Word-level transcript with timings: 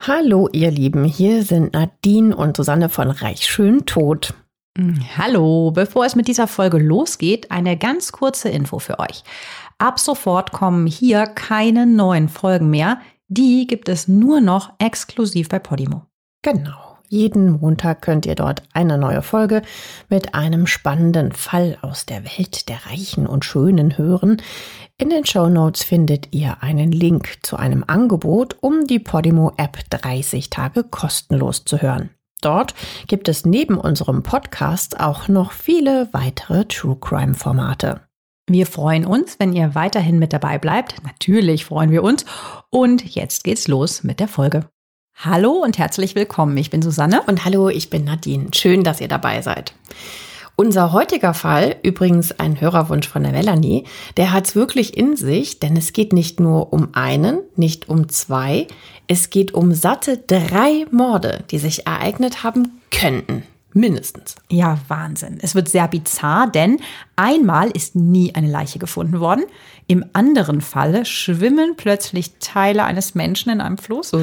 Hallo 0.00 0.48
ihr 0.52 0.70
Lieben, 0.70 1.04
hier 1.04 1.42
sind 1.42 1.72
Nadine 1.72 2.36
und 2.36 2.56
Susanne 2.56 2.88
von 2.88 3.10
Reich 3.10 3.46
Schön 3.46 3.86
Tot. 3.86 4.34
Hallo, 5.16 5.72
bevor 5.72 6.04
es 6.04 6.14
mit 6.14 6.28
dieser 6.28 6.46
Folge 6.46 6.78
losgeht, 6.78 7.50
eine 7.50 7.76
ganz 7.76 8.12
kurze 8.12 8.48
Info 8.50 8.78
für 8.78 8.98
euch. 8.98 9.24
Ab 9.78 9.98
sofort 9.98 10.52
kommen 10.52 10.86
hier 10.86 11.26
keine 11.26 11.86
neuen 11.86 12.28
Folgen 12.28 12.70
mehr. 12.70 13.00
Die 13.28 13.66
gibt 13.66 13.88
es 13.88 14.06
nur 14.06 14.40
noch 14.40 14.74
exklusiv 14.78 15.48
bei 15.48 15.58
Podimo. 15.58 16.02
Genau. 16.42 16.98
Jeden 17.08 17.60
Montag 17.60 18.02
könnt 18.02 18.26
ihr 18.26 18.34
dort 18.34 18.64
eine 18.72 18.98
neue 18.98 19.22
Folge 19.22 19.62
mit 20.08 20.34
einem 20.34 20.66
spannenden 20.66 21.32
Fall 21.32 21.78
aus 21.80 22.04
der 22.04 22.24
Welt 22.24 22.68
der 22.68 22.84
Reichen 22.86 23.26
und 23.26 23.44
Schönen 23.44 23.96
hören. 23.96 24.42
In 24.98 25.10
den 25.10 25.26
Show 25.26 25.50
Notes 25.50 25.84
findet 25.84 26.34
ihr 26.34 26.62
einen 26.62 26.90
Link 26.90 27.40
zu 27.42 27.58
einem 27.58 27.84
Angebot, 27.86 28.56
um 28.62 28.86
die 28.86 28.98
Podimo 28.98 29.52
App 29.58 29.78
30 29.90 30.48
Tage 30.48 30.84
kostenlos 30.84 31.66
zu 31.66 31.82
hören. 31.82 32.08
Dort 32.40 32.74
gibt 33.06 33.28
es 33.28 33.44
neben 33.44 33.76
unserem 33.76 34.22
Podcast 34.22 34.98
auch 34.98 35.28
noch 35.28 35.52
viele 35.52 36.08
weitere 36.12 36.64
True 36.64 36.96
Crime 36.98 37.34
Formate. 37.34 38.00
Wir 38.48 38.66
freuen 38.66 39.04
uns, 39.04 39.38
wenn 39.38 39.52
ihr 39.52 39.74
weiterhin 39.74 40.18
mit 40.18 40.32
dabei 40.32 40.56
bleibt. 40.56 40.94
Natürlich 41.04 41.66
freuen 41.66 41.90
wir 41.90 42.02
uns. 42.02 42.24
Und 42.70 43.04
jetzt 43.14 43.44
geht's 43.44 43.68
los 43.68 44.02
mit 44.02 44.18
der 44.18 44.28
Folge. 44.28 44.64
Hallo 45.14 45.62
und 45.62 45.76
herzlich 45.76 46.14
willkommen. 46.14 46.56
Ich 46.56 46.70
bin 46.70 46.80
Susanne. 46.80 47.20
Und 47.26 47.44
hallo, 47.44 47.68
ich 47.68 47.90
bin 47.90 48.04
Nadine. 48.04 48.48
Schön, 48.54 48.82
dass 48.82 49.02
ihr 49.02 49.08
dabei 49.08 49.42
seid. 49.42 49.74
Unser 50.58 50.92
heutiger 50.92 51.34
Fall, 51.34 51.76
übrigens 51.82 52.32
ein 52.32 52.58
Hörerwunsch 52.58 53.06
von 53.06 53.22
der 53.22 53.32
Melanie, 53.32 53.84
der 54.16 54.32
hat's 54.32 54.56
wirklich 54.56 54.96
in 54.96 55.14
sich, 55.14 55.60
denn 55.60 55.76
es 55.76 55.92
geht 55.92 56.14
nicht 56.14 56.40
nur 56.40 56.72
um 56.72 56.88
einen, 56.92 57.40
nicht 57.56 57.90
um 57.90 58.08
zwei, 58.08 58.66
es 59.06 59.28
geht 59.28 59.52
um 59.52 59.74
satte 59.74 60.16
drei 60.16 60.86
Morde, 60.90 61.44
die 61.50 61.58
sich 61.58 61.86
ereignet 61.86 62.42
haben 62.42 62.80
könnten. 62.90 63.42
Mindestens. 63.74 64.36
Ja, 64.48 64.78
Wahnsinn. 64.88 65.38
Es 65.42 65.54
wird 65.54 65.68
sehr 65.68 65.86
bizarr, 65.88 66.50
denn 66.50 66.80
einmal 67.16 67.70
ist 67.70 67.94
nie 67.94 68.34
eine 68.34 68.50
Leiche 68.50 68.78
gefunden 68.78 69.20
worden. 69.20 69.44
Im 69.86 70.06
anderen 70.14 70.62
Falle 70.62 71.04
schwimmen 71.04 71.74
plötzlich 71.76 72.38
Teile 72.40 72.84
eines 72.84 73.14
Menschen 73.14 73.52
in 73.52 73.60
einem 73.60 73.76
Fluss. 73.76 74.14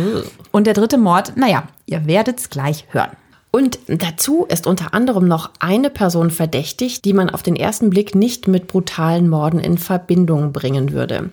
Und 0.52 0.66
der 0.66 0.74
dritte 0.74 0.98
Mord, 0.98 1.38
naja, 1.38 1.68
ihr 1.86 2.08
werdet's 2.08 2.50
gleich 2.50 2.88
hören. 2.90 3.12
Und 3.56 3.78
dazu 3.86 4.48
ist 4.50 4.66
unter 4.66 4.96
anderem 4.96 5.28
noch 5.28 5.52
eine 5.60 5.92
Person 5.92 6.32
verdächtig, 6.32 7.04
die 7.04 7.14
man 7.14 7.30
auf 7.30 7.44
den 7.44 7.56
ersten 7.56 7.92
Blick 7.92 8.16
nicht 8.16 8.48
mit 8.48 8.66
brutalen 8.66 9.30
Morden 9.30 9.60
in 9.60 9.78
Verbindung 9.78 10.52
bringen 10.52 10.92
würde. 10.92 11.30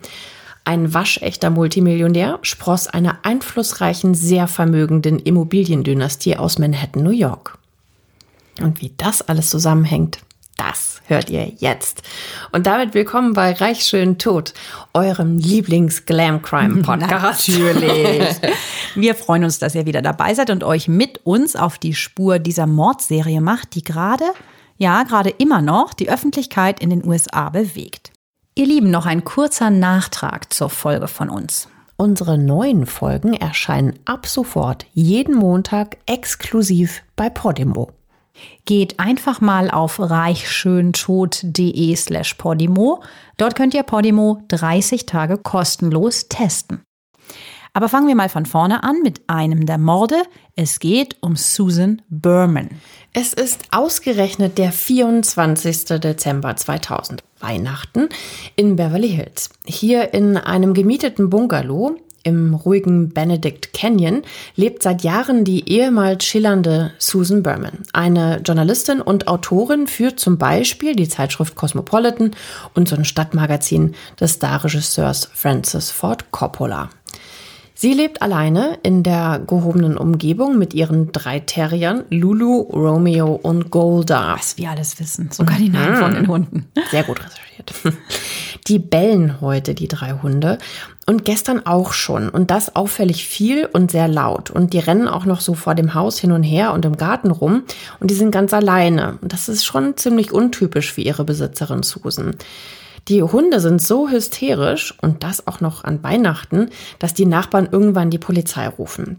Ein 0.66 0.92
waschechter 0.92 1.48
Multimillionär 1.48 2.38
spross 2.42 2.88
einer 2.88 3.20
einflussreichen, 3.22 4.14
sehr 4.14 4.48
vermögenden 4.48 5.18
Immobiliendynastie 5.18 6.36
aus 6.36 6.58
Manhattan, 6.58 7.02
New 7.02 7.10
York. 7.10 7.56
Und 8.60 8.82
wie 8.82 8.92
das 8.98 9.22
alles 9.22 9.48
zusammenhängt, 9.48 10.18
das 10.58 11.00
hört 11.11 11.28
ihr 11.28 11.53
jetzt. 11.58 12.03
Und 12.53 12.66
damit 12.66 12.94
willkommen 12.94 13.34
bei 13.34 13.53
Reich 13.53 13.84
schön 13.84 14.16
tot, 14.16 14.55
eurem 14.94 15.36
Lieblings-Glam-Crime-Podcast. 15.36 17.48
Natürlich. 17.48 18.41
Wir 18.94 19.14
freuen 19.14 19.44
uns, 19.44 19.58
dass 19.58 19.75
ihr 19.75 19.86
wieder 19.86 20.03
dabei 20.03 20.34
seid 20.34 20.50
und 20.50 20.64
euch 20.64 20.88
mit 20.88 21.20
uns 21.25 21.56
auf 21.56 21.78
die 21.78 21.94
Spur 21.94 22.38
dieser 22.38 22.66
Mordserie 22.66 23.41
macht, 23.41 23.75
die 23.75 23.83
gerade, 23.83 24.25
ja, 24.78 25.03
gerade 25.03 25.31
immer 25.31 25.61
noch 25.61 25.92
die 25.92 26.08
Öffentlichkeit 26.08 26.81
in 26.81 26.91
den 26.91 27.06
USA 27.06 27.50
bewegt. 27.50 28.12
Ihr 28.55 28.66
Lieben, 28.66 28.91
noch 28.91 29.06
ein 29.06 29.25
kurzer 29.25 29.70
Nachtrag 29.70 30.53
zur 30.53 30.70
Folge 30.70 31.08
von 31.08 31.28
uns. 31.28 31.69
Unsere 31.97 32.38
neuen 32.38 32.86
Folgen 32.86 33.34
erscheinen 33.34 33.98
ab 34.06 34.27
sofort 34.27 34.86
jeden 34.94 35.34
Montag 35.34 35.98
exklusiv 36.06 37.03
bei 37.14 37.28
Podimo. 37.28 37.91
Geht 38.64 39.00
einfach 39.00 39.41
mal 39.41 39.70
auf 39.70 39.98
reichschöntod.de 39.98 41.96
slash 41.96 42.34
Podimo. 42.34 43.03
Dort 43.37 43.56
könnt 43.56 43.75
ihr 43.75 43.82
Podimo 43.82 44.42
30 44.48 45.06
Tage 45.06 45.38
kostenlos 45.38 46.28
testen. 46.28 46.82
Aber 47.72 47.88
fangen 47.88 48.09
wir 48.09 48.16
mal 48.16 48.28
von 48.28 48.47
vorne 48.47 48.82
an 48.82 49.00
mit 49.03 49.22
einem 49.28 49.65
der 49.65 49.78
Morde. 49.78 50.22
Es 50.56 50.81
geht 50.81 51.16
um 51.20 51.37
Susan 51.37 52.03
Berman. 52.09 52.70
Es 53.12 53.32
ist 53.32 53.60
ausgerechnet 53.70 54.59
der 54.59 54.72
24. 54.72 55.84
Dezember 56.00 56.56
2000, 56.56 57.22
Weihnachten, 57.38 58.09
in 58.56 58.76
Beverly 58.76 59.10
Hills. 59.10 59.50
Hier 59.65 60.12
in 60.15 60.36
einem 60.36 60.75
gemieteten 60.75 61.31
Bungalow 61.31 61.97
im 62.22 62.54
ruhigen 62.54 63.10
Benedict 63.10 63.72
Canyon 63.72 64.22
lebt 64.56 64.82
seit 64.82 65.03
Jahren 65.03 65.44
die 65.44 65.69
ehemals 65.69 66.25
schillernde 66.25 66.92
Susan 66.98 67.42
Berman. 67.42 67.78
Eine 67.92 68.41
Journalistin 68.44 69.00
und 69.00 69.28
Autorin 69.28 69.86
führt 69.86 70.20
zum 70.20 70.38
Beispiel 70.38 70.94
die 70.94 71.09
Zeitschrift 71.09 71.54
Cosmopolitan 71.54 72.32
und 72.75 72.88
so 72.88 72.97
ein 72.97 73.04
Stadtmagazin 73.04 73.94
des 74.19 74.34
Starregisseurs 74.34 75.30
Francis 75.32 75.91
Ford 75.91 76.30
Coppola. 76.30 76.91
Sie 77.82 77.94
lebt 77.94 78.20
alleine 78.20 78.78
in 78.82 79.03
der 79.03 79.41
gehobenen 79.47 79.97
Umgebung 79.97 80.59
mit 80.59 80.75
ihren 80.75 81.12
drei 81.12 81.41
Terriern 81.41 82.04
Lulu, 82.10 82.60
Romeo 82.60 83.41
und 83.42 83.70
Golda. 83.70 84.36
Was 84.38 84.59
wir 84.59 84.69
alles 84.69 85.00
wissen, 85.00 85.30
sogar 85.30 85.56
die 85.56 85.70
Namen 85.70 85.97
von 85.97 86.12
den 86.12 86.28
Hunden. 86.28 86.66
Sehr 86.91 87.04
gut 87.04 87.20
recherchiert. 87.20 87.72
Die 88.66 88.78
bellen 88.78 89.41
heute, 89.41 89.75
die 89.75 89.88
drei 89.88 90.12
Hunde. 90.12 90.59
Und 91.10 91.25
gestern 91.25 91.66
auch 91.66 91.93
schon. 91.93 92.28
Und 92.28 92.53
das 92.53 92.76
auffällig 92.76 93.26
viel 93.26 93.66
und 93.66 93.91
sehr 93.91 94.06
laut. 94.06 94.48
Und 94.48 94.72
die 94.72 94.78
rennen 94.78 95.09
auch 95.09 95.25
noch 95.25 95.41
so 95.41 95.54
vor 95.54 95.75
dem 95.75 95.94
Haus 95.94 96.21
hin 96.21 96.31
und 96.31 96.44
her 96.44 96.72
und 96.72 96.84
im 96.84 96.97
Garten 96.97 97.32
rum. 97.32 97.65
Und 97.98 98.12
die 98.12 98.15
sind 98.15 98.31
ganz 98.31 98.54
alleine. 98.54 99.19
Und 99.21 99.32
das 99.32 99.48
ist 99.48 99.65
schon 99.65 99.97
ziemlich 99.97 100.31
untypisch 100.31 100.93
für 100.93 101.00
ihre 101.00 101.25
Besitzerin 101.25 101.82
Susan. 101.82 102.37
Die 103.09 103.25
Hunde 103.25 103.59
sind 103.59 103.82
so 103.82 104.09
hysterisch 104.09 104.94
und 105.03 105.25
das 105.25 105.48
auch 105.48 105.60
noch 105.60 105.82
an 105.82 106.00
Weihnachten, 106.04 106.69
dass 107.00 107.12
die 107.12 107.27
Nachbarn 107.27 107.69
irgendwann 107.72 108.10
die 108.10 108.19
Polizei 108.19 108.69
rufen. 108.69 109.16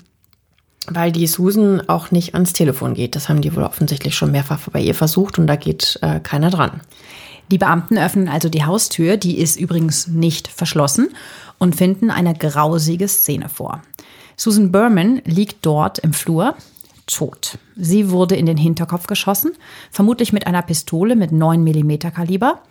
Weil 0.88 1.12
die 1.12 1.28
Susan 1.28 1.90
auch 1.90 2.10
nicht 2.10 2.36
ans 2.36 2.54
Telefon 2.54 2.94
geht. 2.94 3.18
Das 3.18 3.28
haben 3.28 3.42
die 3.42 3.54
wohl 3.54 3.64
offensichtlich 3.64 4.16
schon 4.16 4.32
mehrfach 4.32 4.62
bei 4.72 4.80
ihr 4.80 4.96
versucht 4.96 5.38
und 5.38 5.46
da 5.46 5.58
geht 5.58 6.00
äh, 6.02 6.22
keiner 6.22 6.52
dran. 6.52 6.80
Die 7.52 7.58
Beamten 7.58 7.98
öffnen 7.98 8.30
also 8.30 8.48
die 8.48 8.64
Haustür, 8.64 9.18
die 9.18 9.38
ist 9.38 9.60
übrigens 9.60 10.08
nicht 10.08 10.48
verschlossen, 10.48 11.10
und 11.58 11.76
finden 11.76 12.10
eine 12.10 12.34
grausige 12.34 13.08
Szene 13.08 13.50
vor. 13.50 13.82
Susan 14.36 14.72
Berman 14.72 15.22
liegt 15.26 15.66
dort 15.66 16.00
im 16.00 16.14
Flur, 16.14 16.56
tot. 17.06 17.60
Sie 17.76 18.10
wurde 18.10 18.36
in 18.36 18.46
den 18.46 18.58
Hinterkopf 18.58 19.06
geschossen, 19.06 19.52
vermutlich 19.92 20.34
mit 20.34 20.48
einer 20.48 20.62
Pistole 20.62 21.16
mit 21.16 21.32
9 21.32 21.62
mm 21.62 21.98
Kaliber. 22.14 22.64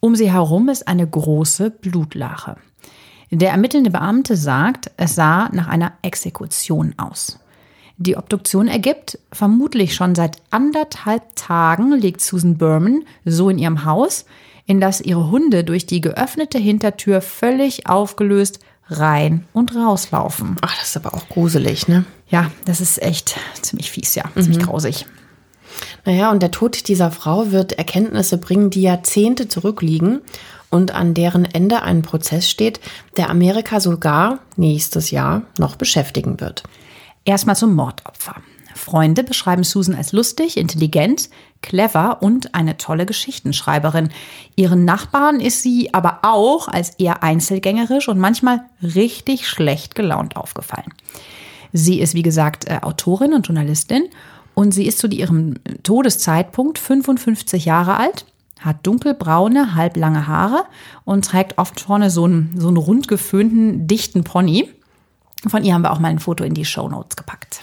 Um 0.00 0.16
sie 0.16 0.30
herum 0.30 0.68
ist 0.68 0.88
eine 0.88 1.06
große 1.06 1.70
Blutlache. 1.70 2.56
Der 3.30 3.52
ermittelnde 3.52 3.90
Beamte 3.90 4.36
sagt, 4.36 4.90
es 4.96 5.14
sah 5.14 5.48
nach 5.52 5.68
einer 5.68 5.92
Exekution 6.02 6.94
aus. 6.98 7.38
Die 7.96 8.16
Obduktion 8.16 8.66
ergibt, 8.66 9.18
vermutlich 9.30 9.94
schon 9.94 10.14
seit 10.14 10.38
anderthalb 10.50 11.36
Tagen 11.36 11.92
liegt 11.92 12.20
Susan 12.20 12.56
Berman 12.58 13.04
so 13.24 13.48
in 13.50 13.58
ihrem 13.58 13.84
Haus, 13.84 14.24
in 14.66 14.80
das 14.80 15.00
ihre 15.00 15.30
Hunde 15.30 15.62
durch 15.62 15.86
die 15.86 16.00
geöffnete 16.00 16.58
Hintertür 16.58 17.20
völlig 17.20 17.86
aufgelöst 17.86 18.58
rein 18.88 19.46
und 19.52 19.74
rauslaufen. 19.74 20.56
Ach, 20.60 20.76
das 20.78 20.88
ist 20.88 20.96
aber 20.96 21.14
auch 21.14 21.28
gruselig, 21.28 21.88
ne? 21.88 22.04
Ja, 22.28 22.50
das 22.64 22.80
ist 22.80 23.00
echt 23.00 23.36
ziemlich 23.62 23.90
fies, 23.90 24.14
ja, 24.14 24.24
ziemlich 24.34 24.58
Mhm. 24.58 24.62
grausig. 24.70 25.06
Naja, 26.04 26.30
und 26.30 26.42
der 26.42 26.50
Tod 26.50 26.88
dieser 26.88 27.10
Frau 27.10 27.50
wird 27.50 27.72
Erkenntnisse 27.72 28.38
bringen, 28.38 28.70
die 28.70 28.82
Jahrzehnte 28.82 29.48
zurückliegen 29.48 30.20
und 30.70 30.92
an 30.94 31.14
deren 31.14 31.44
Ende 31.44 31.82
ein 31.82 32.02
Prozess 32.02 32.48
steht, 32.50 32.80
der 33.16 33.30
Amerika 33.30 33.80
sogar 33.80 34.40
nächstes 34.56 35.10
Jahr 35.10 35.42
noch 35.58 35.76
beschäftigen 35.76 36.40
wird. 36.40 36.64
Erstmal 37.24 37.56
zum 37.56 37.74
Mordopfer. 37.74 38.36
Freunde 38.74 39.22
beschreiben 39.24 39.64
Susan 39.64 39.94
als 39.94 40.12
lustig, 40.12 40.56
intelligent, 40.56 41.30
clever 41.62 42.22
und 42.22 42.54
eine 42.54 42.76
tolle 42.76 43.06
Geschichtenschreiberin. 43.06 44.10
Ihren 44.56 44.84
Nachbarn 44.84 45.40
ist 45.40 45.62
sie 45.62 45.94
aber 45.94 46.18
auch 46.22 46.68
als 46.68 46.90
eher 46.96 47.22
einzelgängerisch 47.22 48.08
und 48.08 48.18
manchmal 48.18 48.64
richtig 48.82 49.48
schlecht 49.48 49.94
gelaunt 49.94 50.36
aufgefallen. 50.36 50.92
Sie 51.72 52.00
ist, 52.00 52.14
wie 52.14 52.22
gesagt, 52.22 52.68
äh, 52.68 52.80
Autorin 52.82 53.32
und 53.32 53.46
Journalistin 53.46 54.04
und 54.54 54.72
sie 54.72 54.86
ist 54.86 54.98
zu 54.98 55.08
ihrem 55.08 55.54
Todeszeitpunkt 55.82 56.78
55 56.78 57.64
Jahre 57.64 57.96
alt, 57.96 58.26
hat 58.60 58.86
dunkelbraune, 58.86 59.74
halblange 59.74 60.26
Haare 60.26 60.64
und 61.04 61.24
trägt 61.24 61.58
oft 61.58 61.80
vorne 61.80 62.10
so 62.10 62.24
einen, 62.24 62.54
so 62.56 62.68
einen 62.68 62.76
rund 62.76 63.08
geföhnten, 63.08 63.86
dichten 63.86 64.24
Pony. 64.24 64.68
Von 65.48 65.64
ihr 65.64 65.74
haben 65.74 65.82
wir 65.82 65.92
auch 65.92 65.98
mal 65.98 66.08
ein 66.08 66.18
Foto 66.18 66.44
in 66.44 66.54
die 66.54 66.64
Show 66.64 66.88
Notes 66.88 67.16
gepackt. 67.16 67.60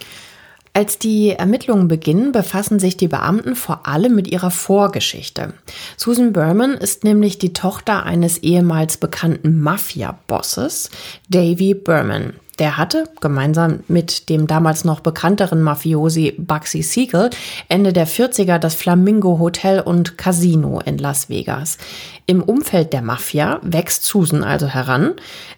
Als 0.74 0.98
die 0.98 1.32
Ermittlungen 1.32 1.90
beginnen, 1.90 2.32
befassen 2.32 2.80
sich 2.80 2.96
die 2.96 3.10
Beamten 3.10 3.56
vor 3.56 3.88
allem 3.88 4.16
mit 4.16 4.30
ihrer 4.30 4.52
Vorgeschichte. 4.52 5.54
Susan 5.98 6.32
Berman 6.32 6.76
ist 6.76 7.04
nämlich 7.04 7.38
die 7.38 7.52
Tochter 7.52 8.04
eines 8.04 8.38
ehemals 8.38 8.96
bekannten 8.96 9.60
Mafia-Bosses, 9.60 10.90
Davy 11.28 11.74
Berman. 11.74 12.34
Der 12.62 12.78
hatte, 12.78 13.06
gemeinsam 13.20 13.80
mit 13.88 14.30
dem 14.30 14.46
damals 14.46 14.86
noch 14.86 15.00
bekannteren 15.00 15.64
Mafiosi 15.64 16.36
Bugsy 16.38 16.84
Siegel, 16.84 17.32
Ende 17.70 17.92
der 17.92 18.08
40er 18.08 18.60
das 18.60 18.76
Flamingo 18.76 19.40
Hotel 19.40 19.80
und 19.80 20.20
Casino 20.20 20.80
in 20.86 21.00
Las 21.00 21.28
Vegas. 21.28 21.80
Im 22.28 22.44
Umfeld 22.44 22.94
der 22.94 23.02
Mafia 23.02 23.60
wächst 23.64 24.06
Susan 24.06 24.44
also 24.44 24.68
heran. 24.68 25.14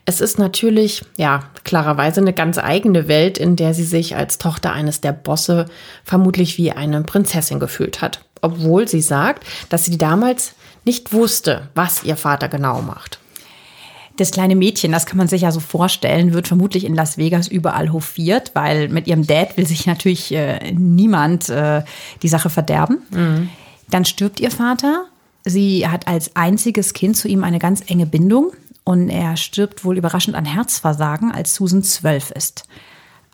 Es 0.06 0.22
ist 0.22 0.40
natürlich, 0.40 1.04
ja, 1.18 1.42
klarerweise 1.66 2.22
eine 2.22 2.32
ganz 2.32 2.58
eigene 2.58 3.10
Welt, 3.10 3.38
in 3.38 3.58
der 3.58 3.74
sie 3.74 3.84
sich 3.84 4.16
als 4.16 4.38
Tochter 4.38 4.72
eines 4.72 5.02
der 5.02 5.12
Bosse 5.12 5.66
vermutlich 6.06 6.58
wie 6.58 6.72
eine 6.72 7.02
Prinzessin 7.02 7.60
gefühlt 7.60 8.02
hat. 8.02 8.22
Obwohl 8.42 8.88
sie 8.88 9.02
sagt, 9.02 9.44
dass 9.68 9.84
sie 9.84 9.98
damals 9.98 10.54
nicht 10.86 11.12
wusste, 11.12 11.68
was 11.76 12.06
ihr 12.06 12.16
Vater 12.16 12.48
genau 12.48 12.82
macht. 12.82 13.20
Das 14.18 14.30
kleine 14.30 14.56
Mädchen, 14.56 14.92
das 14.92 15.08
kann 15.08 15.18
man 15.18 15.28
sich 15.28 15.42
ja 15.42 15.52
so 15.52 15.60
vorstellen, 15.60 16.34
wird 16.34 16.48
vermutlich 16.48 16.84
in 16.86 16.94
Las 16.94 17.18
Vegas 17.18 17.48
überall 17.48 17.92
hofiert, 17.92 18.52
weil 18.54 18.90
mit 18.90 19.08
ihrem 19.08 19.26
Dad 19.26 19.58
will 19.58 19.66
sich 19.66 19.88
natürlich 19.88 20.32
äh, 20.32 20.72
niemand 20.72 21.50
äh, 21.50 21.84
die 22.22 22.28
Sache 22.28 22.52
verderben. 22.52 23.00
Mhm. 23.10 23.50
Dann 23.90 24.06
stirbt 24.06 24.40
ihr 24.40 24.52
Vater. 24.52 25.06
Sie 25.46 25.88
hat 25.88 26.08
als 26.08 26.36
einziges 26.36 26.94
Kind 26.94 27.18
zu 27.18 27.28
ihm 27.28 27.44
eine 27.44 27.60
ganz 27.60 27.84
enge 27.88 28.06
Bindung 28.06 28.54
und 28.84 29.10
er 29.10 29.36
stirbt 29.36 29.84
wohl 29.84 29.98
überraschend 29.98 30.36
an 30.36 30.46
Herzversagen, 30.46 31.32
als 31.32 31.56
Susan 31.56 31.84
zwölf 31.84 32.32
ist. 32.32 32.66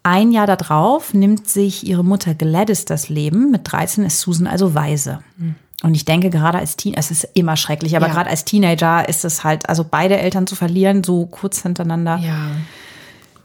Ein 0.04 0.32
Jahr 0.32 0.48
darauf 0.48 1.14
nimmt 1.14 1.50
sich 1.50 1.86
ihre 1.86 2.06
Mutter 2.06 2.34
Gladys 2.34 2.86
das 2.86 3.10
Leben. 3.10 3.52
Mit 3.52 3.70
13 3.72 4.06
ist 4.06 4.22
Susan 4.22 4.48
also 4.48 4.74
weise. 4.74 5.20
Mhm. 5.38 5.56
Und 5.82 5.96
ich 5.96 6.04
denke, 6.04 6.30
gerade 6.30 6.58
als 6.58 6.76
Teen, 6.76 6.94
es 6.94 7.10
ist 7.10 7.28
immer 7.36 7.56
schrecklich, 7.56 7.96
aber 7.96 8.08
ja. 8.08 8.14
gerade 8.14 8.30
als 8.30 8.44
Teenager 8.44 9.08
ist 9.08 9.24
es 9.24 9.44
halt, 9.44 9.70
also 9.70 9.86
beide 9.90 10.18
Eltern 10.18 10.46
zu 10.46 10.56
verlieren, 10.56 11.04
so 11.04 11.26
kurz 11.26 11.62
hintereinander. 11.62 12.18
Ja. 12.18 12.52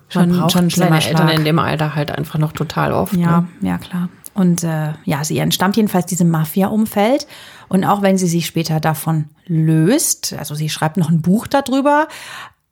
Schon, 0.09 0.51
schon 0.51 0.71
seine 0.71 1.05
Eltern 1.05 1.29
in 1.29 1.45
dem 1.45 1.59
Alter 1.59 1.95
halt 1.95 2.11
einfach 2.11 2.39
noch 2.39 2.53
total 2.53 2.93
oft. 2.93 3.15
Ja, 3.15 3.41
ne? 3.61 3.69
ja, 3.69 3.79
klar. 3.79 4.09
Und 4.35 4.65
äh, 4.65 4.93
ja, 5.05 5.25
sie 5.25 5.39
entstammt 5.39 5.77
jedenfalls 5.77 6.07
diesem 6.07 6.29
Mafia-Umfeld. 6.31 7.27
Und 7.69 7.85
auch 7.85 8.03
wenn 8.03 8.19
sie 8.19 8.27
sich 8.27 8.47
später 8.47 8.81
davon 8.81 9.27
löst, 9.47 10.35
also 10.39 10.55
sie 10.55 10.69
schreibt 10.69 10.97
noch 10.97 11.09
ein 11.09 11.23
Buch 11.23 11.47
darüber, 11.47 12.09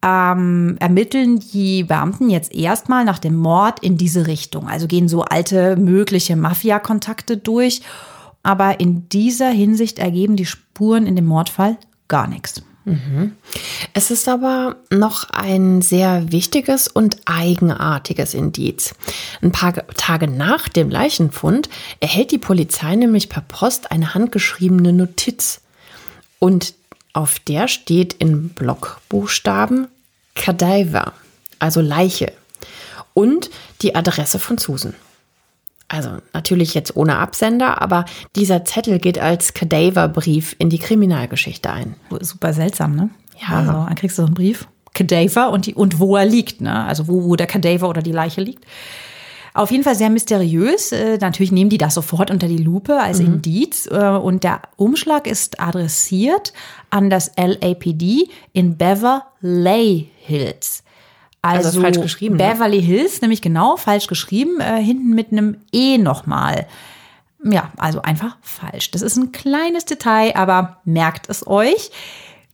ähm, 0.05 0.77
ermitteln 0.81 1.39
die 1.39 1.85
Beamten 1.85 2.29
jetzt 2.29 2.53
erstmal 2.53 3.05
nach 3.05 3.21
dem 3.21 3.37
Mord 3.37 3.79
in 3.81 3.97
diese 3.97 4.27
Richtung. 4.27 4.69
Also 4.69 4.89
gehen 4.89 5.09
so 5.09 5.23
alte 5.23 5.77
mögliche 5.77 6.35
Mafia-Kontakte 6.35 7.37
durch 7.37 7.83
aber 8.43 8.81
in 8.81 9.09
dieser 9.09 9.51
Hinsicht 9.51 9.99
ergeben 9.99 10.37
die 10.37 10.47
Spuren 10.47 11.07
in 11.07 11.17
dem 11.17 11.27
Mordfall 11.27 11.77
gar 12.09 12.27
nichts. 12.27 12.63
Mhm. 12.85 13.33
Es 13.95 14.11
ist 14.11 14.29
aber 14.29 14.77
noch 14.91 15.31
ein 15.31 15.83
sehr 15.83 16.33
wichtiges 16.33 16.89
und 16.89 17.19
eigenartiges 17.27 18.35
Indiz. 18.35 18.95
Ein 19.41 19.53
paar 19.53 19.73
Tage 19.95 20.27
nach 20.27 20.69
dem 20.69 20.91
Leichenfund 20.91 21.69
erhält 22.01 22.33
die 22.33 22.39
Polizei 22.39 22.97
nämlich 22.97 23.29
per 23.29 23.43
Post 23.43 23.93
eine 23.93 24.15
handgeschriebene 24.15 24.93
Notiz. 24.93 25.61
Und 26.41 26.75
auf 27.13 27.39
der 27.39 27.69
steht 27.69 28.15
in 28.15 28.49
Blockbuchstaben 28.49 29.87
Cadaver, 30.35 31.13
also 31.59 31.81
Leiche, 31.81 32.33
und 33.15 33.51
die 33.83 33.95
Adresse 33.95 34.39
von 34.39 34.59
Susan. 34.59 34.95
Also 35.93 36.09
natürlich 36.33 36.73
jetzt 36.73 36.97
ohne 36.97 37.19
Absender, 37.19 37.83
aber 37.83 38.07
dieser 38.35 38.65
Zettel 38.65 38.99
geht 38.99 39.19
als 39.19 39.53
Cadaver-Brief 39.53 40.57
in 40.59 40.71
die 40.71 40.79
Kriminalgeschichte 40.79 41.71
ein. 41.71 41.97
Super 42.21 42.55
seltsam, 42.55 42.97
ne? 42.97 43.11
Ja. 43.39 43.59
Also 43.59 43.73
dann 43.73 43.95
kriegst 43.95 44.17
du 44.17 44.23
so 44.23 44.27
einen 44.27 44.35
Brief, 44.35 44.67
Cadaver 44.95 45.51
und, 45.51 45.67
die, 45.67 45.75
und 45.75 46.01
wo 46.01 46.17
er 46.17 46.25
liegt, 46.25 46.63
ne? 46.63 46.85
Also 46.85 47.09
wo, 47.09 47.25
wo 47.25 47.37
der 47.37 47.47
Cadaver 47.47 47.91
oder 47.91 48.01
die 48.01 48.11
Leiche 48.11 48.41
liegt. 48.41 48.65
Auf 49.53 49.71
jeden 49.71 49.85
Fall 49.85 49.95
sehr 49.95 50.09
mysteriös. 50.09 50.93
Äh, 50.93 51.19
natürlich 51.19 51.53
nehmen 51.53 51.69
die 51.69 51.77
das 51.77 51.93
sofort 51.93 52.31
unter 52.31 52.49
die 52.49 52.57
Lupe 52.57 52.99
als 52.99 53.19
mhm. 53.19 53.27
Indiz. 53.27 53.87
Äh, 53.87 53.99
und 53.99 54.45
der 54.45 54.63
Umschlag 54.77 55.27
ist 55.27 55.61
adressiert 55.61 56.55
an 56.89 57.11
das 57.11 57.33
LAPD 57.37 58.31
in 58.55 58.79
Beverly 58.79 60.09
Hills. 60.23 60.82
Also, 61.43 61.69
also 61.69 61.81
falsch 61.81 62.01
geschrieben. 62.01 62.37
Ne? 62.37 62.45
Beverly 62.45 62.79
ne? 62.79 62.85
Hills, 62.85 63.21
nämlich 63.21 63.43
genau 63.43 63.77
falsch 63.77 64.07
geschrieben, 64.07 64.61
äh, 64.61 64.81
hinten 64.81 65.11
mit 65.11 65.33
einem 65.33 65.57
E 65.73 65.99
nochmal. 65.99 66.67
Ja, 67.45 67.73
also 67.77 68.01
einfach 68.03 68.37
falsch. 68.41 68.93
Das 68.93 69.03
ist 69.03 69.17
ein 69.17 69.33
kleines 69.33 69.85
Detail, 69.85 70.37
aber 70.37 70.79
merkt 70.85 71.29
es 71.29 71.45
euch. 71.47 71.91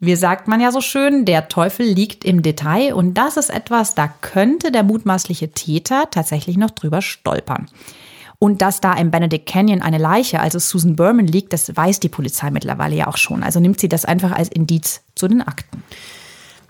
Wie 0.01 0.17
sagt 0.17 0.49
man 0.49 0.61
ja 0.61 0.73
so 0.73 0.81
schön, 0.81 1.25
der 1.25 1.49
Teufel 1.49 1.85
liegt 1.85 2.25
im 2.25 2.43
Detail 2.43 2.95
und 2.95 3.15
das 3.15 3.37
ist 3.37 3.51
etwas, 3.51 3.95
da 3.95 4.09
könnte 4.21 4.71
der 4.71 4.85
mutmaßliche 4.85 5.51
Täter 5.51 6.09
tatsächlich 6.11 6.57
noch 6.57 6.71
drüber 6.71 7.03
stolpern. 7.03 7.67
Und 8.39 8.63
dass 8.63 8.81
da 8.81 8.95
im 8.95 9.11
Benedict 9.11 9.47
Canyon 9.47 9.83
eine 9.83 9.99
Leiche, 9.99 10.39
also 10.39 10.61
Susan 10.61 10.95
Berman, 10.95 11.27
liegt, 11.27 11.53
das 11.53 11.77
weiß 11.77 11.99
die 11.99 12.09
Polizei 12.09 12.53
mittlerweile 12.53 12.95
ja 12.95 13.09
auch 13.09 13.17
schon. 13.17 13.43
Also 13.43 13.59
nimmt 13.59 13.81
sie 13.81 13.89
das 13.89 14.05
einfach 14.05 14.31
als 14.31 14.49
Indiz 14.49 15.03
zu 15.17 15.27
den 15.27 15.43
Akten. 15.43 15.83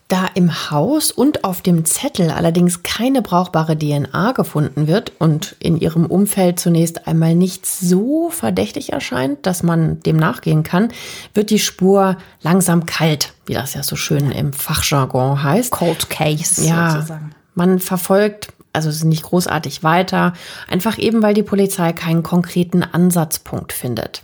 Da 0.08 0.26
im 0.34 0.70
Haus 0.70 1.10
und 1.10 1.44
auf 1.44 1.60
dem 1.60 1.84
Zettel 1.84 2.30
allerdings 2.30 2.82
keine 2.82 3.20
brauchbare 3.20 3.78
DNA 3.78 4.32
gefunden 4.32 4.86
wird 4.86 5.12
und 5.18 5.54
in 5.58 5.78
ihrem 5.78 6.06
Umfeld 6.06 6.58
zunächst 6.58 7.06
einmal 7.06 7.34
nichts 7.34 7.78
so 7.78 8.30
verdächtig 8.30 8.94
erscheint, 8.94 9.44
dass 9.44 9.62
man 9.62 10.00
dem 10.00 10.16
nachgehen 10.16 10.62
kann, 10.62 10.88
wird 11.34 11.50
die 11.50 11.58
Spur 11.58 12.16
langsam 12.40 12.86
kalt, 12.86 13.34
wie 13.44 13.52
das 13.52 13.74
ja 13.74 13.82
so 13.82 13.96
schön 13.96 14.30
im 14.30 14.54
Fachjargon 14.54 15.42
heißt. 15.42 15.72
Cold 15.72 16.08
Case 16.08 16.66
ja, 16.66 16.92
sozusagen. 16.92 17.32
Man 17.54 17.78
verfolgt 17.78 18.48
also 18.72 18.90
ist 18.90 19.04
nicht 19.04 19.24
großartig 19.24 19.82
weiter, 19.82 20.34
einfach 20.68 20.98
eben 20.98 21.22
weil 21.22 21.34
die 21.34 21.42
Polizei 21.42 21.92
keinen 21.92 22.22
konkreten 22.22 22.82
Ansatzpunkt 22.82 23.72
findet. 23.72 24.22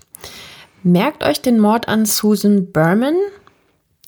Merkt 0.82 1.24
euch 1.24 1.40
den 1.40 1.58
Mord 1.58 1.88
an 1.88 2.06
Susan 2.06 2.70
Berman, 2.70 3.16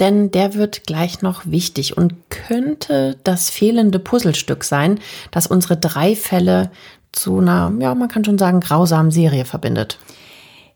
denn 0.00 0.30
der 0.30 0.54
wird 0.54 0.86
gleich 0.86 1.22
noch 1.22 1.46
wichtig 1.46 1.96
und 1.96 2.14
könnte 2.30 3.16
das 3.24 3.50
fehlende 3.50 3.98
Puzzlestück 3.98 4.64
sein, 4.64 5.00
das 5.30 5.46
unsere 5.46 5.76
drei 5.76 6.16
Fälle 6.16 6.70
zu 7.12 7.38
einer, 7.38 7.72
ja, 7.78 7.94
man 7.94 8.08
kann 8.08 8.24
schon 8.24 8.38
sagen, 8.38 8.60
grausamen 8.60 9.10
Serie 9.10 9.44
verbindet. 9.44 9.98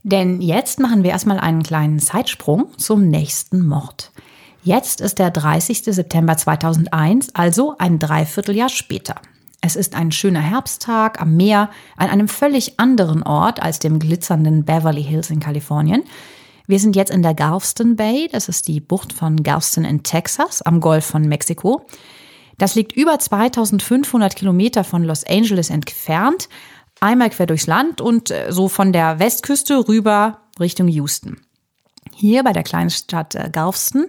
Denn 0.02 0.40
jetzt 0.40 0.80
machen 0.80 1.02
wir 1.02 1.10
erstmal 1.10 1.38
einen 1.38 1.62
kleinen 1.62 1.98
Zeitsprung 1.98 2.68
zum 2.78 3.08
nächsten 3.08 3.66
Mord. 3.66 4.10
Jetzt 4.62 5.00
ist 5.00 5.18
der 5.18 5.30
30. 5.30 5.84
September 5.84 6.36
2001, 6.36 7.34
also 7.34 7.74
ein 7.78 7.98
Dreivierteljahr 7.98 8.68
später. 8.68 9.16
Es 9.62 9.76
ist 9.76 9.94
ein 9.94 10.10
schöner 10.10 10.40
Herbsttag 10.40 11.20
am 11.20 11.36
Meer 11.36 11.70
an 11.96 12.08
einem 12.08 12.28
völlig 12.28 12.80
anderen 12.80 13.22
Ort 13.22 13.62
als 13.62 13.78
dem 13.78 13.98
glitzernden 13.98 14.64
Beverly 14.64 15.02
Hills 15.02 15.30
in 15.30 15.40
Kalifornien. 15.40 16.04
Wir 16.70 16.78
sind 16.78 16.94
jetzt 16.94 17.10
in 17.10 17.24
der 17.24 17.34
Galveston 17.34 17.96
Bay, 17.96 18.28
das 18.30 18.48
ist 18.48 18.68
die 18.68 18.78
Bucht 18.78 19.12
von 19.12 19.42
Galveston 19.42 19.84
in 19.84 20.04
Texas 20.04 20.62
am 20.62 20.78
Golf 20.78 21.04
von 21.04 21.22
Mexiko. 21.22 21.84
Das 22.58 22.76
liegt 22.76 22.92
über 22.92 23.18
2500 23.18 24.36
Kilometer 24.36 24.84
von 24.84 25.02
Los 25.02 25.24
Angeles 25.24 25.68
entfernt, 25.68 26.48
einmal 27.00 27.30
quer 27.30 27.46
durchs 27.46 27.66
Land 27.66 28.00
und 28.00 28.30
äh, 28.30 28.52
so 28.52 28.68
von 28.68 28.92
der 28.92 29.18
Westküste 29.18 29.88
rüber 29.88 30.42
Richtung 30.60 30.86
Houston. 30.86 31.40
Hier 32.14 32.44
bei 32.44 32.52
der 32.52 32.62
kleinen 32.62 32.90
Stadt 32.90 33.34
äh, 33.34 33.50
Galveston 33.50 34.06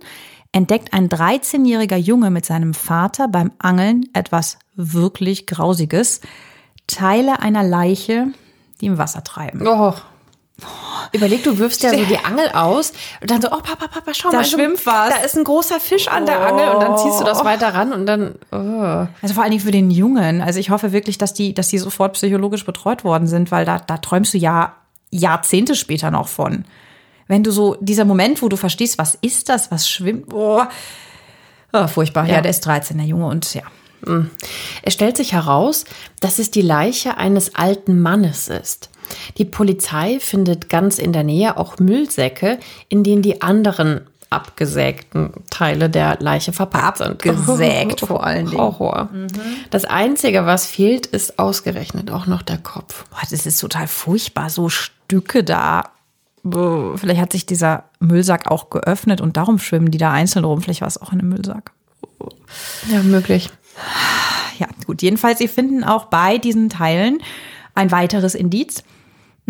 entdeckt 0.51 0.93
ein 0.93 1.09
13-jähriger 1.09 1.97
Junge 1.97 2.29
mit 2.29 2.45
seinem 2.45 2.75
Vater 2.75 3.27
beim 3.27 3.51
Angeln 3.57 4.07
etwas 4.13 4.59
wirklich 4.75 5.47
Grausiges. 5.47 6.21
Teile 6.85 7.39
einer 7.39 7.63
Leiche, 7.63 8.27
die 8.81 8.85
im 8.85 8.99
Wasser 8.99 9.23
treiben. 9.23 9.65
Oh. 9.65 9.95
Überleg, 11.13 11.43
du 11.43 11.57
wirfst 11.57 11.83
ja 11.83 11.89
so 11.89 12.03
die 12.05 12.17
Angel 12.17 12.49
aus 12.53 12.93
und 13.19 13.29
dann 13.29 13.41
so, 13.41 13.49
oh 13.49 13.57
Papa, 13.57 13.87
Papa, 13.87 14.13
schau 14.13 14.29
da 14.29 14.37
mal. 14.37 14.43
Da 14.43 14.49
schwimmt 14.49 14.85
was. 14.85 15.09
Da 15.09 15.17
ist 15.17 15.35
ein 15.35 15.43
großer 15.43 15.79
Fisch 15.79 16.07
an 16.07 16.25
der 16.25 16.39
Angel 16.39 16.69
und 16.69 16.81
dann 16.81 16.97
ziehst 16.97 17.19
du 17.19 17.23
das 17.23 17.41
oh. 17.41 17.45
weiter 17.45 17.73
ran 17.73 17.91
und 17.91 18.05
dann. 18.05 18.35
Oh. 18.51 19.07
Also 19.21 19.33
vor 19.33 19.43
allen 19.43 19.51
Dingen 19.51 19.63
für 19.63 19.71
den 19.71 19.91
Jungen. 19.91 20.41
Also 20.41 20.59
ich 20.59 20.69
hoffe 20.69 20.93
wirklich, 20.93 21.17
dass 21.17 21.33
die, 21.33 21.53
dass 21.53 21.67
die 21.67 21.79
sofort 21.79 22.13
psychologisch 22.13 22.65
betreut 22.65 23.03
worden 23.03 23.27
sind, 23.27 23.51
weil 23.51 23.65
da, 23.65 23.79
da 23.79 23.97
träumst 23.97 24.33
du 24.33 24.37
ja 24.37 24.75
Jahrzehnte 25.09 25.75
später 25.75 26.11
noch 26.11 26.27
von. 26.29 26.65
Wenn 27.27 27.43
du 27.43 27.51
so, 27.51 27.75
dieser 27.79 28.05
Moment, 28.05 28.41
wo 28.41 28.49
du 28.49 28.57
verstehst, 28.57 28.97
was 28.97 29.15
ist 29.21 29.49
das, 29.49 29.71
was 29.71 29.89
schwimmt, 29.89 30.33
oh, 30.33 30.63
oh 31.73 31.87
furchtbar. 31.87 32.25
Ja. 32.25 32.35
ja, 32.35 32.41
der 32.41 32.51
ist 32.51 32.65
13, 32.65 32.97
der 32.97 33.07
Junge 33.07 33.27
und 33.27 33.53
ja. 33.53 33.63
Mm. 34.05 34.29
Es 34.81 34.93
stellt 34.93 35.17
sich 35.17 35.33
heraus, 35.33 35.85
dass 36.19 36.39
es 36.39 36.51
die 36.51 36.61
Leiche 36.61 37.17
eines 37.17 37.55
alten 37.55 37.99
Mannes 37.99 38.47
ist. 38.47 38.89
Die 39.37 39.45
Polizei 39.45 40.19
findet 40.19 40.69
ganz 40.69 40.97
in 40.99 41.13
der 41.13 41.23
Nähe 41.23 41.57
auch 41.57 41.79
Müllsäcke, 41.79 42.59
in 42.89 43.03
denen 43.03 43.21
die 43.21 43.41
anderen 43.41 44.01
abgesägten 44.31 45.33
Teile 45.49 45.89
der 45.89 46.17
Leiche 46.19 46.53
verpackt 46.53 46.99
sind. 46.99 47.09
Abgesägt 47.09 47.99
vor 48.07 48.25
allen 48.25 48.45
Dingen. 48.45 48.61
Horror. 48.61 49.09
Mhm. 49.11 49.27
Das 49.69 49.85
Einzige, 49.85 50.45
was 50.45 50.65
fehlt, 50.65 51.05
ist 51.05 51.37
ausgerechnet 51.37 52.09
auch 52.11 52.27
noch 52.27 52.41
der 52.41 52.57
Kopf. 52.57 53.05
Boah, 53.09 53.19
das 53.29 53.45
ist 53.45 53.59
total 53.59 53.87
furchtbar, 53.87 54.49
so 54.49 54.69
Stücke 54.69 55.43
da. 55.43 55.89
Vielleicht 56.43 57.21
hat 57.21 57.33
sich 57.33 57.45
dieser 57.45 57.83
Müllsack 57.99 58.49
auch 58.49 58.69
geöffnet 58.71 59.21
und 59.21 59.37
darum 59.37 59.59
schwimmen 59.59 59.91
die 59.91 59.99
da 59.99 60.11
einzeln 60.11 60.45
rum. 60.45 60.61
Vielleicht 60.61 60.81
war 60.81 60.87
es 60.87 60.99
auch 60.99 61.11
in 61.11 61.19
einem 61.19 61.29
Müllsack. 61.29 61.71
Ja, 62.91 63.03
möglich. 63.03 63.49
ja, 64.59 64.67
gut. 64.87 65.01
Jedenfalls, 65.01 65.39
sie 65.39 65.47
finden 65.47 65.83
auch 65.83 66.05
bei 66.05 66.37
diesen 66.37 66.69
Teilen 66.69 67.19
ein 67.75 67.91
weiteres 67.91 68.33
Indiz. 68.33 68.83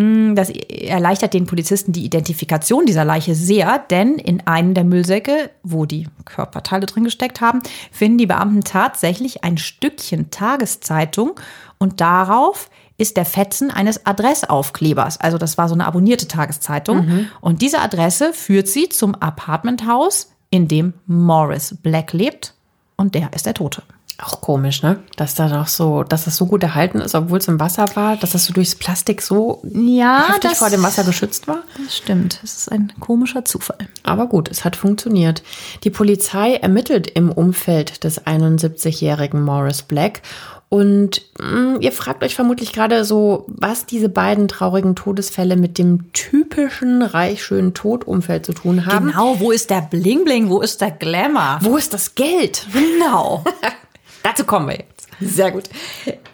Mm, 0.01 0.35
Das 0.35 0.49
erleichtert 0.49 1.33
den 1.33 1.45
Polizisten 1.45 1.91
die 1.91 2.05
Identifikation 2.05 2.85
dieser 2.85 3.05
Leiche 3.05 3.35
sehr, 3.35 3.79
denn 3.79 4.15
in 4.15 4.45
einem 4.47 4.73
der 4.73 4.83
Müllsäcke, 4.83 5.51
wo 5.63 5.85
die 5.85 6.07
Körperteile 6.25 6.85
drin 6.85 7.03
gesteckt 7.03 7.41
haben, 7.41 7.61
finden 7.91 8.17
die 8.17 8.25
Beamten 8.25 8.63
tatsächlich 8.63 9.43
ein 9.43 9.57
Stückchen 9.57 10.31
Tageszeitung 10.31 11.39
und 11.77 12.01
darauf 12.01 12.69
ist 12.97 13.17
der 13.17 13.25
Fetzen 13.25 13.71
eines 13.71 14.05
Adressaufklebers. 14.05 15.19
Also 15.19 15.39
das 15.39 15.57
war 15.57 15.67
so 15.67 15.73
eine 15.73 15.87
abonnierte 15.87 16.27
Tageszeitung. 16.27 17.07
Und 17.41 17.63
diese 17.63 17.79
Adresse 17.79 18.31
führt 18.31 18.67
sie 18.67 18.89
zum 18.89 19.15
Apartmenthaus, 19.15 20.31
in 20.51 20.67
dem 20.67 20.93
Morris 21.07 21.75
Black 21.81 22.13
lebt. 22.13 22.53
Und 22.97 23.15
der 23.15 23.33
ist 23.33 23.47
der 23.47 23.55
Tote. 23.55 23.81
Auch 24.17 24.41
komisch, 24.41 24.83
ne? 24.83 24.99
Dass 25.15 25.35
da 25.35 25.47
doch 25.47 25.67
so, 25.67 26.03
dass 26.03 26.25
das 26.25 26.35
so 26.35 26.45
gut 26.45 26.61
erhalten 26.63 26.99
ist, 26.99 27.15
obwohl 27.15 27.39
es 27.39 27.47
im 27.47 27.59
Wasser 27.59 27.85
war, 27.95 28.17
dass 28.17 28.31
das 28.31 28.45
so 28.45 28.53
durchs 28.53 28.75
Plastik 28.75 29.21
so 29.21 29.63
Ja, 29.63 30.27
heftig 30.27 30.57
vor 30.57 30.69
dem 30.69 30.83
Wasser 30.83 31.03
geschützt 31.03 31.47
war. 31.47 31.59
Das 31.83 31.97
stimmt. 31.97 32.39
Das 32.41 32.55
ist 32.57 32.71
ein 32.71 32.93
komischer 32.99 33.45
Zufall. 33.45 33.87
Aber 34.03 34.27
gut, 34.27 34.49
es 34.49 34.63
hat 34.63 34.75
funktioniert. 34.75 35.41
Die 35.83 35.89
Polizei 35.89 36.53
ermittelt 36.55 37.07
im 37.07 37.31
Umfeld 37.31 38.03
des 38.03 38.25
71-jährigen 38.25 39.41
Morris 39.41 39.81
Black. 39.81 40.21
Und 40.69 41.23
mh, 41.37 41.79
ihr 41.81 41.91
fragt 41.91 42.23
euch 42.23 42.33
vermutlich 42.33 42.71
gerade 42.71 43.03
so, 43.03 43.45
was 43.47 43.85
diese 43.85 44.07
beiden 44.07 44.47
traurigen 44.47 44.95
Todesfälle 44.95 45.57
mit 45.57 45.77
dem 45.77 46.13
typischen 46.13 47.01
reich 47.01 47.43
schönen 47.43 47.73
Todumfeld 47.73 48.45
zu 48.45 48.53
tun 48.53 48.85
haben. 48.85 49.07
Genau, 49.07 49.39
wo 49.41 49.51
ist 49.51 49.69
der 49.69 49.81
Bling 49.81 50.23
Bling? 50.23 50.49
Wo 50.49 50.61
ist 50.61 50.79
der 50.79 50.91
Glamour? 50.91 51.57
Wo 51.61 51.75
ist 51.75 51.93
das 51.93 52.15
Geld? 52.15 52.67
Genau. 52.71 53.43
Dazu 54.23 54.45
kommen 54.45 54.67
wir 54.67 54.75
jetzt. 54.75 55.07
Sehr 55.19 55.51
gut. 55.51 55.65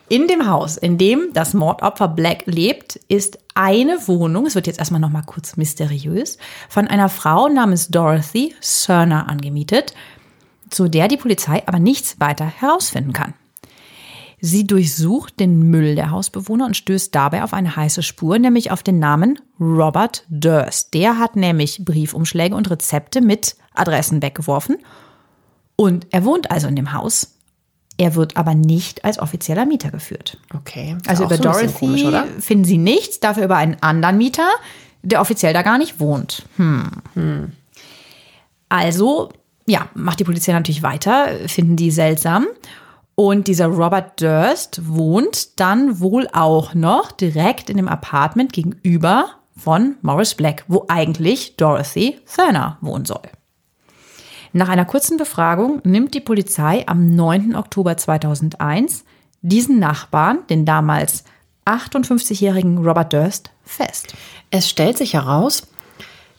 In 0.10 0.28
dem 0.28 0.48
Haus, 0.48 0.78
in 0.78 0.98
dem 0.98 1.34
das 1.34 1.54
Mordopfer 1.54 2.08
Black 2.08 2.44
lebt, 2.46 2.96
ist 3.08 3.40
eine 3.56 4.08
Wohnung, 4.08 4.46
es 4.46 4.56
wird 4.56 4.68
jetzt 4.68 4.80
erstmal 4.80 5.02
noch 5.02 5.10
mal 5.10 5.24
kurz 5.24 5.58
mysteriös, 5.58 6.38
von 6.70 6.88
einer 6.88 7.10
Frau 7.10 7.50
namens 7.50 7.90
Dorothy 7.90 8.56
Cerner 8.62 9.28
angemietet, 9.28 9.94
zu 10.70 10.88
der 10.88 11.08
die 11.08 11.18
Polizei 11.18 11.64
aber 11.66 11.80
nichts 11.80 12.20
weiter 12.20 12.46
herausfinden 12.46 13.14
kann. 13.14 13.34
Sie 14.40 14.68
durchsucht 14.68 15.40
den 15.40 15.64
Müll 15.72 15.96
der 15.96 16.12
Hausbewohner 16.12 16.66
und 16.66 16.78
stößt 16.78 17.14
dabei 17.14 17.44
auf 17.44 17.54
eine 17.54 17.76
heiße 17.76 18.04
Spur, 18.04 18.38
nämlich 18.38 18.70
auf 18.70 18.84
den 18.84 19.00
Namen 19.00 19.40
Robert 19.60 20.26
Durst. 20.30 20.94
Der 20.94 21.18
hat 21.18 21.36
nämlich 21.36 21.84
Briefumschläge 21.84 22.56
und 22.56 22.70
Rezepte 22.70 23.22
mit 23.22 23.56
Adressen 23.74 24.22
weggeworfen 24.22 24.78
und 25.76 26.08
er 26.12 26.24
wohnt 26.24 26.52
also 26.52 26.68
in 26.68 26.76
dem 26.76 26.94
Haus. 26.94 27.37
Er 27.98 28.16
wird 28.16 28.38
aber 28.38 28.54
nicht 28.54 29.04
als 29.04 29.20
offizieller 29.20 29.66
Mieter 29.66 29.90
geführt. 29.90 30.38
Okay. 30.56 30.96
ist 31.02 31.10
Also 31.10 31.24
über 31.26 31.38
so 31.38 31.44
Dorothy 31.44 31.74
komisch, 31.74 32.04
oder? 32.04 32.26
finden 32.40 32.64
sie 32.64 32.78
nichts, 32.78 33.20
dafür 33.20 33.46
über 33.46 33.58
einen 33.58 33.78
anderen 33.82 34.18
Mieter, 34.18 34.48
der 35.02 35.20
offiziell 35.22 35.54
da 35.54 35.64
gar 35.64 35.78
nicht 35.78 36.00
wohnt. 36.00 36.44
Hm. 36.58 37.52
Also, 38.70 39.30
ja, 39.66 39.88
macht 39.96 40.20
die 40.20 40.26
Polizei 40.26 40.52
natürlich 40.52 40.84
weiter, 40.84 41.28
finden 41.48 41.76
die 41.76 41.92
seltsam. 41.92 42.46
Und 43.16 43.48
dieser 43.48 43.66
Robert 43.66 44.22
Durst 44.22 44.88
wohnt 44.88 45.60
dann 45.60 46.00
wohl 46.00 46.28
auch 46.34 46.76
noch 46.76 47.12
direkt 47.12 47.72
in 47.72 47.78
dem 47.78 47.88
Apartment 47.88 48.54
gegenüber 48.54 49.30
von 49.58 49.96
Morris 50.04 50.36
Black, 50.36 50.66
wo 50.68 50.86
eigentlich 50.88 51.56
Dorothy 51.58 52.20
Thurner 52.32 52.78
wohnen 52.82 53.06
soll. 53.06 53.22
Nach 54.58 54.70
einer 54.70 54.86
kurzen 54.86 55.18
Befragung 55.18 55.82
nimmt 55.84 56.16
die 56.16 56.20
Polizei 56.20 56.84
am 56.88 57.16
9. 57.16 57.56
Oktober 57.56 57.96
2001 57.96 59.04
diesen 59.44 59.78
Nachbarn, 59.78 60.40
den 60.50 60.66
damals 60.66 61.26
58-jährigen 61.66 62.80
Robert 62.80 63.14
Durst, 63.14 63.52
fest. 63.64 64.16
Es 64.50 64.68
stellt 64.68 64.98
sich 64.98 65.14
heraus, 65.14 65.68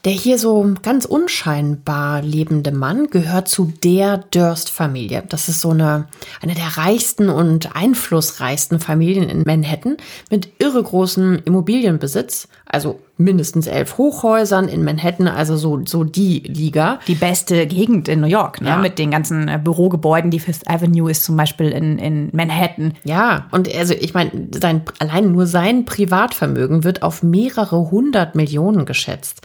der 0.05 0.13
hier 0.13 0.39
so 0.39 0.75
ganz 0.83 1.05
unscheinbar 1.05 2.23
lebende 2.23 2.73
Mann 2.73 3.09
gehört 3.11 3.49
zu 3.49 3.73
der 3.83 4.19
Durst-Familie. 4.19 5.25
Das 5.29 5.49
ist 5.49 5.61
so 5.61 5.71
eine, 5.71 6.07
eine 6.41 6.55
der 6.55 6.77
reichsten 6.77 7.29
und 7.29 7.75
einflussreichsten 7.75 8.81
Familien 8.81 9.29
in 9.29 9.43
Manhattan 9.45 9.97
mit 10.31 10.49
irre 10.59 10.83
großem 10.83 11.41
Immobilienbesitz. 11.45 12.49
Also 12.65 13.01
mindestens 13.17 13.67
elf 13.67 13.99
Hochhäusern 13.99 14.69
in 14.69 14.85
Manhattan, 14.85 15.27
also 15.27 15.57
so, 15.57 15.81
so 15.85 16.05
die 16.05 16.41
Liga. 16.41 17.01
Die 17.09 17.15
beste 17.15 17.67
Gegend 17.67 18.09
in 18.09 18.21
New 18.21 18.29
York, 18.29 18.61
ne? 18.61 18.69
Ja. 18.69 18.77
mit 18.77 18.99
den 18.99 19.11
ganzen 19.11 19.49
äh, 19.49 19.59
Bürogebäuden. 19.63 20.31
Die 20.31 20.39
Fifth 20.39 20.69
Avenue 20.69 21.11
ist 21.11 21.25
zum 21.25 21.37
Beispiel 21.37 21.71
in, 21.71 21.99
in 21.99 22.29
Manhattan. 22.33 22.95
Ja, 23.05 23.47
und 23.51 23.75
also 23.75 23.95
ich 23.95 24.15
meine, 24.15 24.49
sein, 24.53 24.83
allein 24.99 25.33
nur 25.33 25.47
sein 25.47 25.85
Privatvermögen 25.85 26.85
wird 26.85 27.03
auf 27.03 27.23
mehrere 27.23 27.91
hundert 27.91 28.35
Millionen 28.35 28.85
geschätzt. 28.85 29.43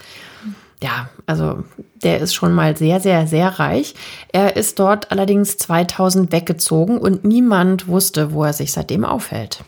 Ja, 0.83 1.07
also 1.27 1.63
der 2.03 2.19
ist 2.19 2.33
schon 2.33 2.51
mal 2.51 2.75
sehr, 2.75 2.99
sehr, 2.99 3.25
sehr 3.25 3.57
reich. 3.57 3.95
Er 4.33 4.57
ist 4.57 4.79
dort 4.79 5.11
allerdings 5.11 5.57
2000 5.57 6.33
weggezogen 6.33 6.97
und 6.97 7.23
niemand 7.23 7.87
wusste, 7.87 8.33
wo 8.33 8.43
er 8.43 8.51
sich 8.51 8.73
seitdem 8.73 9.05
aufhält. 9.05 9.63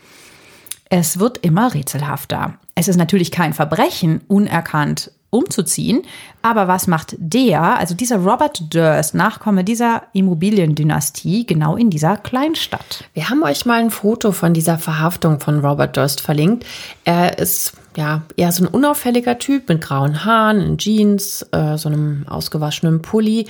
Es 0.90 1.18
wird 1.18 1.38
immer 1.38 1.72
rätselhafter. 1.72 2.58
Es 2.74 2.86
ist 2.86 2.98
natürlich 2.98 3.30
kein 3.30 3.54
Verbrechen, 3.54 4.20
unerkannt 4.28 5.10
umzuziehen. 5.30 6.02
Aber 6.42 6.68
was 6.68 6.86
macht 6.86 7.16
der, 7.18 7.78
also 7.78 7.94
dieser 7.94 8.18
Robert 8.18 8.74
Durst, 8.74 9.14
Nachkomme 9.14 9.64
dieser 9.64 10.02
Immobiliendynastie, 10.12 11.46
genau 11.46 11.76
in 11.76 11.88
dieser 11.88 12.18
Kleinstadt? 12.18 13.04
Wir 13.14 13.30
haben 13.30 13.42
euch 13.42 13.64
mal 13.64 13.80
ein 13.80 13.90
Foto 13.90 14.32
von 14.32 14.52
dieser 14.52 14.76
Verhaftung 14.76 15.40
von 15.40 15.60
Robert 15.60 15.96
Durst 15.96 16.20
verlinkt. 16.20 16.66
Er 17.04 17.38
ist 17.38 17.72
ja 17.96 18.22
eher 18.36 18.52
so 18.52 18.64
ein 18.64 18.68
unauffälliger 18.68 19.38
Typ 19.38 19.68
mit 19.68 19.80
grauen 19.80 20.24
Haaren, 20.24 20.60
in 20.60 20.78
Jeans, 20.78 21.46
äh, 21.52 21.76
so 21.76 21.88
einem 21.88 22.24
ausgewaschenen 22.28 23.02
Pulli. 23.02 23.46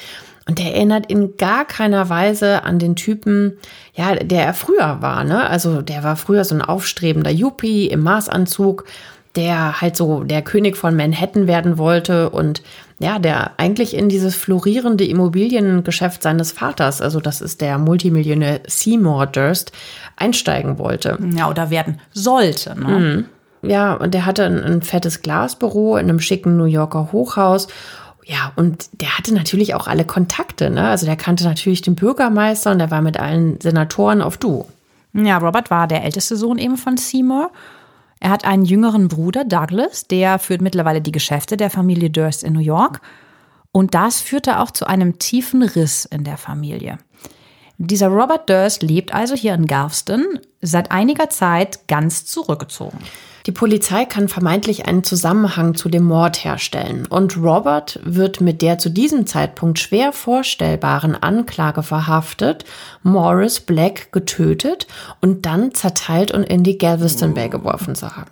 Und 0.48 0.60
der 0.60 0.74
erinnert 0.74 1.10
in 1.10 1.36
gar 1.36 1.64
keiner 1.64 2.08
Weise 2.08 2.62
an 2.62 2.78
den 2.78 2.94
Typen, 2.94 3.58
ja, 3.94 4.14
der 4.14 4.44
er 4.44 4.54
früher 4.54 5.02
war. 5.02 5.24
Ne? 5.24 5.48
Also 5.48 5.82
der 5.82 6.04
war 6.04 6.14
früher 6.14 6.44
so 6.44 6.54
ein 6.54 6.62
aufstrebender 6.62 7.32
Yuppie 7.32 7.86
im 7.88 8.02
Maßanzug, 8.04 8.84
der 9.34 9.80
halt 9.80 9.96
so 9.96 10.22
der 10.22 10.42
König 10.42 10.76
von 10.76 10.96
Manhattan 10.96 11.46
werden 11.46 11.78
wollte 11.78 12.30
und 12.30 12.62
ja, 12.98 13.18
der 13.18 13.58
eigentlich 13.58 13.94
in 13.94 14.08
dieses 14.08 14.34
florierende 14.34 15.04
Immobiliengeschäft 15.04 16.22
seines 16.22 16.52
Vaters, 16.52 17.02
also 17.02 17.20
das 17.20 17.42
ist 17.42 17.60
der 17.60 17.76
Multimillionär 17.76 18.60
Seymour 18.66 19.26
Durst, 19.26 19.72
einsteigen 20.16 20.78
wollte. 20.78 21.18
Ja, 21.36 21.50
oder 21.50 21.70
werden 21.70 22.00
sollte. 22.12 22.78
Ne? 22.78 23.24
Ja, 23.62 23.94
und 23.94 24.14
der 24.14 24.26
hatte 24.26 24.44
ein, 24.44 24.62
ein 24.62 24.82
fettes 24.82 25.22
Glasbüro 25.22 25.96
in 25.96 26.08
einem 26.08 26.20
schicken 26.20 26.56
New 26.56 26.64
Yorker 26.64 27.10
Hochhaus. 27.12 27.68
Ja, 28.24 28.52
und 28.56 28.88
der 29.00 29.16
hatte 29.16 29.32
natürlich 29.32 29.74
auch 29.74 29.86
alle 29.86 30.04
Kontakte, 30.04 30.70
ne? 30.70 30.88
Also 30.88 31.06
der 31.06 31.16
kannte 31.16 31.44
natürlich 31.44 31.82
den 31.82 31.94
Bürgermeister 31.94 32.72
und 32.72 32.78
der 32.78 32.90
war 32.90 33.00
mit 33.00 33.18
allen 33.18 33.60
Senatoren 33.60 34.20
auf 34.20 34.36
Du. 34.36 34.66
Ja, 35.12 35.38
Robert 35.38 35.70
war 35.70 35.86
der 35.86 36.04
älteste 36.04 36.36
Sohn 36.36 36.58
eben 36.58 36.76
von 36.76 36.96
Seymour. 36.96 37.50
Er 38.18 38.30
hat 38.30 38.44
einen 38.44 38.64
jüngeren 38.64 39.08
Bruder, 39.08 39.44
Douglas, 39.44 40.06
der 40.08 40.38
führt 40.38 40.60
mittlerweile 40.60 41.00
die 41.00 41.12
Geschäfte 41.12 41.56
der 41.56 41.70
Familie 41.70 42.10
Durst 42.10 42.42
in 42.42 42.54
New 42.54 42.60
York. 42.60 43.00
Und 43.72 43.94
das 43.94 44.20
führte 44.20 44.58
auch 44.60 44.70
zu 44.70 44.86
einem 44.86 45.18
tiefen 45.18 45.62
Riss 45.62 46.06
in 46.06 46.24
der 46.24 46.38
Familie. 46.38 46.98
Dieser 47.78 48.08
Robert 48.08 48.48
Durst 48.48 48.82
lebt 48.82 49.12
also 49.12 49.34
hier 49.34 49.54
in 49.54 49.66
Galveston, 49.66 50.38
seit 50.62 50.90
einiger 50.90 51.28
Zeit 51.28 51.86
ganz 51.86 52.24
zurückgezogen. 52.24 52.98
Die 53.46 53.52
Polizei 53.52 54.04
kann 54.06 54.28
vermeintlich 54.28 54.86
einen 54.86 55.04
Zusammenhang 55.04 55.76
zu 55.76 55.88
dem 55.88 56.02
Mord 56.02 56.44
herstellen 56.44 57.06
und 57.06 57.36
Robert 57.36 58.00
wird 58.02 58.40
mit 58.40 58.60
der 58.60 58.78
zu 58.78 58.90
diesem 58.90 59.26
Zeitpunkt 59.28 59.78
schwer 59.78 60.12
vorstellbaren 60.12 61.14
Anklage 61.14 61.84
verhaftet, 61.84 62.64
Morris 63.04 63.60
Black 63.60 64.10
getötet 64.10 64.88
und 65.20 65.46
dann 65.46 65.72
zerteilt 65.74 66.32
und 66.32 66.42
in 66.42 66.64
die 66.64 66.76
Galveston 66.76 67.34
Bay 67.34 67.48
geworfen 67.48 67.94
zu 67.94 68.16
haben. 68.16 68.30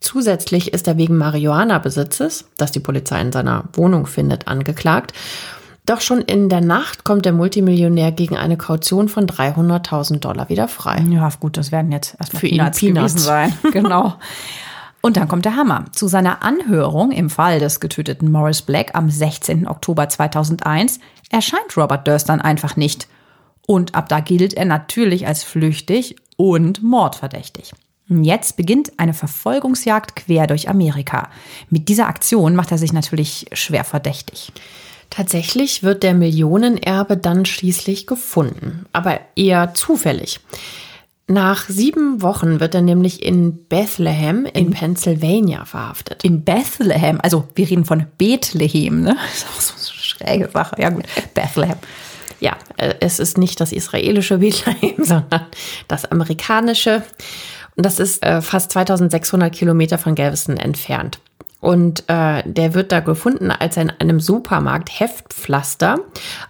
Zusätzlich 0.00 0.72
ist 0.72 0.86
er 0.86 0.96
wegen 0.96 1.18
Marihuana-Besitzes, 1.18 2.46
das 2.56 2.72
die 2.72 2.80
Polizei 2.80 3.20
in 3.20 3.32
seiner 3.32 3.64
Wohnung 3.74 4.06
findet, 4.06 4.48
angeklagt. 4.48 5.12
Doch 5.86 6.00
schon 6.00 6.22
in 6.22 6.48
der 6.48 6.62
Nacht 6.62 7.04
kommt 7.04 7.26
der 7.26 7.32
Multimillionär 7.32 8.10
gegen 8.10 8.36
eine 8.36 8.56
Kaution 8.56 9.08
von 9.08 9.26
300.000 9.26 10.18
Dollar 10.20 10.48
wieder 10.48 10.66
frei. 10.66 11.04
Ja, 11.10 11.28
gut, 11.38 11.58
das 11.58 11.72
werden 11.72 11.92
jetzt 11.92 12.16
erstmal 12.18 12.40
Für 12.40 12.46
ihn 12.46 12.56
Peanuts, 12.58 12.80
Peanuts. 12.80 13.12
gewesen 13.14 13.18
sein. 13.18 13.52
Genau. 13.72 14.14
Und 15.02 15.18
dann 15.18 15.28
kommt 15.28 15.44
der 15.44 15.56
Hammer. 15.56 15.84
Zu 15.92 16.08
seiner 16.08 16.42
Anhörung 16.42 17.10
im 17.12 17.28
Fall 17.28 17.58
des 17.60 17.80
getöteten 17.80 18.32
Morris 18.32 18.62
Black 18.62 18.94
am 18.94 19.10
16. 19.10 19.68
Oktober 19.68 20.08
2001 20.08 20.98
erscheint 21.28 21.76
Robert 21.76 22.08
Durst 22.08 22.30
dann 22.30 22.40
einfach 22.40 22.76
nicht. 22.76 23.06
Und 23.66 23.94
ab 23.94 24.08
da 24.08 24.20
gilt 24.20 24.54
er 24.54 24.64
natürlich 24.64 25.26
als 25.26 25.44
flüchtig 25.44 26.16
und 26.38 26.82
mordverdächtig. 26.82 27.72
Jetzt 28.08 28.56
beginnt 28.56 28.98
eine 28.98 29.12
Verfolgungsjagd 29.12 30.16
quer 30.16 30.46
durch 30.46 30.70
Amerika. 30.70 31.28
Mit 31.68 31.90
dieser 31.90 32.08
Aktion 32.08 32.54
macht 32.56 32.70
er 32.70 32.78
sich 32.78 32.94
natürlich 32.94 33.46
schwer 33.52 33.84
verdächtig. 33.84 34.52
Tatsächlich 35.14 35.84
wird 35.84 36.02
der 36.02 36.12
Millionenerbe 36.12 37.16
dann 37.16 37.44
schließlich 37.44 38.08
gefunden, 38.08 38.84
aber 38.92 39.20
eher 39.36 39.72
zufällig. 39.74 40.40
Nach 41.28 41.68
sieben 41.68 42.20
Wochen 42.20 42.58
wird 42.58 42.74
er 42.74 42.82
nämlich 42.82 43.22
in 43.22 43.64
Bethlehem 43.66 44.44
in, 44.44 44.66
in 44.66 44.70
Pennsylvania 44.72 45.66
verhaftet. 45.66 46.24
In 46.24 46.42
Bethlehem, 46.42 47.20
also 47.22 47.46
wir 47.54 47.70
reden 47.70 47.84
von 47.84 48.06
Bethlehem, 48.18 49.02
ne? 49.02 49.16
Das 49.30 49.36
ist 49.36 49.46
auch 49.46 49.78
so 49.78 49.92
eine 49.92 50.02
schräge 50.02 50.50
Sache. 50.52 50.74
Ja 50.80 50.90
gut, 50.90 51.04
Bethlehem. 51.32 51.76
Ja, 52.40 52.56
äh, 52.76 52.94
es 52.98 53.20
ist 53.20 53.38
nicht 53.38 53.60
das 53.60 53.70
israelische 53.70 54.38
Bethlehem, 54.38 54.96
sondern 55.04 55.46
das 55.86 56.06
amerikanische. 56.06 57.04
Und 57.76 57.86
das 57.86 58.00
ist 58.00 58.20
äh, 58.24 58.42
fast 58.42 58.72
2600 58.72 59.52
Kilometer 59.54 59.96
von 59.96 60.16
Galveston 60.16 60.56
entfernt. 60.56 61.20
Und 61.64 62.04
äh, 62.08 62.42
der 62.44 62.74
wird 62.74 62.92
da 62.92 63.00
gefunden, 63.00 63.50
als 63.50 63.78
er 63.78 63.84
in 63.84 63.90
einem 63.98 64.20
Supermarkt 64.20 65.00
Heftpflaster, 65.00 65.98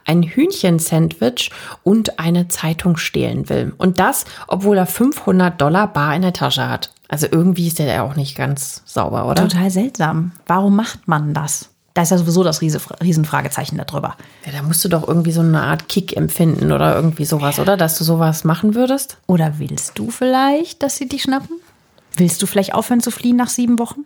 ein 0.04 0.24
Hühnchensandwich 0.24 1.52
und 1.84 2.18
eine 2.18 2.48
Zeitung 2.48 2.96
stehlen 2.96 3.48
will. 3.48 3.74
Und 3.78 4.00
das, 4.00 4.24
obwohl 4.48 4.76
er 4.76 4.86
500 4.86 5.60
Dollar 5.60 5.86
bar 5.86 6.16
in 6.16 6.22
der 6.22 6.32
Tasche 6.32 6.68
hat. 6.68 6.90
Also 7.06 7.28
irgendwie 7.30 7.68
ist 7.68 7.78
der 7.78 7.86
ja 7.86 8.02
auch 8.02 8.16
nicht 8.16 8.36
ganz 8.36 8.82
sauber, 8.86 9.26
oder? 9.26 9.48
Total 9.48 9.70
seltsam. 9.70 10.32
Warum 10.48 10.74
macht 10.74 11.06
man 11.06 11.32
das? 11.32 11.70
Da 11.94 12.02
ist 12.02 12.10
ja 12.10 12.18
sowieso 12.18 12.42
das 12.42 12.60
Riesenfragezeichen 12.60 13.78
darüber. 13.78 14.16
Ja, 14.44 14.50
da 14.50 14.62
musst 14.64 14.84
du 14.84 14.88
doch 14.88 15.06
irgendwie 15.06 15.30
so 15.30 15.42
eine 15.42 15.62
Art 15.62 15.88
Kick 15.88 16.16
empfinden 16.16 16.72
oder 16.72 16.96
irgendwie 16.96 17.24
sowas, 17.24 17.60
oder? 17.60 17.76
Dass 17.76 17.96
du 17.98 18.02
sowas 18.02 18.42
machen 18.42 18.74
würdest? 18.74 19.18
Oder 19.28 19.60
willst 19.60 19.96
du 19.96 20.10
vielleicht, 20.10 20.82
dass 20.82 20.96
sie 20.96 21.08
dich 21.08 21.22
schnappen? 21.22 21.60
Willst 22.16 22.42
du 22.42 22.46
vielleicht 22.46 22.74
aufhören 22.74 23.00
zu 23.00 23.12
fliehen 23.12 23.36
nach 23.36 23.48
sieben 23.48 23.78
Wochen? 23.78 24.00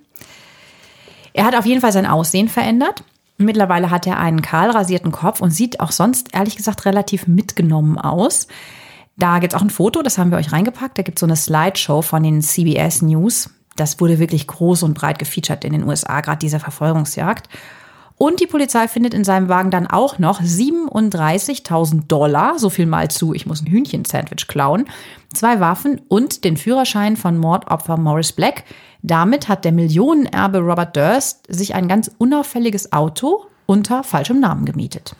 Er 1.39 1.45
hat 1.45 1.55
auf 1.55 1.67
jeden 1.67 1.81
Fall 1.81 1.93
sein 1.93 2.05
Aussehen 2.05 2.49
verändert. 2.49 3.05
Mittlerweile 3.37 3.93
hat 3.93 4.09
er 4.09 4.19
einen 4.19 4.43
kahl 4.43 4.73
rasierten 4.73 5.13
Kopf 5.13 5.41
und 5.41 5.53
sieht 5.53 5.79
auch 5.79 5.93
sonst, 5.93 6.35
ehrlich 6.35 6.57
gesagt, 6.57 6.85
relativ 6.85 7.29
mitgenommen 7.29 7.97
aus. 7.97 8.49
Da 9.17 9.39
gibt 9.39 9.53
es 9.53 9.57
auch 9.57 9.63
ein 9.63 9.71
Foto, 9.71 10.03
das 10.03 10.19
haben 10.19 10.33
wir 10.33 10.39
euch 10.39 10.51
reingepackt. 10.51 10.99
Da 10.99 11.05
gibt 11.05 11.19
es 11.19 11.21
so 11.21 11.27
eine 11.27 11.37
Slideshow 11.37 12.03
von 12.03 12.25
den 12.25 12.43
CBS 12.43 13.03
News. 13.03 13.51
Das 13.77 14.01
wurde 14.01 14.19
wirklich 14.19 14.49
groß 14.49 14.83
und 14.83 14.95
breit 14.95 15.21
gefeatured 15.21 15.65
in 15.65 15.75
den 15.75 15.85
USA, 15.85 16.21
gerade 16.23 16.41
diese 16.41 16.59
Verfolgungsjagd. 16.59 17.49
Und 18.17 18.41
die 18.41 18.49
Polizei 18.49 18.89
findet 18.89 19.15
in 19.15 19.23
seinem 19.23 19.49
Wagen 19.49 19.71
dann 19.71 19.87
auch 19.87 20.19
noch 20.19 20.41
37.000 20.41 22.09
Dollar, 22.09 22.59
so 22.59 22.69
viel 22.69 22.87
mal 22.87 23.09
zu, 23.13 23.33
ich 23.33 23.47
muss 23.47 23.63
ein 23.63 23.71
Hühnchen-Sandwich 23.71 24.49
klauen, 24.49 24.87
zwei 25.33 25.61
Waffen 25.61 26.01
und 26.09 26.43
den 26.43 26.57
Führerschein 26.57 27.17
von 27.17 27.39
Mordopfer 27.39 27.97
Morris 27.97 28.33
Black. 28.33 28.65
Damit 29.03 29.49
hat 29.49 29.65
der 29.65 29.73
Millionenerbe 29.73 30.59
Robert 30.59 30.97
Durst 30.97 31.45
sich 31.49 31.75
ein 31.75 31.89
ganz 31.89 32.11
unauffälliges 32.19 32.93
Auto 32.93 33.45
unter 33.69 34.03
falschem 34.03 34.41
Namen 34.41 34.65
gemietet. 34.65 35.15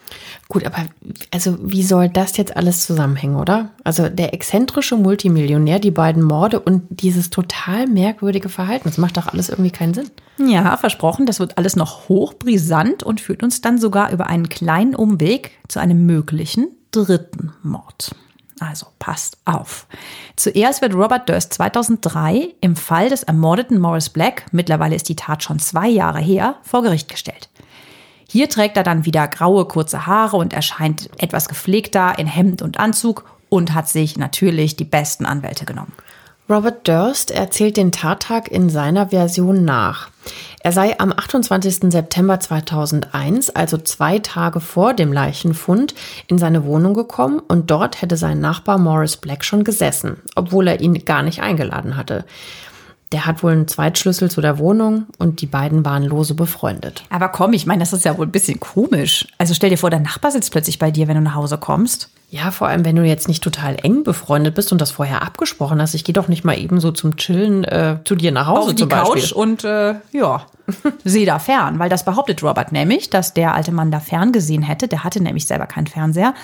Gut, 0.49 0.65
aber 0.65 0.87
also 1.31 1.59
wie 1.61 1.83
soll 1.83 2.09
das 2.09 2.39
jetzt 2.39 2.57
alles 2.57 2.87
zusammenhängen, 2.87 3.37
oder? 3.37 3.73
Also 3.85 4.09
der 4.09 4.33
exzentrische 4.33 4.97
Multimillionär, 4.97 5.79
die 5.79 5.91
beiden 5.91 6.23
Morde 6.23 6.59
und 6.59 6.85
dieses 6.89 7.29
total 7.29 7.87
merkwürdige 7.87 8.49
Verhalten, 8.49 8.89
das 8.89 8.97
macht 8.97 9.19
doch 9.19 9.27
alles 9.27 9.51
irgendwie 9.51 9.71
keinen 9.71 9.93
Sinn. 9.93 10.11
Ja, 10.39 10.79
versprochen, 10.79 11.27
das 11.27 11.41
wird 11.41 11.59
alles 11.59 11.77
noch 11.77 12.09
hochbrisant 12.09 13.03
und 13.03 13.21
führt 13.21 13.43
uns 13.43 13.61
dann 13.61 13.77
sogar 13.77 14.13
über 14.13 14.29
einen 14.29 14.49
kleinen 14.49 14.95
Umweg 14.95 15.51
zu 15.69 15.79
einem 15.79 16.07
möglichen 16.07 16.69
dritten 16.91 17.53
Mord. 17.63 18.13
Also 18.61 18.87
passt 18.99 19.39
auf. 19.45 19.87
Zuerst 20.37 20.83
wird 20.83 20.95
Robert 20.95 21.29
Durst 21.29 21.53
2003 21.55 22.55
im 22.61 22.77
Fall 22.77 23.09
des 23.09 23.23
ermordeten 23.23 23.79
Morris 23.79 24.09
Black, 24.09 24.47
mittlerweile 24.53 24.97
ist 24.97 25.09
die 25.09 25.17
Tat 25.17 25.43
schon 25.43 25.59
zwei 25.59 25.89
Jahre 25.89 26.21
her, 26.21 26.57
vor 26.63 26.83
Gericht 26.83 27.09
gestellt. 27.09 27.49
Hier 28.29 28.49
trägt 28.49 28.77
er 28.77 28.83
dann 28.83 29.07
wieder 29.07 29.27
graue, 29.27 29.65
kurze 29.65 30.07
Haare 30.07 30.37
und 30.37 30.53
erscheint 30.53 31.09
etwas 31.19 31.49
gepflegter 31.49 32.19
in 32.19 32.27
Hemd 32.27 32.61
und 32.61 32.79
Anzug 32.79 33.25
und 33.49 33.75
hat 33.75 33.89
sich 33.89 34.19
natürlich 34.19 34.77
die 34.77 34.85
besten 34.85 35.25
Anwälte 35.25 35.65
genommen. 35.65 35.93
Robert 36.51 36.89
Durst 36.89 37.31
erzählt 37.31 37.77
den 37.77 37.93
Tattag 37.93 38.51
in 38.51 38.71
seiner 38.71 39.11
Version 39.11 39.67
nach. 39.67 40.09
Er 40.61 40.73
sei 40.73 40.99
am 40.99 41.13
28. 41.13 41.93
September 41.93 42.41
2001, 42.41 43.51
also 43.51 43.77
zwei 43.77 44.19
Tage 44.19 44.61
vor 44.61 44.95
dem 44.95 45.13
Leichenfund, 45.13 45.95
in 46.27 46.39
seine 46.39 46.65
Wohnung 46.65 46.95
gekommen 46.95 47.39
und 47.39 47.71
dort 47.71 48.01
hätte 48.01 48.17
sein 48.17 48.41
Nachbar 48.41 48.79
Morris 48.79 49.19
Black 49.19 49.45
schon 49.45 49.63
gesessen, 49.63 50.23
obwohl 50.37 50.69
er 50.69 50.81
ihn 50.81 51.05
gar 51.05 51.23
nicht 51.23 51.43
eingeladen 51.43 51.99
hatte. 51.99 52.25
Der 53.13 53.25
hat 53.25 53.43
wohl 53.43 53.53
einen 53.53 53.69
Zweitschlüssel 53.69 54.31
zu 54.31 54.43
der 54.43 54.59
Wohnung 54.59 55.07
und 55.19 55.41
die 55.41 55.47
beiden 55.47 55.85
waren 55.85 56.05
lose 56.05 56.35
befreundet. 56.35 57.05
Aber 57.09 57.29
komm, 57.29 57.55
ich 57.55 57.65
meine, 57.65 57.81
das 57.81 57.95
ist 57.95 58.05
ja 58.05 58.19
wohl 58.19 58.27
ein 58.27 58.33
bisschen 58.33 58.61
komisch. 58.61 59.27
Also 59.39 59.55
stell 59.55 59.71
dir 59.71 59.79
vor, 59.79 59.89
der 59.89 60.01
Nachbar 60.01 60.31
sitzt 60.31 60.53
plötzlich 60.53 60.79
bei 60.79 60.91
dir, 60.91 61.09
wenn 61.09 61.17
du 61.17 61.23
nach 61.23 61.35
Hause 61.35 61.57
kommst. 61.57 62.11
Ja, 62.31 62.51
vor 62.51 62.69
allem, 62.69 62.85
wenn 62.85 62.97
du 62.97 63.05
jetzt 63.05 63.27
nicht 63.27 63.43
total 63.43 63.77
eng 63.83 64.05
befreundet 64.05 64.55
bist 64.55 64.71
und 64.71 64.81
das 64.83 64.91
vorher 64.91 65.23
abgesprochen 65.23 65.81
hast. 65.81 65.95
Ich 65.95 66.05
gehe 66.05 66.13
doch 66.13 66.29
nicht 66.29 66.45
mal 66.45 66.59
eben 66.59 66.79
so 66.79 66.93
zum 66.93 67.17
Chillen 67.17 67.65
äh, 67.65 68.01
zu 68.05 68.15
dir 68.17 68.33
nach 68.33 68.47
Hause 68.47 68.61
Auf 68.61 68.75
die 68.75 68.77
zum 68.77 68.89
Beispiel. 68.91 69.23
Couch 69.23 69.33
und 69.33 69.65
äh, 69.65 69.95
ja, 70.13 70.43
sieh 71.05 71.25
da 71.25 71.39
fern. 71.39 71.79
Weil 71.79 71.89
das 71.89 72.05
behauptet 72.05 72.43
Robert 72.43 72.73
nämlich, 72.73 73.09
dass 73.09 73.33
der 73.33 73.55
alte 73.55 73.73
Mann 73.73 73.91
da 73.91 74.01
fern 74.01 74.33
gesehen 74.33 74.61
hätte. 74.61 74.89
Der 74.89 75.05
hatte 75.05 75.23
nämlich 75.23 75.47
selber 75.47 75.65
keinen 75.65 75.87
Fernseher. 75.87 76.35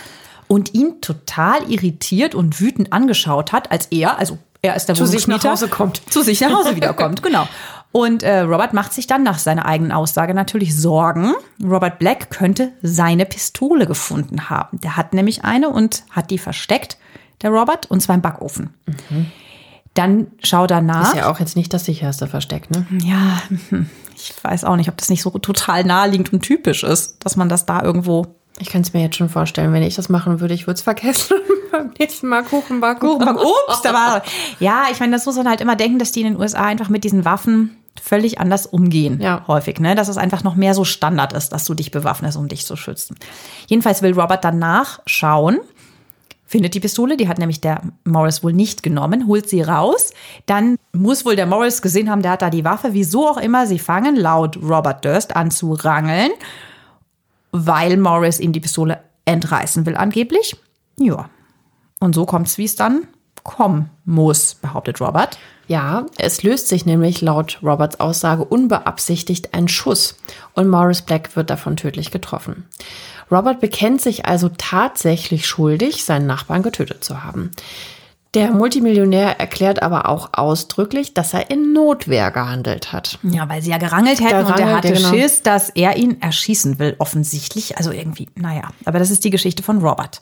Und 0.48 0.72
ihn 0.72 1.02
total 1.02 1.70
irritiert 1.70 2.34
und 2.34 2.60
wütend 2.60 2.94
angeschaut 2.94 3.52
hat, 3.52 3.70
als 3.70 3.86
er, 3.86 4.18
also 4.18 4.38
er 4.64 4.74
ist 4.76 4.86
der 4.86 4.94
zu 4.94 5.04
sich 5.04 5.28
nach 5.28 5.44
Hause 5.44 5.68
kommt. 5.68 6.00
Zu 6.10 6.22
sich 6.22 6.40
nach 6.40 6.50
Hause 6.50 6.74
wiederkommt, 6.74 7.22
genau. 7.22 7.46
Und 7.92 8.22
äh, 8.22 8.40
Robert 8.40 8.72
macht 8.72 8.94
sich 8.94 9.06
dann 9.06 9.22
nach 9.22 9.38
seiner 9.38 9.66
eigenen 9.66 9.92
Aussage 9.92 10.32
natürlich 10.32 10.74
Sorgen. 10.74 11.34
Robert 11.62 11.98
Black 11.98 12.30
könnte 12.30 12.72
seine 12.82 13.26
Pistole 13.26 13.86
gefunden 13.86 14.48
haben. 14.48 14.80
Der 14.80 14.96
hat 14.96 15.12
nämlich 15.12 15.44
eine 15.44 15.68
und 15.68 16.02
hat 16.10 16.30
die 16.30 16.38
versteckt, 16.38 16.96
der 17.42 17.50
Robert, 17.50 17.90
und 17.90 18.00
zwar 18.00 18.14
im 18.14 18.22
Backofen. 18.22 18.72
Mhm. 19.10 19.26
Dann 19.92 20.26
schau 20.42 20.66
danach. 20.66 21.12
Ist 21.12 21.16
ja 21.16 21.30
auch 21.30 21.38
jetzt 21.38 21.56
nicht 21.56 21.72
das 21.72 21.84
sicherste 21.84 22.26
Versteck, 22.26 22.70
ne? 22.70 22.86
Ja, 23.04 23.42
ich 24.16 24.32
weiß 24.42 24.64
auch 24.64 24.76
nicht, 24.76 24.88
ob 24.88 24.96
das 24.96 25.10
nicht 25.10 25.22
so 25.22 25.30
total 25.30 25.84
naheliegend 25.84 26.32
und 26.32 26.40
typisch 26.40 26.82
ist, 26.82 27.24
dass 27.24 27.36
man 27.36 27.50
das 27.50 27.66
da 27.66 27.82
irgendwo 27.82 28.34
ich 28.58 28.68
kann 28.68 28.82
es 28.82 28.92
mir 28.92 29.02
jetzt 29.02 29.16
schon 29.16 29.28
vorstellen, 29.28 29.72
wenn 29.72 29.82
ich 29.82 29.96
das 29.96 30.08
machen 30.08 30.40
würde, 30.40 30.54
ich 30.54 30.66
würde 30.66 30.76
es 30.76 30.82
vergessen. 30.82 31.36
Beim 31.72 31.92
nächsten 31.98 32.28
Mal 32.28 32.44
Kuchen 32.44 32.80
backen. 32.80 33.00
Kuchen 33.00 33.24
backen. 33.24 33.38
Ups, 33.68 33.82
da 33.82 33.92
war. 33.92 34.22
Ja, 34.60 34.84
ich 34.92 35.00
meine, 35.00 35.12
das 35.12 35.26
muss 35.26 35.36
man 35.36 35.48
halt 35.48 35.60
immer 35.60 35.76
denken, 35.76 35.98
dass 35.98 36.12
die 36.12 36.20
in 36.20 36.32
den 36.32 36.40
USA 36.40 36.64
einfach 36.64 36.88
mit 36.88 37.02
diesen 37.02 37.24
Waffen 37.24 37.76
völlig 38.00 38.38
anders 38.38 38.66
umgehen. 38.66 39.20
Ja. 39.20 39.44
Häufig, 39.48 39.80
ne? 39.80 39.94
Dass 39.94 40.08
es 40.08 40.16
einfach 40.16 40.44
noch 40.44 40.54
mehr 40.54 40.74
so 40.74 40.84
Standard 40.84 41.32
ist, 41.32 41.50
dass 41.50 41.64
du 41.64 41.74
dich 41.74 41.90
bewaffnest, 41.90 42.36
um 42.36 42.48
dich 42.48 42.64
zu 42.64 42.76
schützen. 42.76 43.16
Jedenfalls 43.66 44.02
will 44.02 44.18
Robert 44.18 44.44
danach 44.44 45.00
schauen, 45.06 45.58
findet 46.46 46.74
die 46.74 46.80
Pistole, 46.80 47.16
die 47.16 47.28
hat 47.28 47.38
nämlich 47.38 47.60
der 47.60 47.82
Morris 48.04 48.44
wohl 48.44 48.52
nicht 48.52 48.84
genommen, 48.84 49.26
holt 49.26 49.48
sie 49.48 49.62
raus. 49.62 50.12
Dann 50.46 50.76
muss 50.92 51.24
wohl 51.24 51.34
der 51.34 51.46
Morris 51.46 51.82
gesehen 51.82 52.08
haben, 52.08 52.22
der 52.22 52.32
hat 52.32 52.42
da 52.42 52.50
die 52.50 52.64
Waffe, 52.64 52.90
wieso 52.92 53.28
auch 53.28 53.38
immer, 53.38 53.66
sie 53.66 53.80
fangen 53.80 54.14
laut 54.14 54.58
Robert 54.62 55.04
Durst 55.04 55.34
an 55.34 55.50
zu 55.50 55.72
rangeln 55.72 56.30
weil 57.56 57.96
Morris 57.96 58.40
ihm 58.40 58.52
die 58.52 58.60
Pistole 58.60 58.98
entreißen 59.24 59.86
will 59.86 59.96
angeblich. 59.96 60.56
Ja. 60.98 61.30
Und 62.00 62.14
so 62.14 62.26
kommt 62.26 62.48
es, 62.48 62.58
wie 62.58 62.64
es 62.64 62.74
dann 62.74 63.06
kommen 63.44 63.90
muss, 64.04 64.56
behauptet 64.56 65.00
Robert. 65.00 65.38
Ja, 65.68 66.06
es 66.18 66.42
löst 66.42 66.68
sich 66.68 66.84
nämlich 66.84 67.20
laut 67.20 67.60
Roberts 67.62 68.00
Aussage 68.00 68.44
unbeabsichtigt 68.44 69.54
ein 69.54 69.68
Schuss 69.68 70.16
und 70.54 70.68
Morris 70.68 71.02
Black 71.02 71.36
wird 71.36 71.48
davon 71.48 71.76
tödlich 71.76 72.10
getroffen. 72.10 72.66
Robert 73.30 73.60
bekennt 73.60 74.00
sich 74.00 74.26
also 74.26 74.50
tatsächlich 74.58 75.46
schuldig, 75.46 76.04
seinen 76.04 76.26
Nachbarn 76.26 76.62
getötet 76.62 77.04
zu 77.04 77.22
haben. 77.22 77.52
Der 78.34 78.50
Multimillionär 78.50 79.38
erklärt 79.38 79.82
aber 79.82 80.08
auch 80.08 80.30
ausdrücklich, 80.32 81.14
dass 81.14 81.34
er 81.34 81.50
in 81.50 81.72
Notwehr 81.72 82.30
gehandelt 82.30 82.92
hat. 82.92 83.18
Ja, 83.22 83.48
weil 83.48 83.62
sie 83.62 83.70
ja 83.70 83.78
gerangelt 83.78 84.20
hätten 84.20 84.46
gerangelt, 84.46 84.56
und 84.56 84.60
er 84.60 84.76
hatte 84.76 84.92
genau. 84.92 85.08
Schiss, 85.10 85.42
dass 85.42 85.70
er 85.70 85.96
ihn 85.96 86.20
erschießen 86.20 86.78
will, 86.78 86.96
offensichtlich. 86.98 87.78
Also 87.78 87.92
irgendwie, 87.92 88.28
naja. 88.34 88.70
Aber 88.84 88.98
das 88.98 89.10
ist 89.10 89.24
die 89.24 89.30
Geschichte 89.30 89.62
von 89.62 89.78
Robert. 89.78 90.20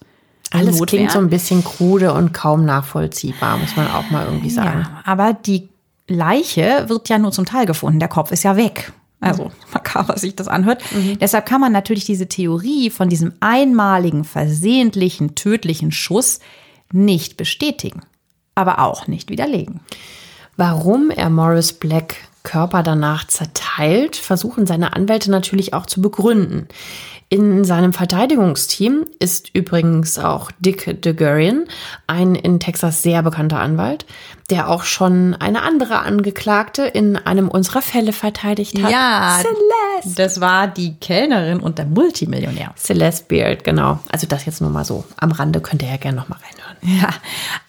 Alles 0.51 0.79
Notwehr. 0.79 0.87
klingt 0.99 1.13
so 1.13 1.19
ein 1.19 1.31
bisschen 1.31 1.65
krude 1.65 2.13
und 2.13 2.33
kaum 2.33 2.65
nachvollziehbar, 2.65 3.57
muss 3.57 3.75
man 3.77 3.91
auch 3.91 4.11
mal 4.11 4.27
irgendwie 4.27 4.51
sagen. 4.51 4.81
Ja, 4.81 5.03
aber 5.05 5.33
die 5.33 5.71
Leiche 6.09 6.85
wird 6.89 7.09
ja 7.09 7.19
nur 7.19 7.33
zum 7.33 7.47
Teil 7.47 7.65
gefunden. 7.65 7.99
Der 7.99 8.09
Kopf 8.09 8.33
ist 8.33 8.43
ja 8.43 8.57
weg. 8.57 8.93
Also 9.21 9.51
makaber 9.73 10.19
sich 10.19 10.37
das 10.37 10.49
anhört. 10.49 10.83
Mhm. 10.93 11.19
Deshalb 11.19 11.47
kann 11.47 11.61
man 11.61 11.73
natürlich 11.73 12.05
diese 12.05 12.29
Theorie 12.29 12.91
von 12.91 13.09
diesem 13.09 13.33
einmaligen, 13.41 14.25
versehentlichen, 14.25 15.35
tödlichen 15.35 15.93
Schuss 15.93 16.41
nicht 16.93 17.37
bestätigen, 17.37 18.03
aber 18.55 18.81
auch 18.81 19.07
nicht 19.07 19.31
widerlegen. 19.31 19.81
Warum 20.57 21.11
er 21.11 21.31
Morris 21.31 21.73
Black 21.73 22.17
Körper 22.43 22.83
danach 22.83 23.27
zerteilt, 23.27 24.17
versuchen 24.17 24.67
seine 24.67 24.95
Anwälte 24.95 25.31
natürlich 25.31 25.75
auch 25.75 25.87
zu 25.87 26.03
begründen. 26.03 26.69
In 27.29 27.65
seinem 27.65 27.95
Verteidigungsteam 27.95 29.07
ist 29.19 29.49
übrigens 29.55 30.19
auch 30.19 30.51
Dick 30.59 31.01
DeGurian, 31.01 31.65
ein 32.07 32.35
in 32.35 32.61
Texas 32.61 33.03
sehr 33.03 33.23
bekannter 33.23 33.59
Anwalt, 33.59 34.05
der 34.51 34.69
auch 34.69 34.83
schon 34.83 35.35
eine 35.37 35.63
andere 35.63 36.01
Angeklagte 36.01 36.83
in 36.83 37.17
einem 37.17 37.49
unserer 37.49 37.81
Fälle 37.81 38.13
verteidigt 38.13 38.83
hat. 38.83 38.91
Ja, 38.91 39.41
Celeste. 39.41 40.23
Das 40.23 40.43
war 40.43 40.67
die 40.69 40.97
Kellnerin 40.97 41.61
und 41.61 41.79
der 41.79 41.87
Multimillionär. 41.87 42.75
Celeste 42.77 43.25
Beard, 43.29 43.65
genau. 43.65 43.99
Also 44.11 44.27
das 44.27 44.45
jetzt 44.45 44.61
nur 44.61 44.69
mal 44.69 44.85
so. 44.85 45.05
Am 45.17 45.33
Rande 45.33 45.63
könnt 45.63 45.81
ihr 45.83 45.89
ja 45.89 45.97
gerne 45.97 46.19
noch 46.19 46.29
mal. 46.29 46.37
Ja, 46.85 47.11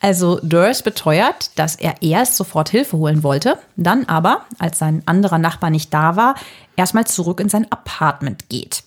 also 0.02 0.40
Durst 0.42 0.84
beteuert, 0.84 1.52
dass 1.60 1.76
er 1.76 2.02
erst 2.02 2.36
sofort 2.36 2.70
Hilfe 2.70 2.98
holen 2.98 3.22
wollte, 3.22 3.60
dann 3.76 4.06
aber, 4.06 4.46
als 4.58 4.80
sein 4.80 5.04
anderer 5.06 5.38
Nachbar 5.38 5.70
nicht 5.70 5.94
da 5.94 6.16
war, 6.16 6.34
erstmal 6.76 7.06
zurück 7.06 7.40
in 7.40 7.48
sein 7.48 7.72
Apartment 7.72 8.50
geht. 8.50 8.84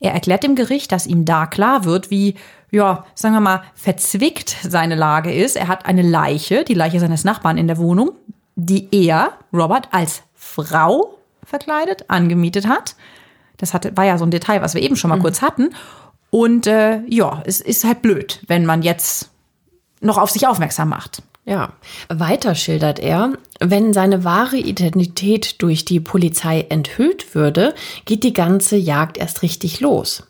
Er 0.00 0.12
erklärt 0.12 0.42
dem 0.42 0.54
Gericht, 0.54 0.92
dass 0.92 1.06
ihm 1.06 1.24
da 1.24 1.46
klar 1.46 1.86
wird, 1.86 2.10
wie, 2.10 2.34
ja, 2.70 3.06
sagen 3.14 3.34
wir 3.34 3.40
mal, 3.40 3.62
verzwickt 3.74 4.54
seine 4.62 4.96
Lage 4.96 5.32
ist. 5.32 5.56
Er 5.56 5.68
hat 5.68 5.86
eine 5.86 6.02
Leiche, 6.02 6.64
die 6.64 6.74
Leiche 6.74 7.00
seines 7.00 7.24
Nachbarn 7.24 7.56
in 7.56 7.66
der 7.66 7.78
Wohnung, 7.78 8.12
die 8.56 8.88
er, 8.92 9.32
Robert, 9.50 9.88
als 9.92 10.24
Frau 10.34 11.16
verkleidet, 11.42 12.10
angemietet 12.10 12.68
hat. 12.68 12.96
Das 13.56 13.72
hatte, 13.72 13.96
war 13.96 14.04
ja 14.04 14.18
so 14.18 14.26
ein 14.26 14.30
Detail, 14.30 14.60
was 14.60 14.74
wir 14.74 14.82
eben 14.82 14.96
schon 14.96 15.08
mal 15.08 15.16
mhm. 15.16 15.22
kurz 15.22 15.40
hatten. 15.40 15.70
Und 16.28 16.66
äh, 16.66 17.00
ja, 17.06 17.42
es 17.46 17.62
ist 17.62 17.84
halt 17.84 18.02
blöd, 18.02 18.42
wenn 18.46 18.66
man 18.66 18.82
jetzt 18.82 19.30
noch 20.04 20.18
auf 20.18 20.30
sich 20.30 20.46
aufmerksam 20.46 20.90
macht. 20.90 21.22
Ja, 21.46 21.74
weiter 22.08 22.54
schildert 22.54 22.98
er, 22.98 23.34
wenn 23.60 23.92
seine 23.92 24.24
wahre 24.24 24.56
Identität 24.56 25.60
durch 25.60 25.84
die 25.84 26.00
Polizei 26.00 26.66
enthüllt 26.70 27.34
würde, 27.34 27.74
geht 28.06 28.24
die 28.24 28.32
ganze 28.32 28.76
Jagd 28.76 29.18
erst 29.18 29.42
richtig 29.42 29.80
los. 29.80 30.22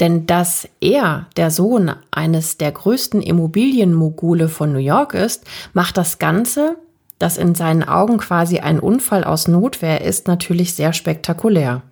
Denn 0.00 0.26
dass 0.26 0.68
er 0.80 1.26
der 1.36 1.52
Sohn 1.52 1.92
eines 2.10 2.58
der 2.58 2.72
größten 2.72 3.22
Immobilienmogule 3.22 4.48
von 4.48 4.72
New 4.72 4.80
York 4.80 5.14
ist, 5.14 5.44
macht 5.74 5.96
das 5.96 6.18
Ganze, 6.18 6.76
das 7.20 7.36
in 7.36 7.54
seinen 7.54 7.84
Augen 7.84 8.18
quasi 8.18 8.58
ein 8.58 8.80
Unfall 8.80 9.22
aus 9.22 9.46
Notwehr 9.46 10.00
ist, 10.00 10.26
natürlich 10.26 10.74
sehr 10.74 10.92
spektakulär. 10.92 11.82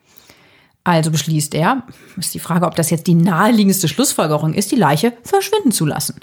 Also 0.82 1.12
beschließt 1.12 1.54
er, 1.54 1.84
ist 2.16 2.34
die 2.34 2.40
Frage, 2.40 2.66
ob 2.66 2.74
das 2.74 2.90
jetzt 2.90 3.06
die 3.06 3.14
naheliegendste 3.14 3.86
Schlussfolgerung 3.86 4.54
ist, 4.54 4.72
die 4.72 4.76
Leiche 4.76 5.12
verschwinden 5.22 5.70
zu 5.70 5.86
lassen. 5.86 6.18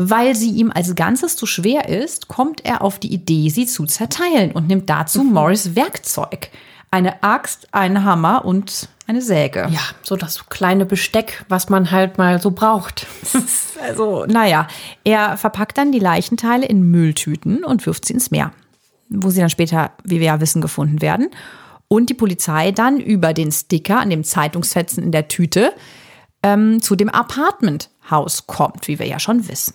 Weil 0.00 0.36
sie 0.36 0.52
ihm 0.52 0.70
als 0.72 0.94
Ganzes 0.94 1.34
zu 1.34 1.44
schwer 1.44 1.88
ist, 1.88 2.28
kommt 2.28 2.64
er 2.64 2.82
auf 2.82 3.00
die 3.00 3.12
Idee, 3.12 3.48
sie 3.48 3.66
zu 3.66 3.84
zerteilen 3.84 4.52
und 4.52 4.68
nimmt 4.68 4.88
dazu 4.88 5.24
mhm. 5.24 5.32
Morris 5.32 5.74
Werkzeug. 5.74 6.50
Eine 6.92 7.20
Axt, 7.24 7.66
einen 7.74 8.04
Hammer 8.04 8.44
und 8.44 8.88
eine 9.08 9.20
Säge. 9.20 9.66
Ja, 9.72 9.80
so 10.02 10.14
das 10.14 10.48
kleine 10.50 10.86
Besteck, 10.86 11.44
was 11.48 11.68
man 11.68 11.90
halt 11.90 12.16
mal 12.16 12.40
so 12.40 12.52
braucht. 12.52 13.08
also, 13.82 14.24
naja, 14.24 14.68
er 15.02 15.36
verpackt 15.36 15.76
dann 15.76 15.90
die 15.90 15.98
Leichenteile 15.98 16.66
in 16.66 16.82
Mülltüten 16.82 17.64
und 17.64 17.84
wirft 17.84 18.04
sie 18.04 18.12
ins 18.12 18.30
Meer, 18.30 18.52
wo 19.08 19.30
sie 19.30 19.40
dann 19.40 19.50
später, 19.50 19.90
wie 20.04 20.20
wir 20.20 20.26
ja 20.26 20.40
wissen, 20.40 20.62
gefunden 20.62 21.02
werden. 21.02 21.28
Und 21.88 22.08
die 22.08 22.14
Polizei 22.14 22.70
dann 22.70 23.00
über 23.00 23.34
den 23.34 23.50
Sticker 23.50 23.98
an 23.98 24.10
dem 24.10 24.22
Zeitungsfetzen 24.22 25.02
in 25.02 25.10
der 25.10 25.26
Tüte 25.26 25.72
ähm, 26.44 26.80
zu 26.80 26.94
dem 26.94 27.08
Apartmenthaus 28.08 28.46
kommt, 28.46 28.88
wie 28.88 28.98
wir 28.98 29.06
ja 29.06 29.18
schon 29.18 29.48
wissen. 29.48 29.74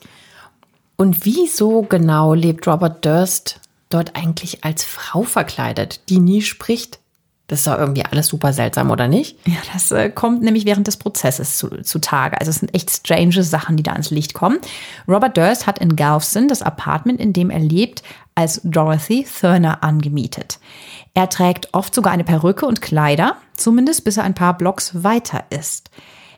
Und 0.96 1.26
wieso 1.26 1.82
genau 1.84 2.34
lebt 2.34 2.68
Robert 2.68 3.04
Durst 3.06 3.60
dort 3.90 4.16
eigentlich 4.16 4.64
als 4.64 4.84
Frau 4.84 5.24
verkleidet, 5.24 6.02
die 6.10 6.20
nie 6.20 6.42
spricht? 6.42 7.00
Das 7.48 7.60
ist 7.60 7.68
doch 7.68 7.78
irgendwie 7.78 8.06
alles 8.06 8.28
super 8.28 8.54
seltsam, 8.54 8.90
oder 8.90 9.08
nicht? 9.08 9.38
Ja, 9.46 9.58
das 9.74 9.92
äh, 9.92 10.10
kommt 10.10 10.42
nämlich 10.42 10.66
während 10.66 10.88
des 10.88 10.98
Prozesses 10.98 11.58
zu, 11.58 11.70
zutage. 11.82 12.40
Also 12.40 12.50
es 12.50 12.58
sind 12.58 12.74
echt 12.74 12.90
strange 12.90 13.44
Sachen, 13.44 13.76
die 13.76 13.84
da 13.84 13.92
ans 13.92 14.12
Licht 14.12 14.34
kommen. 14.34 14.60
Robert 15.08 15.36
Durst 15.36 15.68
hat 15.68 15.78
in 15.80 15.96
Galveston 15.96 16.48
das 16.48 16.62
Apartment, 16.62 17.20
in 17.20 17.34
dem 17.34 17.50
er 17.50 17.60
lebt, 17.60 18.02
als 18.34 18.62
Dorothy 18.64 19.26
Thurner 19.26 19.84
angemietet. 19.84 20.60
Er 21.14 21.30
trägt 21.30 21.74
oft 21.74 21.94
sogar 21.94 22.14
eine 22.14 22.24
Perücke 22.24 22.66
und 22.66 22.82
Kleider, 22.82 23.36
zumindest 23.56 24.06
bis 24.06 24.18
er 24.18 24.24
ein 24.24 24.36
paar 24.36 24.58
Blocks 24.58 25.04
weiter 25.04 25.44
ist. 25.50 25.92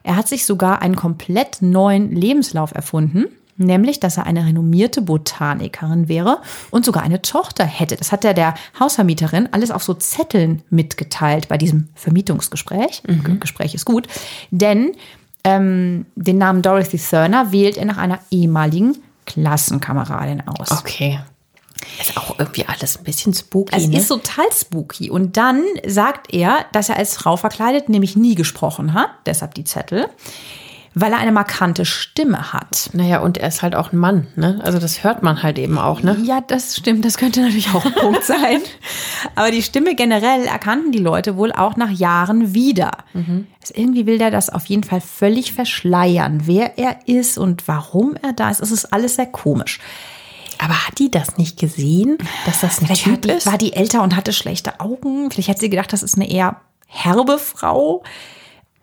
Er 0.05 0.15
hat 0.15 0.27
sich 0.27 0.45
sogar 0.45 0.83
einen 0.83 0.95
komplett 0.95 1.63
neuen 1.63 2.11
Lebenslauf 2.11 2.73
erfunden, 2.75 3.25
nämlich, 3.57 3.99
dass 3.99 4.17
er 4.17 4.27
eine 4.27 4.45
renommierte 4.45 5.01
Botanikerin 5.01 6.07
wäre 6.07 6.41
und 6.69 6.85
sogar 6.85 7.01
eine 7.01 7.23
Tochter 7.23 7.65
hätte. 7.65 7.95
Das 7.95 8.11
hat 8.11 8.23
er 8.23 8.35
der 8.35 8.53
Hausvermieterin 8.79 9.49
alles 9.51 9.71
auf 9.71 9.83
so 9.83 9.95
Zetteln 9.95 10.61
mitgeteilt 10.69 11.47
bei 11.47 11.57
diesem 11.57 11.89
Vermietungsgespräch. 11.95 13.01
Mhm. 13.07 13.39
Gespräch 13.39 13.73
ist 13.73 13.85
gut, 13.85 14.07
denn 14.51 14.91
ähm, 15.43 16.05
den 16.15 16.37
Namen 16.37 16.61
Dorothy 16.61 16.99
Thurner 16.99 17.51
wählt 17.51 17.77
er 17.77 17.85
nach 17.85 17.97
einer 17.97 18.19
ehemaligen 18.29 18.97
Klassenkameradin 19.25 20.47
aus. 20.47 20.71
Okay. 20.71 21.19
Ist 21.99 22.17
auch 22.17 22.39
irgendwie 22.39 22.65
alles 22.65 22.97
ein 22.97 23.03
bisschen 23.03 23.33
spooky. 23.33 23.75
Es 23.75 23.87
ne? 23.87 23.97
ist 23.97 24.07
total 24.07 24.45
spooky. 24.53 25.09
Und 25.09 25.37
dann 25.37 25.63
sagt 25.85 26.33
er, 26.33 26.65
dass 26.71 26.89
er 26.89 26.97
als 26.97 27.15
Frau 27.15 27.37
verkleidet 27.37 27.89
nämlich 27.89 28.15
nie 28.15 28.35
gesprochen 28.35 28.93
hat, 28.93 29.09
deshalb 29.25 29.53
die 29.55 29.63
Zettel, 29.63 30.07
weil 30.93 31.11
er 31.11 31.19
eine 31.19 31.33
markante 31.33 31.85
Stimme 31.85 32.53
hat. 32.53 32.89
Naja, 32.93 33.19
und 33.19 33.37
er 33.37 33.49
ist 33.49 33.61
halt 33.61 33.75
auch 33.75 33.91
ein 33.91 33.97
Mann, 33.97 34.27
ne? 34.37 34.61
Also 34.63 34.79
das 34.79 35.03
hört 35.03 35.23
man 35.23 35.43
halt 35.43 35.59
eben 35.59 35.77
auch, 35.77 36.01
ne? 36.01 36.17
Ja, 36.23 36.39
das 36.39 36.77
stimmt. 36.77 37.03
Das 37.03 37.17
könnte 37.17 37.41
natürlich 37.41 37.73
auch 37.73 37.85
ein 37.85 37.93
Punkt 38.01 38.23
sein. 38.23 38.61
Aber 39.35 39.51
die 39.51 39.61
Stimme 39.61 39.95
generell 39.95 40.45
erkannten 40.45 40.93
die 40.93 40.99
Leute 40.99 41.35
wohl 41.35 41.51
auch 41.51 41.75
nach 41.75 41.91
Jahren 41.91 42.53
wieder. 42.53 42.91
Mhm. 43.13 43.47
Also 43.61 43.73
irgendwie 43.75 44.05
will 44.05 44.21
er 44.21 44.31
das 44.31 44.49
auf 44.49 44.65
jeden 44.67 44.83
Fall 44.83 45.01
völlig 45.01 45.51
verschleiern, 45.51 46.43
wer 46.45 46.77
er 46.77 46.99
ist 47.05 47.37
und 47.37 47.67
warum 47.67 48.15
er 48.21 48.31
da 48.31 48.49
ist. 48.49 48.61
Es 48.61 48.71
ist 48.71 48.93
alles 48.93 49.15
sehr 49.15 49.27
komisch. 49.27 49.79
Aber 50.59 50.87
hat 50.87 50.99
die 50.99 51.11
das 51.11 51.37
nicht 51.37 51.59
gesehen, 51.59 52.17
dass 52.45 52.61
das 52.61 52.79
ein 52.79 52.85
Vielleicht 52.85 53.03
Typ 53.03 53.21
die, 53.23 53.31
ist? 53.31 53.45
War 53.45 53.57
die 53.57 53.73
älter 53.73 54.03
und 54.03 54.15
hatte 54.15 54.33
schlechte 54.33 54.79
Augen? 54.79 55.29
Vielleicht 55.31 55.49
hat 55.49 55.59
sie 55.59 55.69
gedacht, 55.69 55.91
das 55.93 56.03
ist 56.03 56.15
eine 56.15 56.29
eher 56.29 56.61
herbe 56.87 57.37
Frau. 57.37 58.03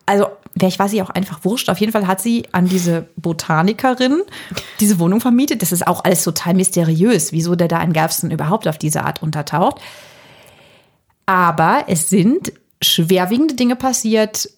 Also, 0.07 0.27
vielleicht 0.59 0.79
war 0.79 0.89
sie 0.89 1.01
auch 1.03 1.11
einfach 1.11 1.45
wurscht. 1.45 1.71
Auf 1.71 1.79
jeden 1.79 1.93
Fall 1.93 2.07
hat 2.07 2.21
sie 2.21 2.47
an 2.53 2.67
diese 2.67 3.09
Botanikerin 3.17 4.23
diese 4.81 4.99
Wohnung 4.99 5.21
vermietet. 5.21 5.63
Das 5.63 5.73
ist 5.73 5.87
auch 5.87 6.05
alles 6.05 6.25
total 6.25 6.55
mysteriös, 6.55 7.33
wieso 7.33 7.55
der 7.55 7.69
da 7.69 7.81
in 7.83 7.93
Galveston 7.93 8.31
überhaupt 8.31 8.69
auf 8.69 8.79
diese 8.79 9.05
Art 9.05 9.23
untertaucht. 9.23 9.81
Aber 11.27 11.85
es 11.87 12.11
sind 12.11 12.53
schwerwiegende 12.83 13.55
Dinge 13.55 13.77
passiert, 13.77 14.51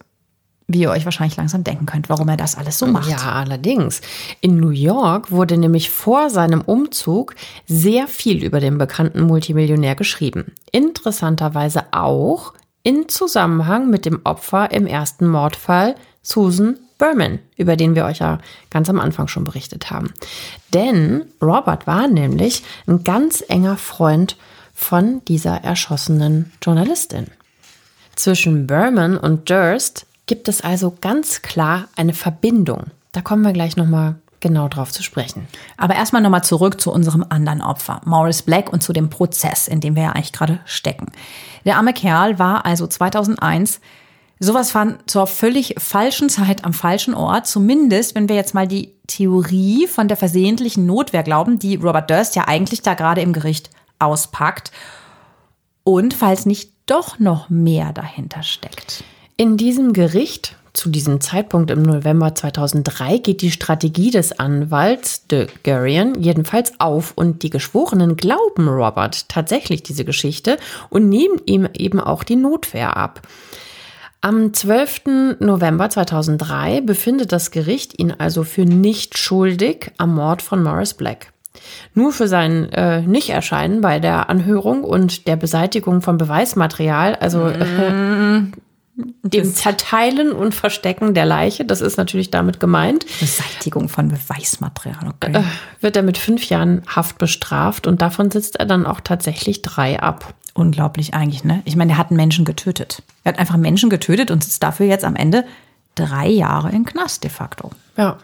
wie 0.66 0.80
ihr 0.80 0.90
euch 0.90 1.04
wahrscheinlich 1.04 1.36
langsam 1.36 1.62
denken 1.64 1.86
könnt, 1.86 2.08
warum 2.08 2.28
er 2.28 2.36
das 2.36 2.56
alles 2.56 2.78
so 2.78 2.86
macht. 2.86 3.10
Ja, 3.10 3.32
allerdings. 3.32 4.00
In 4.40 4.56
New 4.56 4.70
York 4.70 5.30
wurde 5.30 5.58
nämlich 5.58 5.90
vor 5.90 6.30
seinem 6.30 6.62
Umzug 6.62 7.34
sehr 7.66 8.08
viel 8.08 8.42
über 8.42 8.60
den 8.60 8.78
bekannten 8.78 9.22
Multimillionär 9.22 9.94
geschrieben. 9.94 10.52
Interessanterweise 10.72 11.84
auch 11.92 12.54
in 12.82 13.08
Zusammenhang 13.08 13.90
mit 13.90 14.06
dem 14.06 14.20
Opfer 14.24 14.70
im 14.70 14.86
ersten 14.86 15.28
Mordfall 15.28 15.96
Susan 16.22 16.78
Berman, 16.98 17.40
über 17.56 17.76
den 17.76 17.94
wir 17.94 18.04
euch 18.04 18.18
ja 18.18 18.38
ganz 18.70 18.88
am 18.88 19.00
Anfang 19.00 19.28
schon 19.28 19.44
berichtet 19.44 19.90
haben. 19.90 20.14
Denn 20.72 21.24
Robert 21.42 21.86
war 21.86 22.08
nämlich 22.08 22.62
ein 22.86 23.04
ganz 23.04 23.44
enger 23.48 23.76
Freund 23.76 24.36
von 24.72 25.22
dieser 25.26 25.62
erschossenen 25.64 26.52
Journalistin. 26.62 27.26
Zwischen 28.16 28.66
Berman 28.66 29.16
und 29.16 29.50
Durst 29.50 30.06
gibt 30.26 30.48
es 30.48 30.62
also 30.62 30.94
ganz 31.00 31.42
klar 31.42 31.88
eine 31.96 32.14
Verbindung. 32.14 32.84
Da 33.12 33.20
kommen 33.20 33.42
wir 33.42 33.52
gleich 33.52 33.76
nochmal 33.76 34.16
genau 34.40 34.68
drauf 34.68 34.92
zu 34.92 35.02
sprechen. 35.02 35.48
Aber 35.78 35.94
erstmal 35.94 36.20
nochmal 36.20 36.44
zurück 36.44 36.80
zu 36.80 36.92
unserem 36.92 37.24
anderen 37.28 37.62
Opfer, 37.62 38.02
Morris 38.04 38.42
Black, 38.42 38.72
und 38.72 38.82
zu 38.82 38.92
dem 38.92 39.08
Prozess, 39.08 39.68
in 39.68 39.80
dem 39.80 39.96
wir 39.96 40.02
ja 40.02 40.12
eigentlich 40.12 40.32
gerade 40.32 40.60
stecken. 40.66 41.06
Der 41.64 41.76
arme 41.76 41.94
Kerl 41.94 42.38
war 42.38 42.66
also 42.66 42.86
2001 42.86 43.80
sowas 44.40 44.70
von 44.70 44.98
zur 45.06 45.26
völlig 45.26 45.76
falschen 45.78 46.28
Zeit 46.28 46.64
am 46.64 46.74
falschen 46.74 47.14
Ort, 47.14 47.46
zumindest 47.46 48.14
wenn 48.14 48.28
wir 48.28 48.36
jetzt 48.36 48.54
mal 48.54 48.68
die 48.68 48.92
Theorie 49.06 49.86
von 49.86 50.08
der 50.08 50.16
versehentlichen 50.16 50.84
Notwehr 50.84 51.22
glauben, 51.22 51.58
die 51.58 51.76
Robert 51.76 52.10
Durst 52.10 52.36
ja 52.36 52.46
eigentlich 52.46 52.82
da 52.82 52.94
gerade 52.94 53.22
im 53.22 53.32
Gericht 53.32 53.70
auspackt. 53.98 54.72
Und 55.84 56.12
falls 56.12 56.44
nicht 56.44 56.72
doch 56.86 57.18
noch 57.18 57.48
mehr 57.48 57.92
dahinter 57.92 58.42
steckt. 58.42 59.04
In 59.36 59.56
diesem 59.56 59.92
Gericht, 59.92 60.54
zu 60.74 60.88
diesem 60.88 61.20
Zeitpunkt 61.20 61.72
im 61.72 61.82
November 61.82 62.36
2003, 62.36 63.18
geht 63.18 63.42
die 63.42 63.50
Strategie 63.50 64.12
des 64.12 64.38
Anwalts 64.38 65.26
de 65.26 65.48
Gurian 65.64 66.20
jedenfalls 66.20 66.78
auf 66.78 67.14
und 67.16 67.42
die 67.42 67.50
Geschworenen 67.50 68.16
glauben 68.16 68.68
Robert 68.68 69.28
tatsächlich 69.28 69.82
diese 69.82 70.04
Geschichte 70.04 70.56
und 70.88 71.08
nehmen 71.08 71.40
ihm 71.46 71.68
eben 71.76 71.98
auch 71.98 72.22
die 72.22 72.36
Notwehr 72.36 72.96
ab. 72.96 73.22
Am 74.20 74.54
12. 74.54 75.36
November 75.40 75.90
2003 75.90 76.82
befindet 76.82 77.32
das 77.32 77.50
Gericht 77.50 77.98
ihn 77.98 78.14
also 78.16 78.44
für 78.44 78.64
nicht 78.64 79.18
schuldig 79.18 79.90
am 79.98 80.14
Mord 80.14 80.42
von 80.42 80.62
Morris 80.62 80.94
Black. 80.94 81.32
Nur 81.94 82.12
für 82.12 82.28
sein 82.28 82.72
äh, 82.72 83.02
Nicht-Erscheinen 83.02 83.80
bei 83.80 83.98
der 83.98 84.30
Anhörung 84.30 84.84
und 84.84 85.26
der 85.26 85.36
Beseitigung 85.36 86.02
von 86.02 86.18
Beweismaterial, 86.18 87.16
also 87.16 87.48
äh, 87.48 88.42
dem 88.96 89.54
Zerteilen 89.54 90.32
und 90.32 90.54
Verstecken 90.54 91.14
der 91.14 91.26
Leiche, 91.26 91.64
das 91.64 91.80
ist 91.80 91.96
natürlich 91.96 92.30
damit 92.30 92.60
gemeint, 92.60 93.04
Beseitigung 93.18 93.88
von 93.88 94.08
Beweismaterial. 94.08 95.08
Okay. 95.08 95.36
äh, 95.36 95.42
wird 95.80 95.96
er 95.96 96.02
mit 96.02 96.16
fünf 96.16 96.48
Jahren 96.48 96.82
Haft 96.86 97.18
bestraft 97.18 97.86
und 97.86 98.02
davon 98.02 98.30
sitzt 98.30 98.56
er 98.56 98.66
dann 98.66 98.86
auch 98.86 99.00
tatsächlich 99.00 99.62
drei 99.62 100.00
ab. 100.00 100.34
Unglaublich 100.54 101.14
eigentlich, 101.14 101.42
ne? 101.42 101.62
Ich 101.64 101.74
meine, 101.74 101.92
er 101.92 101.98
hat 101.98 102.10
einen 102.10 102.16
Menschen 102.16 102.44
getötet. 102.44 103.02
Er 103.24 103.32
hat 103.32 103.40
einfach 103.40 103.56
Menschen 103.56 103.90
getötet 103.90 104.30
und 104.30 104.44
sitzt 104.44 104.62
dafür 104.62 104.86
jetzt 104.86 105.04
am 105.04 105.16
Ende 105.16 105.44
drei 105.96 106.28
Jahre 106.28 106.70
im 106.70 106.84
Knast 106.84 107.24
de 107.24 107.30
facto. 107.30 107.70
Ja. 107.96 108.18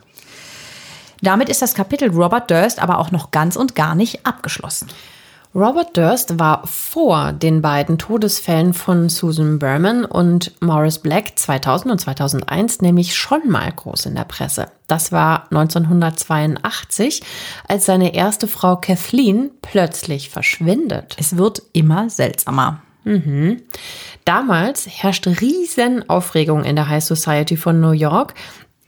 Damit 1.22 1.48
ist 1.48 1.62
das 1.62 1.74
Kapitel 1.74 2.10
Robert 2.10 2.50
Durst 2.50 2.80
aber 2.80 2.98
auch 2.98 3.10
noch 3.10 3.32
ganz 3.32 3.56
und 3.56 3.74
gar 3.74 3.96
nicht 3.96 4.24
abgeschlossen. 4.24 4.88
Robert 5.52 5.96
Durst 5.96 6.38
war 6.38 6.64
vor 6.64 7.32
den 7.32 7.60
beiden 7.60 7.98
Todesfällen 7.98 8.72
von 8.72 9.08
Susan 9.08 9.58
Berman 9.58 10.04
und 10.04 10.52
Morris 10.60 10.98
Black 10.98 11.36
2000 11.36 11.90
und 11.90 11.98
2001 11.98 12.82
nämlich 12.82 13.16
schon 13.16 13.48
mal 13.48 13.72
groß 13.72 14.06
in 14.06 14.14
der 14.14 14.24
Presse. 14.24 14.68
Das 14.86 15.10
war 15.10 15.46
1982, 15.50 17.22
als 17.66 17.84
seine 17.84 18.14
erste 18.14 18.46
Frau 18.46 18.76
Kathleen 18.76 19.50
plötzlich 19.60 20.30
verschwindet. 20.30 21.16
Es 21.18 21.36
wird 21.36 21.62
immer 21.72 22.08
seltsamer. 22.10 22.82
Damals 24.24 24.86
herrschte 24.88 25.40
riesen 25.40 26.08
Aufregung 26.08 26.62
in 26.62 26.76
der 26.76 26.88
High 26.88 27.02
Society 27.02 27.56
von 27.56 27.80
New 27.80 27.90
York. 27.90 28.34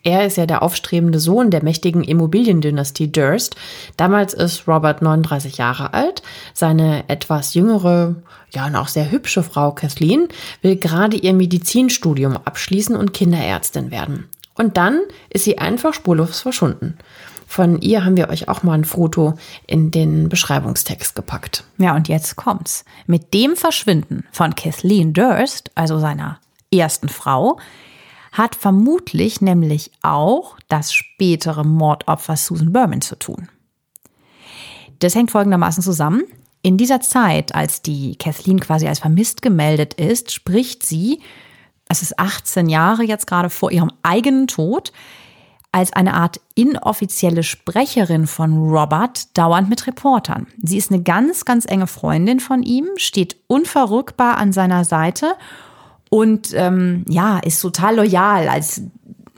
Er 0.04 0.26
ist 0.26 0.36
ja 0.36 0.46
der 0.46 0.62
aufstrebende 0.62 1.20
Sohn 1.20 1.50
der 1.50 1.62
mächtigen 1.62 2.02
Immobiliendynastie 2.02 3.12
Durst. 3.12 3.54
Damals 3.96 4.34
ist 4.34 4.66
Robert 4.66 5.00
39 5.00 5.58
Jahre 5.58 5.94
alt. 5.94 6.22
Seine 6.54 7.08
etwas 7.08 7.54
jüngere, 7.54 8.16
ja 8.52 8.66
und 8.66 8.76
auch 8.76 8.88
sehr 8.88 9.10
hübsche 9.10 9.42
Frau 9.42 9.72
Kathleen 9.72 10.28
will 10.60 10.76
gerade 10.76 11.16
ihr 11.16 11.32
Medizinstudium 11.34 12.36
abschließen 12.36 12.96
und 12.96 13.14
Kinderärztin 13.14 13.90
werden. 13.90 14.28
Und 14.54 14.76
dann 14.76 15.00
ist 15.30 15.44
sie 15.44 15.58
einfach 15.58 15.94
spurlos 15.94 16.40
verschwunden. 16.40 16.98
Von 17.46 17.80
ihr 17.80 18.04
haben 18.04 18.16
wir 18.16 18.30
euch 18.30 18.48
auch 18.48 18.62
mal 18.62 18.72
ein 18.74 18.84
Foto 18.84 19.34
in 19.66 19.90
den 19.90 20.28
Beschreibungstext 20.30 21.14
gepackt. 21.14 21.64
Ja, 21.78 21.94
und 21.94 22.08
jetzt 22.08 22.36
kommt's. 22.36 22.84
Mit 23.06 23.34
dem 23.34 23.56
Verschwinden 23.56 24.24
von 24.32 24.54
Kathleen 24.54 25.12
Durst, 25.12 25.70
also 25.74 25.98
seiner 25.98 26.40
ersten 26.72 27.10
Frau, 27.10 27.58
hat 28.32 28.54
vermutlich 28.54 29.40
nämlich 29.40 29.92
auch 30.02 30.56
das 30.68 30.92
spätere 30.92 31.64
Mordopfer 31.64 32.36
Susan 32.36 32.72
Berman 32.72 33.02
zu 33.02 33.16
tun. 33.16 33.48
Das 34.98 35.14
hängt 35.14 35.30
folgendermaßen 35.30 35.82
zusammen. 35.82 36.22
In 36.62 36.78
dieser 36.78 37.00
Zeit, 37.00 37.54
als 37.54 37.82
die 37.82 38.16
Kathleen 38.16 38.60
quasi 38.60 38.88
als 38.88 39.00
vermisst 39.00 39.42
gemeldet 39.42 39.94
ist, 39.94 40.32
spricht 40.32 40.84
sie, 40.86 41.20
es 41.88 42.02
ist 42.02 42.18
18 42.18 42.68
Jahre 42.68 43.02
jetzt 43.02 43.26
gerade 43.26 43.50
vor 43.50 43.70
ihrem 43.70 43.92
eigenen 44.02 44.46
Tod, 44.46 44.92
als 45.72 45.92
eine 45.92 46.14
Art 46.14 46.40
inoffizielle 46.54 47.42
Sprecherin 47.42 48.26
von 48.26 48.56
Robert 48.58 49.36
dauernd 49.36 49.68
mit 49.68 49.86
Reportern. 49.86 50.46
Sie 50.62 50.76
ist 50.76 50.92
eine 50.92 51.02
ganz, 51.02 51.44
ganz 51.44 51.64
enge 51.64 51.86
Freundin 51.86 52.40
von 52.40 52.62
ihm, 52.62 52.86
steht 52.96 53.36
unverrückbar 53.46 54.36
an 54.36 54.52
seiner 54.52 54.84
Seite 54.84 55.34
und 56.12 56.52
ähm, 56.52 57.06
ja, 57.08 57.38
ist 57.38 57.62
total 57.62 57.96
loyal, 57.96 58.46
als 58.46 58.82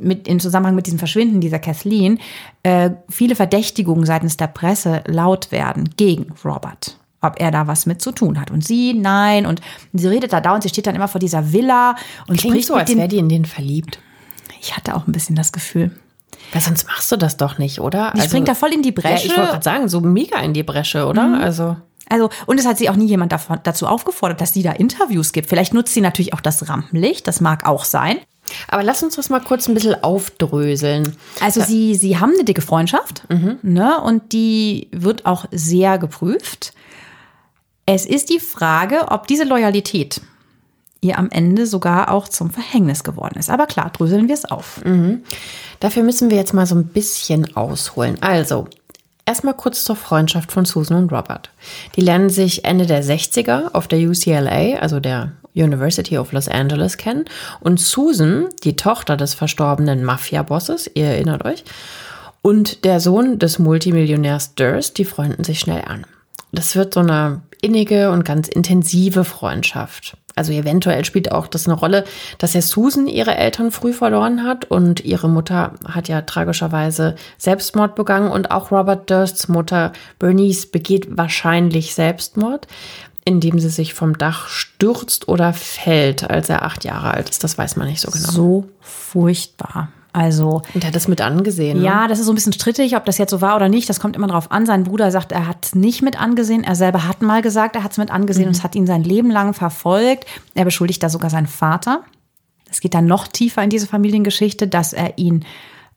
mit, 0.00 0.26
im 0.26 0.40
Zusammenhang 0.40 0.74
mit 0.74 0.86
diesem 0.86 0.98
Verschwinden 0.98 1.40
dieser 1.40 1.60
Kathleen 1.60 2.18
äh, 2.64 2.90
viele 3.08 3.36
Verdächtigungen 3.36 4.04
seitens 4.04 4.36
der 4.36 4.48
Presse 4.48 5.04
laut 5.06 5.52
werden 5.52 5.90
gegen 5.96 6.32
Robert. 6.44 6.98
Ob 7.20 7.38
er 7.38 7.52
da 7.52 7.68
was 7.68 7.86
mit 7.86 8.02
zu 8.02 8.10
tun 8.10 8.40
hat. 8.40 8.50
Und 8.50 8.64
sie, 8.64 8.92
nein. 8.92 9.46
Und 9.46 9.60
sie 9.92 10.08
redet 10.08 10.32
da 10.32 10.40
dauernd, 10.40 10.64
sie 10.64 10.68
steht 10.68 10.88
dann 10.88 10.96
immer 10.96 11.06
vor 11.06 11.20
dieser 11.20 11.52
Villa 11.52 11.94
und 12.26 12.40
Klingt 12.40 12.54
spricht 12.56 12.66
so, 12.66 12.74
als 12.74 12.96
wäre 12.96 13.06
die 13.06 13.18
in 13.18 13.28
den 13.28 13.44
verliebt. 13.44 14.00
Ich 14.60 14.76
hatte 14.76 14.96
auch 14.96 15.06
ein 15.06 15.12
bisschen 15.12 15.36
das 15.36 15.52
Gefühl. 15.52 15.92
Weil 16.52 16.60
sonst 16.60 16.88
machst 16.88 17.12
du 17.12 17.16
das 17.16 17.36
doch 17.36 17.58
nicht, 17.58 17.78
oder? 17.80 18.12
Die 18.16 18.20
springt 18.22 18.48
da 18.48 18.56
voll 18.56 18.72
in 18.72 18.82
die 18.82 18.88
Ja, 18.88 19.00
Bresche. 19.00 19.28
ich 19.28 19.36
wollte 19.36 19.52
gerade 19.52 19.62
sagen, 19.62 19.88
so 19.88 20.00
mega 20.00 20.40
in 20.40 20.52
die 20.52 20.64
Bresche, 20.64 21.06
oder? 21.06 21.38
Also. 21.40 21.76
Also, 22.08 22.28
und 22.46 22.60
es 22.60 22.66
hat 22.66 22.78
sie 22.78 22.90
auch 22.90 22.96
nie 22.96 23.06
jemand 23.06 23.32
davon, 23.32 23.60
dazu 23.62 23.86
aufgefordert, 23.86 24.40
dass 24.40 24.52
sie 24.52 24.62
da 24.62 24.72
Interviews 24.72 25.32
gibt. 25.32 25.48
Vielleicht 25.48 25.74
nutzt 25.74 25.94
sie 25.94 26.00
natürlich 26.00 26.34
auch 26.34 26.40
das 26.40 26.68
Rampenlicht, 26.68 27.26
das 27.26 27.40
mag 27.40 27.66
auch 27.66 27.84
sein. 27.84 28.18
Aber 28.68 28.82
lass 28.82 29.02
uns 29.02 29.16
das 29.16 29.30
mal 29.30 29.40
kurz 29.40 29.68
ein 29.68 29.74
bisschen 29.74 30.02
aufdröseln. 30.04 31.16
Also 31.40 31.62
sie, 31.62 31.94
sie 31.94 32.18
haben 32.18 32.32
eine 32.34 32.44
dicke 32.44 32.60
Freundschaft 32.60 33.24
ne, 33.62 34.00
und 34.02 34.32
die 34.32 34.88
wird 34.92 35.24
auch 35.24 35.46
sehr 35.50 35.98
geprüft. 35.98 36.74
Es 37.86 38.04
ist 38.06 38.30
die 38.30 38.40
Frage, 38.40 39.06
ob 39.08 39.26
diese 39.26 39.44
Loyalität 39.44 40.20
ihr 41.00 41.18
am 41.18 41.30
Ende 41.30 41.66
sogar 41.66 42.10
auch 42.10 42.28
zum 42.28 42.50
Verhängnis 42.50 43.04
geworden 43.04 43.38
ist. 43.38 43.50
Aber 43.50 43.66
klar, 43.66 43.90
dröseln 43.90 44.28
wir 44.28 44.34
es 44.34 44.44
auf. 44.46 44.80
Dafür 45.80 46.02
müssen 46.02 46.30
wir 46.30 46.36
jetzt 46.38 46.54
mal 46.54 46.66
so 46.66 46.74
ein 46.74 46.86
bisschen 46.86 47.56
ausholen. 47.56 48.16
Also, 48.22 48.68
erstmal 49.26 49.54
kurz 49.54 49.84
zur 49.84 49.96
Freundschaft 49.96 50.52
von 50.52 50.64
Susan 50.64 50.98
und 50.98 51.12
Robert. 51.12 51.50
Die 51.96 52.00
lernen 52.00 52.30
sich 52.30 52.64
Ende 52.64 52.86
der 52.86 53.02
60er 53.02 53.74
auf 53.74 53.88
der 53.88 53.98
UCLA, 53.98 54.78
also 54.80 55.00
der 55.00 55.32
University 55.54 56.18
of 56.18 56.32
Los 56.32 56.48
Angeles, 56.48 56.96
kennen. 56.96 57.24
Und 57.60 57.80
Susan, 57.80 58.48
die 58.64 58.76
Tochter 58.76 59.16
des 59.16 59.34
verstorbenen 59.34 60.04
Mafia-Bosses, 60.04 60.90
ihr 60.94 61.06
erinnert 61.06 61.44
euch, 61.44 61.64
und 62.42 62.84
der 62.84 63.00
Sohn 63.00 63.38
des 63.38 63.58
Multimillionärs 63.58 64.54
Durst, 64.54 64.98
die 64.98 65.04
freunden 65.04 65.44
sich 65.44 65.60
schnell 65.60 65.82
an. 65.86 66.04
Das 66.52 66.76
wird 66.76 66.94
so 66.94 67.00
eine 67.00 67.42
innige 67.62 68.10
und 68.10 68.24
ganz 68.24 68.48
intensive 68.48 69.24
Freundschaft. 69.24 70.16
Also 70.36 70.52
eventuell 70.52 71.04
spielt 71.04 71.30
auch 71.30 71.46
das 71.46 71.66
eine 71.66 71.76
Rolle, 71.76 72.04
dass 72.38 72.54
ja 72.54 72.60
Susan 72.60 73.06
ihre 73.06 73.36
Eltern 73.36 73.70
früh 73.70 73.92
verloren 73.92 74.42
hat 74.44 74.64
und 74.64 75.04
ihre 75.04 75.28
Mutter 75.28 75.74
hat 75.86 76.08
ja 76.08 76.22
tragischerweise 76.22 77.14
Selbstmord 77.38 77.94
begangen 77.94 78.30
und 78.30 78.50
auch 78.50 78.70
Robert 78.72 79.10
Dursts 79.10 79.48
Mutter 79.48 79.92
Bernice 80.18 80.66
begeht 80.66 81.16
wahrscheinlich 81.16 81.94
Selbstmord, 81.94 82.66
indem 83.24 83.58
sie 83.58 83.70
sich 83.70 83.94
vom 83.94 84.18
Dach 84.18 84.48
stürzt 84.48 85.28
oder 85.28 85.52
fällt, 85.52 86.28
als 86.28 86.48
er 86.48 86.62
acht 86.62 86.84
Jahre 86.84 87.14
alt 87.14 87.30
ist. 87.30 87.44
Das 87.44 87.56
weiß 87.56 87.76
man 87.76 87.88
nicht 87.88 88.00
so 88.00 88.10
genau. 88.10 88.30
So 88.30 88.68
furchtbar. 88.80 89.88
Also 90.14 90.62
Und 90.74 90.84
er 90.84 90.86
hat 90.88 90.94
das 90.94 91.08
mit 91.08 91.20
angesehen. 91.20 91.78
ne? 91.80 91.84
Ja, 91.84 92.06
das 92.08 92.20
ist 92.20 92.26
so 92.26 92.32
ein 92.32 92.36
bisschen 92.36 92.52
strittig, 92.52 92.96
ob 92.96 93.04
das 93.04 93.18
jetzt 93.18 93.32
so 93.32 93.40
war 93.40 93.56
oder 93.56 93.68
nicht. 93.68 93.88
Das 93.88 93.98
kommt 93.98 94.14
immer 94.14 94.28
drauf 94.28 94.52
an. 94.52 94.64
Sein 94.64 94.84
Bruder 94.84 95.10
sagt, 95.10 95.32
er 95.32 95.48
hat 95.48 95.66
es 95.66 95.74
nicht 95.74 96.02
mit 96.02 96.18
angesehen. 96.20 96.62
Er 96.62 96.76
selber 96.76 97.08
hat 97.08 97.20
mal 97.20 97.42
gesagt, 97.42 97.74
er 97.74 97.82
hat 97.82 97.90
es 97.92 97.98
mit 97.98 98.12
angesehen 98.12 98.46
und 98.46 98.54
es 98.56 98.62
hat 98.62 98.76
ihn 98.76 98.86
sein 98.86 99.02
Leben 99.02 99.30
lang 99.30 99.54
verfolgt. 99.54 100.24
Er 100.54 100.64
beschuldigt 100.64 101.02
da 101.02 101.08
sogar 101.08 101.30
seinen 101.30 101.48
Vater. 101.48 102.04
Es 102.70 102.80
geht 102.80 102.94
dann 102.94 103.06
noch 103.06 103.26
tiefer 103.26 103.62
in 103.64 103.70
diese 103.70 103.88
Familiengeschichte, 103.88 104.68
dass 104.68 104.92
er 104.92 105.18
ihn 105.18 105.44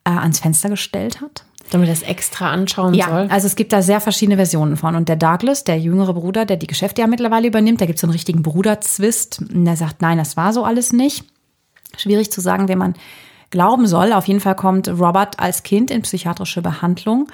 äh, 0.03 0.09
ans 0.09 0.39
Fenster 0.39 0.69
gestellt 0.69 1.21
hat. 1.21 1.43
Damit 1.69 1.87
er 1.89 1.93
es 1.93 2.01
extra 2.01 2.49
anschauen 2.49 2.93
Ja, 2.95 3.09
soll. 3.09 3.27
also 3.29 3.45
es 3.45 3.55
gibt 3.55 3.71
da 3.73 3.81
sehr 3.83 3.99
verschiedene 4.01 4.37
Versionen 4.37 4.77
von. 4.77 4.95
Und 4.95 5.09
der 5.09 5.15
Douglas, 5.17 5.63
der 5.63 5.77
jüngere 5.79 6.13
Bruder, 6.15 6.45
der 6.45 6.57
die 6.57 6.65
Geschäfte 6.65 7.01
ja 7.01 7.07
mittlerweile 7.07 7.47
übernimmt, 7.47 7.81
da 7.81 7.85
gibt 7.85 7.97
es 7.97 8.01
so 8.01 8.07
einen 8.07 8.13
richtigen 8.13 8.41
Bruderzwist. 8.41 9.41
Und 9.53 9.65
der 9.65 9.75
sagt, 9.75 10.01
nein, 10.01 10.17
das 10.17 10.37
war 10.37 10.53
so 10.53 10.63
alles 10.63 10.91
nicht. 10.93 11.25
Schwierig 11.97 12.31
zu 12.31 12.41
sagen, 12.41 12.67
wen 12.67 12.77
man 12.79 12.95
glauben 13.49 13.87
soll. 13.87 14.13
Auf 14.13 14.27
jeden 14.27 14.39
Fall 14.39 14.55
kommt 14.55 14.87
Robert 14.87 15.39
als 15.39 15.63
Kind 15.63 15.91
in 15.91 16.01
psychiatrische 16.01 16.61
Behandlung. 16.61 17.27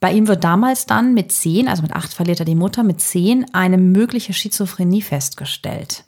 Bei 0.00 0.12
ihm 0.12 0.28
wird 0.28 0.44
damals 0.44 0.86
dann 0.86 1.14
mit 1.14 1.32
zehn, 1.32 1.68
also 1.68 1.82
mit 1.82 1.92
acht 1.92 2.12
verliert 2.12 2.40
er 2.40 2.44
die 2.44 2.54
Mutter, 2.54 2.82
mit 2.82 3.00
zehn 3.00 3.46
eine 3.54 3.78
mögliche 3.78 4.32
Schizophrenie 4.32 5.02
festgestellt. 5.02 6.04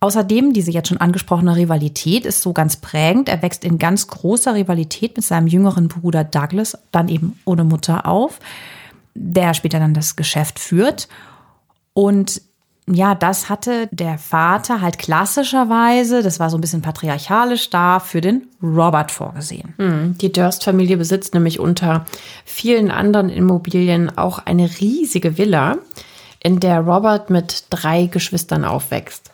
Außerdem, 0.00 0.54
diese 0.54 0.70
jetzt 0.70 0.88
schon 0.88 0.98
angesprochene 0.98 1.56
Rivalität 1.56 2.24
ist 2.24 2.40
so 2.40 2.54
ganz 2.54 2.76
prägend. 2.76 3.28
Er 3.28 3.42
wächst 3.42 3.64
in 3.64 3.78
ganz 3.78 4.06
großer 4.06 4.54
Rivalität 4.54 5.14
mit 5.16 5.24
seinem 5.24 5.46
jüngeren 5.46 5.88
Bruder 5.88 6.24
Douglas, 6.24 6.78
dann 6.90 7.08
eben 7.08 7.38
ohne 7.44 7.64
Mutter 7.64 8.06
auf, 8.06 8.40
der 9.14 9.52
später 9.52 9.78
dann 9.78 9.92
das 9.92 10.16
Geschäft 10.16 10.58
führt. 10.58 11.06
Und 11.92 12.40
ja, 12.86 13.14
das 13.14 13.48
hatte 13.48 13.88
der 13.92 14.18
Vater 14.18 14.80
halt 14.80 14.98
klassischerweise, 14.98 16.22
das 16.22 16.40
war 16.40 16.50
so 16.50 16.58
ein 16.58 16.60
bisschen 16.60 16.82
patriarchalisch 16.82 17.70
da, 17.70 18.00
für 18.00 18.20
den 18.20 18.48
Robert 18.62 19.12
vorgesehen. 19.12 19.74
Die 20.20 20.32
Durst-Familie 20.32 20.96
besitzt 20.96 21.34
nämlich 21.34 21.60
unter 21.60 22.04
vielen 22.44 22.90
anderen 22.90 23.28
Immobilien 23.28 24.16
auch 24.16 24.40
eine 24.40 24.68
riesige 24.80 25.38
Villa, 25.38 25.78
in 26.42 26.58
der 26.58 26.80
Robert 26.80 27.30
mit 27.30 27.66
drei 27.70 28.06
Geschwistern 28.06 28.64
aufwächst. 28.64 29.30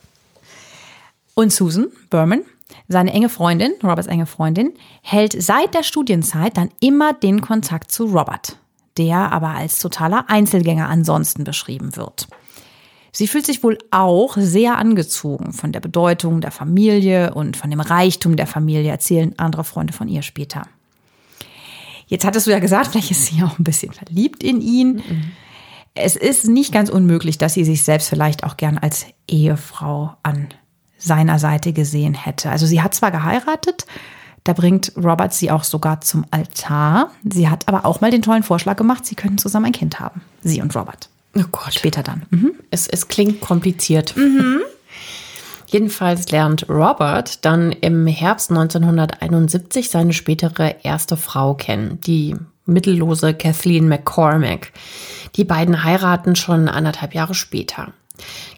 Und 1.35 1.53
Susan 1.53 1.87
Berman, 2.11 2.43
seine 2.89 3.13
enge 3.13 3.29
Freundin, 3.29 3.73
Roberts 3.83 4.09
enge 4.09 4.27
Freundin, 4.27 4.73
hält 5.03 5.41
seit 5.41 5.75
der 5.75 5.83
Studienzeit 5.83 6.57
dann 6.57 6.71
immer 6.81 7.13
den 7.13 7.41
Kontakt 7.41 7.93
zu 7.93 8.07
Robert, 8.07 8.57
der 8.99 9.33
aber 9.33 9.49
als 9.49 9.79
totaler 9.79 10.25
Einzelgänger 10.29 10.89
ansonsten 10.89 11.45
beschrieben 11.45 11.97
wird. 11.97 12.27
Sie 13.17 13.29
fühlt 13.29 13.47
sich 13.47 13.63
wohl 13.63 13.79
auch 13.91 14.37
sehr 14.37 14.77
angezogen 14.77 15.55
von 15.55 15.73
der 15.73 15.81
Bedeutung 15.81 16.43
der 16.43 16.51
Familie 16.51 17.33
und 17.33 17.57
von 17.57 17.71
dem 17.71 17.81
Reichtum 17.81 18.37
der 18.37 18.47
Familie, 18.47 18.91
erzählen 18.91 19.33
andere 19.39 19.65
Freunde 19.65 19.95
von 19.95 20.07
ihr 20.07 20.21
später. 20.21 20.65
Jetzt 22.09 22.27
hattest 22.27 22.47
du 22.47 22.51
ja 22.51 22.59
gesagt, 22.59 22.89
vielleicht 22.93 23.13
ist 23.13 23.25
sie 23.25 23.43
auch 23.43 23.59
ein 23.59 23.65
bisschen 23.65 23.95
verliebt 23.95 24.43
in 24.43 24.61
ihn. 24.61 24.97
Mhm. 24.97 25.33
Es 25.95 26.15
ist 26.15 26.47
nicht 26.47 26.75
ganz 26.75 26.91
unmöglich, 26.91 27.39
dass 27.39 27.55
sie 27.55 27.65
sich 27.65 27.85
selbst 27.85 28.11
vielleicht 28.11 28.45
auch 28.45 28.59
gern 28.59 28.77
als 28.77 29.07
Ehefrau 29.27 30.15
an 30.23 30.49
seiner 30.99 31.39
Seite 31.39 31.73
gesehen 31.73 32.13
hätte. 32.13 32.51
Also 32.51 32.67
sie 32.67 32.83
hat 32.83 32.93
zwar 32.93 33.13
geheiratet, 33.13 33.87
da 34.45 34.53
bringt 34.53 34.93
Robert 34.95 35.33
sie 35.33 35.51
auch 35.51 35.65
sogar 35.65 36.03
zum 36.03 36.27
Altar. 36.33 37.13
Sie 37.25 37.49
hat 37.49 37.67
aber 37.67 37.87
auch 37.87 38.03
mal 38.03 38.11
den 38.11 38.21
tollen 38.21 38.43
Vorschlag 38.43 38.77
gemacht, 38.77 39.07
sie 39.07 39.15
könnten 39.15 39.39
zusammen 39.39 39.65
ein 39.65 39.73
Kind 39.73 40.01
haben. 40.01 40.21
Sie 40.43 40.61
und 40.61 40.77
Robert. 40.77 41.09
Oh 41.37 41.45
Gott. 41.53 41.75
Später 41.75 42.03
dann. 42.03 42.27
Mhm. 42.31 42.53
Es, 42.71 42.87
es 42.87 43.09
klingt 43.09 43.41
kompliziert. 43.41 44.17
Mhm. 44.17 44.61
Jedenfalls 45.67 46.31
lernt 46.31 46.69
Robert 46.69 47.45
dann 47.45 47.73
im 47.73 48.07
Herbst 48.07 48.51
1971 48.51 49.91
seine 49.91 50.13
spätere 50.13 50.77
erste 50.85 51.17
Frau 51.17 51.55
kennen, 51.55 52.01
die 52.01 52.37
mittellose 52.67 53.35
Kathleen 53.35 53.89
McCormack. 53.89 54.73
Die 55.35 55.45
beiden 55.45 55.83
heiraten 55.83 56.37
schon 56.37 56.69
anderthalb 56.69 57.15
Jahre 57.15 57.35
später. 57.35 57.93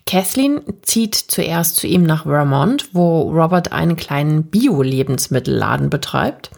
Kathleen 0.07 0.61
zieht 0.83 1.15
zuerst 1.15 1.77
zu 1.77 1.87
ihm 1.87 2.03
nach 2.03 2.25
Vermont, 2.25 2.91
wo 2.93 3.23
Robert 3.31 3.73
einen 3.73 3.97
kleinen 3.97 4.45
Bio-Lebensmittelladen 4.45 5.91
betreibt. 5.91 6.51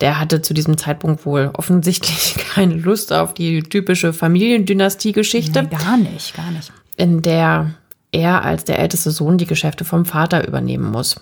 Der 0.00 0.20
hatte 0.20 0.42
zu 0.42 0.54
diesem 0.54 0.78
Zeitpunkt 0.78 1.26
wohl 1.26 1.50
offensichtlich 1.54 2.36
keine 2.54 2.74
Lust 2.74 3.12
auf 3.12 3.34
die 3.34 3.62
typische 3.62 4.12
Familiendynastie-Geschichte. 4.12 5.62
Nee, 5.62 5.68
gar 5.76 5.96
nicht, 5.96 6.34
gar 6.34 6.50
nicht. 6.50 6.72
In 6.96 7.22
der 7.22 7.74
er 8.12 8.44
als 8.44 8.64
der 8.64 8.78
älteste 8.78 9.10
Sohn 9.10 9.38
die 9.38 9.46
Geschäfte 9.46 9.84
vom 9.84 10.04
Vater 10.04 10.46
übernehmen 10.46 10.90
muss. 10.90 11.20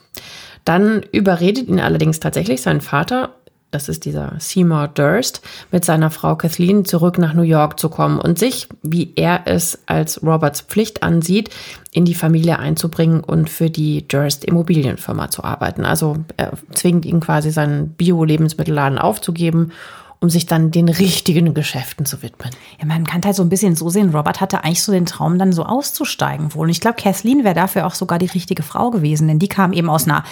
Dann 0.65 1.03
überredet 1.13 1.69
ihn 1.69 1.81
allerdings 1.81 2.21
tatsächlich 2.21 2.63
sein 2.63 2.81
Vater, 2.81 3.35
das 3.77 3.91
ist 3.91 4.07
dieser 4.07 4.33
Seymour 4.39 4.89
Durst, 4.89 5.43
mit 5.71 5.85
seiner 5.85 6.11
Frau 6.11 6.35
Kathleen 6.35 6.87
zurück 6.87 7.19
nach 7.19 7.35
New 7.35 7.43
York 7.43 7.79
zu 7.79 7.91
kommen 7.91 8.19
und 8.19 8.39
sich, 8.39 8.69
wie 8.83 9.13
er 9.17 9.43
es 9.45 9.81
als 9.85 10.23
Roberts 10.23 10.63
Pflicht 10.63 11.03
ansieht, 11.03 11.51
in 11.93 12.07
die 12.07 12.15
Familie 12.15 12.59
einzubringen 12.59 13.21
und 13.21 13.51
für 13.51 13.69
die 13.69 14.09
Durst 14.09 14.47
Immobilienfirma 14.47 15.31
zu 15.31 15.45
arbeiten. 15.45 15.85
Also 15.85 16.17
er 16.39 16.53
zwingt 16.73 17.05
ihn 17.05 17.21
quasi 17.21 17.51
seinen 17.51 17.91
Bio-Lebensmittelladen 17.91 18.99
aufzugeben 18.99 19.73
um 20.19 20.31
sich 20.31 20.47
dann 20.47 20.71
den 20.71 20.89
richtigen 20.89 21.53
Geschäften 21.53 22.07
zu 22.07 22.23
widmen. 22.23 22.51
Ja, 22.81 22.87
man 22.87 23.05
kann 23.05 23.23
halt 23.23 23.37
so 23.37 23.43
ein 23.43 23.51
bisschen 23.51 23.77
so 23.77 23.91
sehen, 23.91 24.15
Robert 24.15 24.41
hatte 24.41 24.65
eigentlich 24.65 24.83
so 24.83 24.91
den 24.91 25.05
Traum, 25.05 25.39
dann 25.39 25.53
so 25.53 25.63
auszusteigen 25.63 26.55
wohl. 26.55 26.65
Und 26.65 26.71
ich 26.71 26.81
glaube, 26.81 26.97
Kathleen 27.01 27.45
wäre 27.45 27.55
dafür 27.55 27.87
auch 27.87 27.95
sogar 27.95 28.19
die 28.19 28.25
richtige 28.25 28.63
Frau 28.63 28.91
gewesen, 28.91 29.29
denn 29.29 29.39
die 29.39 29.49
kam 29.49 29.75
eben 29.75 29.91
aus 29.91 30.05
einer 30.05 30.25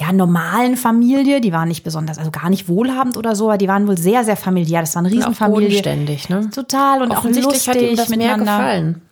ja, 0.00 0.12
normalen 0.12 0.76
Familie. 0.76 1.40
Die 1.40 1.52
waren 1.52 1.68
nicht 1.68 1.84
besonders, 1.84 2.18
also 2.18 2.30
gar 2.30 2.48
nicht 2.48 2.68
wohlhabend 2.68 3.16
oder 3.18 3.36
so, 3.36 3.48
aber 3.50 3.58
die 3.58 3.68
waren 3.68 3.86
wohl 3.86 3.98
sehr, 3.98 4.24
sehr 4.24 4.36
familiär. 4.36 4.80
Das 4.80 4.94
war 4.94 5.00
eine 5.00 5.10
Riesenfamilie. 5.10 5.66
Auch 5.68 5.70
bodenständig, 5.70 6.28
ne? 6.30 6.48
Total 6.50 7.02
und 7.02 7.12
auch 7.12 7.24
lustig 7.24 7.68
hat 7.68 7.76
ihm 7.76 7.96
das 7.96 8.08
miteinander. 8.08 8.44
mehr 8.44 8.56
gefallen. 8.56 9.02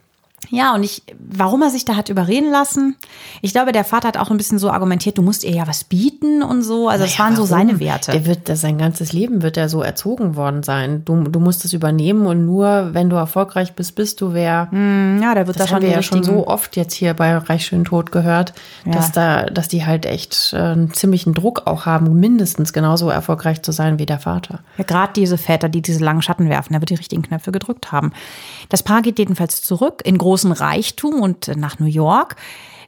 Ja, 0.50 0.74
und 0.74 0.82
ich, 0.82 1.02
warum 1.18 1.62
er 1.62 1.70
sich 1.70 1.84
da 1.84 1.96
hat 1.96 2.08
überreden 2.08 2.50
lassen? 2.50 2.96
Ich 3.42 3.52
glaube, 3.52 3.72
der 3.72 3.84
Vater 3.84 4.08
hat 4.08 4.16
auch 4.16 4.30
ein 4.30 4.36
bisschen 4.36 4.58
so 4.58 4.70
argumentiert, 4.70 5.18
du 5.18 5.22
musst 5.22 5.44
ihr 5.44 5.50
ja 5.50 5.66
was 5.66 5.84
bieten 5.84 6.42
und 6.42 6.62
so. 6.62 6.88
Also, 6.88 7.04
naja, 7.04 7.10
das 7.10 7.18
waren 7.18 7.36
so 7.36 7.44
seine 7.44 7.80
Werte. 7.80 8.12
Der 8.12 8.24
wird, 8.24 8.48
sein 8.56 8.78
ganzes 8.78 9.12
Leben 9.12 9.42
wird 9.42 9.56
er 9.56 9.68
so 9.68 9.82
erzogen 9.82 10.36
worden 10.36 10.62
sein. 10.62 11.04
Du, 11.04 11.24
du 11.24 11.40
musst 11.40 11.64
es 11.64 11.72
übernehmen 11.72 12.26
und 12.26 12.46
nur, 12.46 12.90
wenn 12.92 13.10
du 13.10 13.16
erfolgreich 13.16 13.74
bist, 13.74 13.94
bist 13.94 14.20
du 14.20 14.32
wer. 14.32 14.68
Mm, 14.70 15.20
ja, 15.22 15.34
da 15.34 15.46
wird 15.46 15.58
das, 15.58 15.66
das 15.66 15.74
haben 15.74 15.82
wir 15.82 15.90
ja 15.90 16.02
schon 16.02 16.22
so 16.22 16.46
oft 16.46 16.76
jetzt 16.76 16.94
hier 16.94 17.14
bei 17.14 17.36
Reich 17.36 17.66
schön 17.66 17.84
tot 17.84 18.10
gehört, 18.12 18.54
ja. 18.86 18.92
dass 18.92 19.12
da, 19.12 19.44
dass 19.46 19.68
die 19.68 19.84
halt 19.84 20.06
echt 20.06 20.52
äh, 20.54 20.58
einen 20.58 20.94
ziemlichen 20.94 21.34
Druck 21.34 21.66
auch 21.66 21.84
haben, 21.84 22.18
mindestens 22.18 22.72
genauso 22.72 23.10
erfolgreich 23.10 23.62
zu 23.62 23.72
sein 23.72 23.98
wie 23.98 24.06
der 24.06 24.18
Vater. 24.18 24.60
Ja, 24.78 24.84
gerade 24.84 25.12
diese 25.14 25.36
Väter, 25.36 25.68
die 25.68 25.82
diese 25.82 26.02
langen 26.02 26.22
Schatten 26.22 26.48
werfen, 26.48 26.72
da 26.72 26.80
wird 26.80 26.90
die 26.90 26.94
richtigen 26.94 27.22
Knöpfe 27.22 27.52
gedrückt 27.52 27.92
haben. 27.92 28.12
Das 28.68 28.82
Paar 28.82 29.02
geht 29.02 29.18
jedenfalls 29.18 29.62
zurück 29.62 30.02
in 30.04 30.16
großen 30.28 30.52
Reichtum 30.52 31.22
und 31.22 31.56
nach 31.56 31.78
New 31.78 31.86
York, 31.86 32.36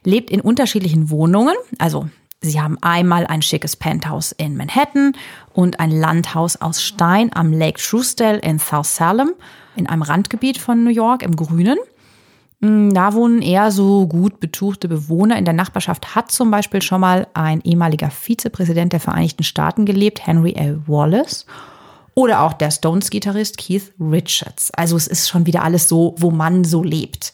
lebt 0.03 0.29
in 0.29 0.41
unterschiedlichen 0.41 1.09
Wohnungen. 1.09 1.55
Also 1.79 2.07
sie 2.39 2.61
haben 2.61 2.77
einmal 2.81 3.25
ein 3.25 3.41
schickes 3.41 3.75
Penthouse 3.75 4.31
in 4.31 4.55
Manhattan 4.55 5.13
und 5.51 5.79
ein 5.79 5.89
Landhaus 5.89 6.55
aus 6.55 6.83
Stein 6.83 7.31
am 7.33 7.51
Lake 7.51 7.81
Truesdale 7.81 8.37
in 8.37 8.59
South 8.59 8.95
Salem, 8.95 9.33
in 9.75 9.87
einem 9.87 10.03
Randgebiet 10.03 10.59
von 10.59 10.83
New 10.83 10.91
York 10.91 11.23
im 11.23 11.35
Grünen. 11.35 11.79
Hm, 12.61 12.93
da 12.93 13.15
wohnen 13.15 13.41
eher 13.41 13.71
so 13.71 14.05
gut 14.05 14.39
betuchte 14.39 14.87
Bewohner. 14.87 15.35
In 15.39 15.45
der 15.45 15.55
Nachbarschaft 15.55 16.13
hat 16.13 16.31
zum 16.31 16.51
Beispiel 16.51 16.83
schon 16.83 17.01
mal 17.01 17.25
ein 17.33 17.61
ehemaliger 17.61 18.11
Vizepräsident 18.11 18.93
der 18.93 18.99
Vereinigten 18.99 19.43
Staaten 19.43 19.87
gelebt, 19.87 20.27
Henry 20.27 20.53
L. 20.53 20.79
Wallace. 20.85 21.47
Oder 22.13 22.41
auch 22.41 22.53
der 22.53 22.71
Stones-Gitarrist 22.71 23.57
Keith 23.57 23.93
Richards. 23.99 24.71
Also 24.71 24.97
es 24.97 25.07
ist 25.07 25.29
schon 25.29 25.45
wieder 25.45 25.63
alles 25.63 25.87
so, 25.87 26.15
wo 26.17 26.31
man 26.31 26.63
so 26.63 26.83
lebt. 26.83 27.33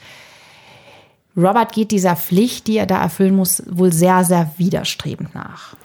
Robert 1.35 1.71
geht 1.71 1.91
dieser 1.91 2.15
Pflicht, 2.15 2.67
die 2.67 2.77
er 2.77 2.87
da 2.87 2.99
erfüllen 2.99 3.35
muss, 3.35 3.63
wohl 3.67 3.93
sehr, 3.93 4.23
sehr 4.23 4.51
widerstrebend 4.57 5.35
nach. 5.35 5.75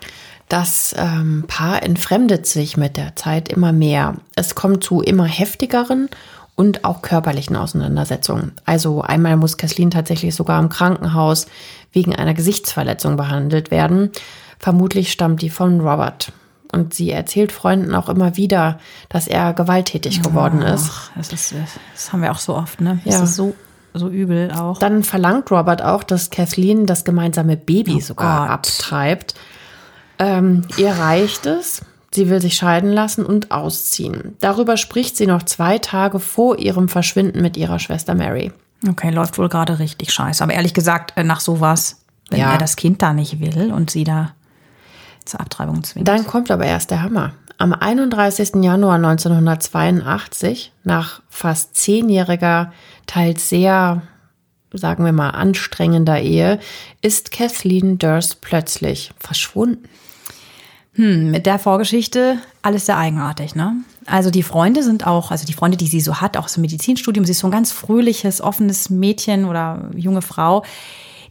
Das 0.49 0.95
ähm, 0.99 1.45
Paar 1.47 1.83
entfremdet 1.83 2.47
sich 2.47 2.77
mit 2.77 2.97
der 2.97 3.17
Zeit 3.17 3.51
immer 3.51 3.73
mehr. 3.73 4.17
Es 4.35 4.55
kommt 4.55 4.85
zu 4.85 5.01
immer 5.01 5.25
heftigeren 5.25 6.09
und 6.57 6.85
auch 6.85 7.03
körperlichen 7.03 7.57
Auseinandersetzungen. 7.57 8.53
Also 8.65 9.01
einmal 9.03 9.37
muss 9.37 9.57
Kathleen 9.57 9.91
tatsächlich 9.91 10.35
sogar 10.35 10.61
im 10.61 10.69
Krankenhaus 10.69 11.47
wegen 11.93 12.15
einer 12.15 12.35
Gesichtsverletzung 12.35 13.17
behandelt 13.17 13.71
werden. 13.71 14.11
Vermutlich 14.59 15.13
stammt 15.13 15.43
die 15.43 15.51
von 15.51 15.81
Robert. 15.81 16.33
Und 16.73 16.95
sie 16.95 17.11
erzählt 17.11 17.53
Freunden 17.53 17.95
auch 17.95 18.09
immer 18.09 18.37
wieder, 18.39 18.79
dass 19.11 19.29
er 19.29 19.53
gewalttätig 19.53 20.23
geworden 20.23 20.63
ist. 20.63 21.11
das 21.17 21.31
ist. 21.31 21.55
Das 21.93 22.13
haben 22.13 22.23
wir 22.23 22.33
auch 22.33 22.39
so 22.39 22.57
oft, 22.57 22.81
ne? 22.81 22.99
Das 23.05 23.15
ja. 23.15 23.23
ist 23.25 23.37
so, 23.37 23.55
so 23.93 24.09
übel 24.09 24.51
auch. 24.53 24.79
Dann 24.79 25.03
verlangt 25.03 25.51
Robert 25.51 25.83
auch, 25.83 26.03
dass 26.03 26.31
Kathleen 26.31 26.87
das 26.87 27.05
gemeinsame 27.05 27.59
Baby 27.59 27.97
oh 27.97 28.01
sogar 28.01 28.47
Gott. 28.47 28.51
abtreibt. 28.51 29.35
Ähm, 30.19 30.63
ihr 30.79 30.93
reicht 30.93 31.45
es. 31.45 31.83
Sie 32.15 32.29
will 32.29 32.41
sich 32.41 32.55
scheiden 32.55 32.91
lassen 32.91 33.25
und 33.25 33.51
ausziehen. 33.51 34.37
Darüber 34.41 34.77
spricht 34.77 35.17
sie 35.17 35.27
noch 35.27 35.43
zwei 35.43 35.79
Tage 35.79 36.21
vor 36.21 36.59
ihrem 36.59 36.89
Verschwinden 36.89 37.41
mit 37.43 37.57
ihrer 37.57 37.79
Schwester 37.79 38.15
Mary. 38.15 38.53
Okay, 38.89 39.11
läuft 39.11 39.39
wohl 39.39 39.49
gerade 39.49 39.79
richtig 39.79 40.13
scheiße. 40.13 40.43
Aber 40.43 40.53
ehrlich 40.53 40.75
gesagt, 40.75 41.13
äh, 41.17 41.25
nach 41.25 41.41
sowas, 41.41 42.03
wenn 42.31 42.41
ja. 42.41 42.53
er 42.53 42.59
das 42.59 42.77
Kind 42.77 43.03
da 43.03 43.13
nicht 43.13 43.41
will 43.41 43.73
und 43.73 43.91
sie 43.91 44.05
da 44.05 44.35
zur 45.25 45.41
Abtreibung 45.41 45.83
zwingt. 45.85 46.09
Dann 46.09 46.27
kommt 46.27 46.51
aber 46.51 46.65
erst 46.65 46.91
der 46.91 47.03
Hammer. 47.03 47.33
Am 47.59 47.73
31. 47.73 48.63
Januar 48.63 48.97
1982, 48.97 50.73
nach 50.85 51.23
fast 51.29 51.77
zehnjähriger, 51.77 52.73
teils 53.07 53.49
sehr, 53.49 54.03
sagen 54.73 55.05
wir 55.05 55.13
mal, 55.13 55.31
anstrengender 55.31 56.21
Ehe, 56.21 56.59
ist 57.03 57.31
Kathleen 57.31 57.99
Durst 57.99 58.41
plötzlich 58.41 59.13
verschwunden. 59.19 59.89
Hm, 60.95 61.31
mit 61.31 61.47
der 61.47 61.59
Vorgeschichte 61.59 62.39
alles 62.61 62.87
sehr 62.87 62.99
eigenartig, 62.99 63.55
ne? 63.55 63.77
Also 64.05 64.31
die 64.31 64.43
Freunde 64.43 64.83
sind 64.83 65.07
auch, 65.07 65.31
also 65.31 65.47
die 65.47 65.53
Freunde, 65.53 65.77
die 65.77 65.87
sie 65.87 66.01
so 66.01 66.21
hat, 66.21 66.37
auch 66.37 66.49
so 66.49 66.61
Medizinstudium, 66.61 67.25
sie 67.25 67.33
ist 67.33 67.39
so 67.39 67.47
ein 67.47 67.53
ganz 67.53 67.73
fröhliches, 67.73 68.41
offenes 68.41 68.91
Mädchen 68.91 69.45
oder 69.45 69.89
junge 69.95 70.23
Frau 70.23 70.65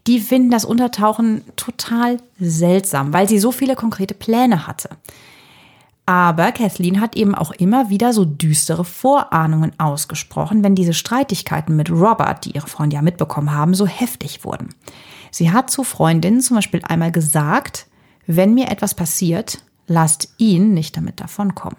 die 0.07 0.19
finden 0.19 0.51
das 0.51 0.65
Untertauchen 0.65 1.43
total 1.55 2.17
seltsam, 2.39 3.13
weil 3.13 3.29
sie 3.29 3.39
so 3.39 3.51
viele 3.51 3.75
konkrete 3.75 4.13
Pläne 4.13 4.67
hatte. 4.67 4.89
Aber 6.05 6.51
Kathleen 6.51 6.99
hat 6.99 7.15
eben 7.15 7.35
auch 7.35 7.51
immer 7.51 7.89
wieder 7.89 8.11
so 8.11 8.25
düstere 8.25 8.83
Vorahnungen 8.83 9.79
ausgesprochen, 9.79 10.63
wenn 10.63 10.75
diese 10.75 10.93
Streitigkeiten 10.93 11.75
mit 11.75 11.91
Robert, 11.91 12.45
die 12.45 12.51
ihre 12.51 12.67
Freunde 12.67 12.95
ja 12.95 13.01
mitbekommen 13.01 13.51
haben, 13.51 13.75
so 13.75 13.85
heftig 13.85 14.43
wurden. 14.43 14.69
Sie 15.29 15.51
hat 15.51 15.69
zu 15.69 15.83
Freundinnen 15.83 16.41
zum 16.41 16.57
Beispiel 16.57 16.81
einmal 16.83 17.11
gesagt, 17.11 17.87
wenn 18.27 18.53
mir 18.53 18.69
etwas 18.69 18.95
passiert, 18.95 19.59
lasst 19.87 20.33
ihn 20.37 20.73
nicht 20.73 20.97
damit 20.97 21.21
davonkommen. 21.21 21.77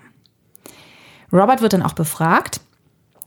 Robert 1.32 1.60
wird 1.60 1.72
dann 1.72 1.82
auch 1.82 1.94
befragt 1.94 2.60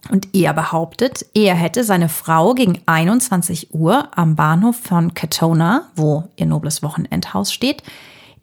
und 0.10 0.36
er 0.36 0.54
behauptet, 0.54 1.26
er 1.34 1.56
hätte 1.56 1.84
seine 1.84 2.10
Frau 2.10 2.54
gegen 2.54 2.80
21 2.86 3.74
Uhr 3.74 4.10
am 4.16 4.36
Bahnhof 4.36 4.76
von 4.76 5.14
Katona, 5.14 5.90
wo 5.96 6.26
ihr 6.36 6.46
nobles 6.46 6.84
Wochenendhaus 6.84 7.52
steht, 7.52 7.84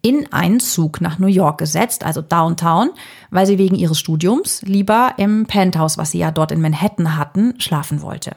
in 0.01 0.31
einen 0.33 0.59
Zug 0.59 0.99
nach 0.99 1.17
New 1.17 1.27
York 1.27 1.57
gesetzt, 1.57 2.03
also 2.03 2.21
Downtown, 2.21 2.89
weil 3.31 3.45
sie 3.45 3.57
wegen 3.57 3.75
ihres 3.75 3.97
Studiums 3.97 4.61
lieber 4.63 5.13
im 5.17 5.45
Penthouse, 5.45 5.97
was 5.97 6.11
sie 6.11 6.19
ja 6.19 6.31
dort 6.31 6.51
in 6.51 6.61
Manhattan 6.61 7.17
hatten, 7.17 7.59
schlafen 7.59 8.01
wollte. 8.01 8.35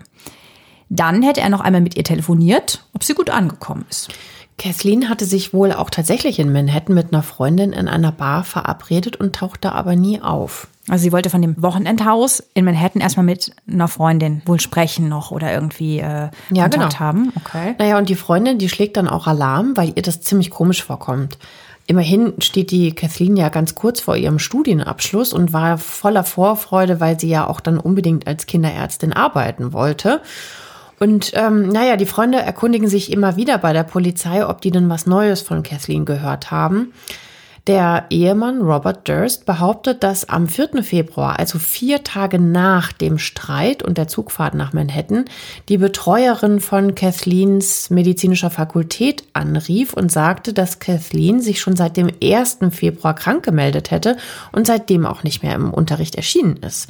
Dann 0.89 1.23
hätte 1.23 1.41
er 1.41 1.49
noch 1.49 1.61
einmal 1.61 1.81
mit 1.81 1.97
ihr 1.97 2.05
telefoniert, 2.05 2.85
ob 2.95 3.03
sie 3.03 3.15
gut 3.15 3.31
angekommen 3.31 3.85
ist. 3.91 4.11
Kathleen 4.59 5.09
hatte 5.11 5.27
sich 5.27 5.53
wohl 5.53 5.73
auch 5.73 5.91
tatsächlich 5.91 6.39
in 6.39 6.51
Manhattan 6.51 6.95
mit 6.95 7.13
einer 7.13 7.23
Freundin 7.23 7.73
in 7.73 7.89
einer 7.89 8.13
Bar 8.13 8.43
verabredet 8.43 9.17
und 9.17 9.37
tauchte 9.37 9.73
aber 9.73 9.97
nie 9.97 10.23
auf. 10.23 10.69
Also 10.89 11.03
sie 11.03 11.13
wollte 11.13 11.31
von 11.31 11.43
dem 11.43 11.61
Wochenendhaus 11.61 12.43
in 12.55 12.65
Manhattan 12.65 13.03
erstmal 13.03 13.27
mit 13.27 13.51
einer 13.69 13.89
Freundin 13.89 14.41
wohl 14.47 14.61
sprechen 14.61 15.09
noch 15.09 15.31
oder 15.31 15.53
irgendwie 15.53 15.99
äh, 15.99 16.31
ja, 16.51 16.63
Kontakt 16.69 16.73
genau. 16.73 16.99
haben. 17.01 17.33
Okay. 17.37 17.75
Naja, 17.79 17.99
und 17.99 18.09
die 18.09 18.15
Freundin, 18.15 18.59
die 18.59 18.69
schlägt 18.69 18.97
dann 18.97 19.09
auch 19.09 19.27
Alarm, 19.27 19.77
weil 19.77 19.93
ihr 19.95 20.03
das 20.03 20.21
ziemlich 20.23 20.51
komisch 20.51 20.83
vorkommt. 20.83 21.39
Immerhin 21.89 22.35
steht 22.41 22.71
die 22.71 22.93
Kathleen 22.93 23.37
ja 23.37 23.49
ganz 23.49 23.75
kurz 23.75 24.01
vor 24.01 24.17
ihrem 24.17 24.39
Studienabschluss 24.39 25.33
und 25.33 25.53
war 25.53 25.79
voller 25.79 26.25
Vorfreude, 26.25 26.99
weil 26.99 27.19
sie 27.19 27.29
ja 27.29 27.47
auch 27.47 27.61
dann 27.61 27.79
unbedingt 27.79 28.27
als 28.27 28.47
Kinderärztin 28.47 29.13
arbeiten 29.13 29.73
wollte. 29.73 30.21
Und 30.99 31.33
ähm, 31.35 31.69
naja, 31.69 31.97
die 31.97 32.07
Freunde 32.07 32.39
erkundigen 32.39 32.89
sich 32.89 33.13
immer 33.13 33.37
wieder 33.37 33.59
bei 33.59 33.73
der 33.73 33.85
Polizei, 33.85 34.47
ob 34.47 34.61
die 34.61 34.71
denn 34.71 34.89
was 34.89 35.07
Neues 35.07 35.43
von 35.43 35.63
Kathleen 35.63 36.05
gehört 36.05 36.51
haben. 36.51 36.93
Der 37.67 38.05
Ehemann 38.11 38.63
Robert 38.63 39.09
Durst 39.09 39.45
behauptet, 39.45 40.05
dass 40.05 40.29
am 40.29 40.47
4. 40.47 40.85
Februar, 40.85 41.41
also 41.41 41.59
vier 41.59 42.05
Tage 42.05 42.39
nach 42.39 42.93
dem 42.93 43.19
Streit 43.19 43.83
und 43.83 43.99
der 43.99 44.07
Zugfahrt 44.07 44.55
nach 44.55 44.73
Manhattan, 44.73 45.25
die 45.69 45.77
Betreuerin 45.77 46.61
von 46.61 46.95
Kathleens 46.95 47.91
medizinischer 47.91 48.51
Fakultät 48.51 49.25
anrief 49.33 49.95
und 49.95 50.13
sagte, 50.13 50.53
dass 50.53 50.79
Kathleen 50.79 51.41
sich 51.41 51.61
schon 51.61 51.75
seit 51.75 51.97
dem 51.97 52.09
1. 52.23 52.59
Februar 52.71 53.17
krank 53.17 53.45
gemeldet 53.45 53.91
hätte 53.91 54.17
und 54.53 54.69
seitdem 54.69 55.05
auch 55.05 55.25
nicht 55.25 55.43
mehr 55.43 55.57
im 55.57 55.75
Unterricht 55.75 56.15
erschienen 56.15 56.59
ist. 56.59 56.87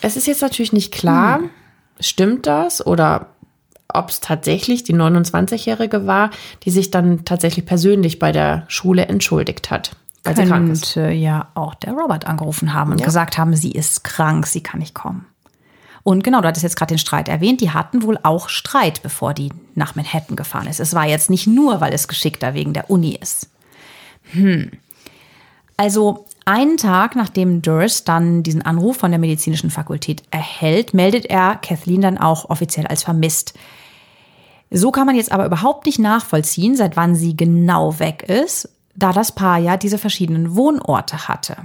Es 0.00 0.16
ist 0.16 0.26
jetzt 0.26 0.40
natürlich 0.40 0.72
nicht 0.72 0.92
klar, 0.92 1.40
hm. 1.40 1.50
Stimmt 2.00 2.46
das 2.46 2.84
oder 2.84 3.26
ob 3.88 4.08
es 4.08 4.20
tatsächlich 4.20 4.84
die 4.84 4.94
29-Jährige 4.94 6.06
war, 6.06 6.30
die 6.62 6.70
sich 6.70 6.90
dann 6.90 7.24
tatsächlich 7.24 7.66
persönlich 7.66 8.18
bei 8.18 8.32
der 8.32 8.64
Schule 8.68 9.06
entschuldigt 9.06 9.70
hat. 9.70 9.92
Weil 10.24 10.34
Könnte 10.34 10.42
sie 10.46 10.50
krank 10.50 10.72
ist. 10.72 10.94
ja 10.94 11.48
auch 11.54 11.74
der 11.74 11.92
Robert 11.92 12.26
angerufen 12.26 12.74
haben 12.74 12.92
und 12.92 13.00
ja. 13.00 13.04
gesagt 13.04 13.38
haben, 13.38 13.54
sie 13.56 13.72
ist 13.72 14.04
krank, 14.04 14.46
sie 14.46 14.62
kann 14.62 14.80
nicht 14.80 14.94
kommen. 14.94 15.26
Und 16.04 16.24
genau, 16.24 16.40
du 16.40 16.48
hattest 16.48 16.64
jetzt 16.64 16.76
gerade 16.76 16.94
den 16.94 16.98
Streit 16.98 17.28
erwähnt. 17.28 17.60
Die 17.60 17.70
hatten 17.70 18.02
wohl 18.02 18.18
auch 18.22 18.48
Streit, 18.48 19.02
bevor 19.02 19.34
die 19.34 19.52
nach 19.74 19.94
Manhattan 19.94 20.36
gefahren 20.36 20.66
ist. 20.66 20.80
Es 20.80 20.94
war 20.94 21.06
jetzt 21.06 21.30
nicht 21.30 21.46
nur, 21.46 21.80
weil 21.80 21.92
es 21.92 22.08
geschickter 22.08 22.54
wegen 22.54 22.72
der 22.72 22.90
Uni 22.90 23.16
ist. 23.20 23.50
Hm. 24.32 24.72
Also 25.76 26.26
einen 26.44 26.76
Tag 26.76 27.16
nachdem 27.16 27.62
Durst 27.62 28.08
dann 28.08 28.42
diesen 28.42 28.62
Anruf 28.62 28.96
von 28.96 29.10
der 29.10 29.20
medizinischen 29.20 29.70
Fakultät 29.70 30.22
erhält, 30.30 30.94
meldet 30.94 31.26
er 31.26 31.56
Kathleen 31.56 32.00
dann 32.00 32.18
auch 32.18 32.50
offiziell 32.50 32.86
als 32.86 33.02
vermisst. 33.02 33.54
So 34.70 34.90
kann 34.90 35.06
man 35.06 35.16
jetzt 35.16 35.32
aber 35.32 35.46
überhaupt 35.46 35.86
nicht 35.86 35.98
nachvollziehen, 35.98 36.76
seit 36.76 36.96
wann 36.96 37.14
sie 37.14 37.36
genau 37.36 37.98
weg 37.98 38.22
ist, 38.22 38.68
da 38.94 39.12
das 39.12 39.32
Paar 39.32 39.58
ja 39.58 39.76
diese 39.76 39.98
verschiedenen 39.98 40.56
Wohnorte 40.56 41.28
hatte. 41.28 41.56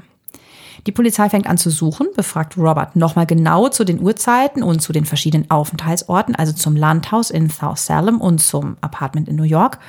Die 0.86 0.92
Polizei 0.92 1.30
fängt 1.30 1.48
an 1.48 1.58
zu 1.58 1.70
suchen, 1.70 2.08
befragt 2.16 2.58
Robert 2.58 2.96
nochmal 2.96 3.26
genau 3.26 3.68
zu 3.70 3.84
den 3.84 4.00
Uhrzeiten 4.02 4.64
und 4.64 4.82
zu 4.82 4.94
den 4.94 5.06
verschiedenen 5.06 5.50
Aufenthaltsorten, 5.52 6.36
also 6.36 6.54
zum 6.54 6.76
Landhaus 6.76 7.30
in 7.30 7.50
South 7.50 7.86
Salem 7.86 8.22
und 8.22 8.40
zum 8.40 8.78
Apartment 8.80 9.28
in 9.28 9.36
New 9.36 9.44
York, 9.44 9.80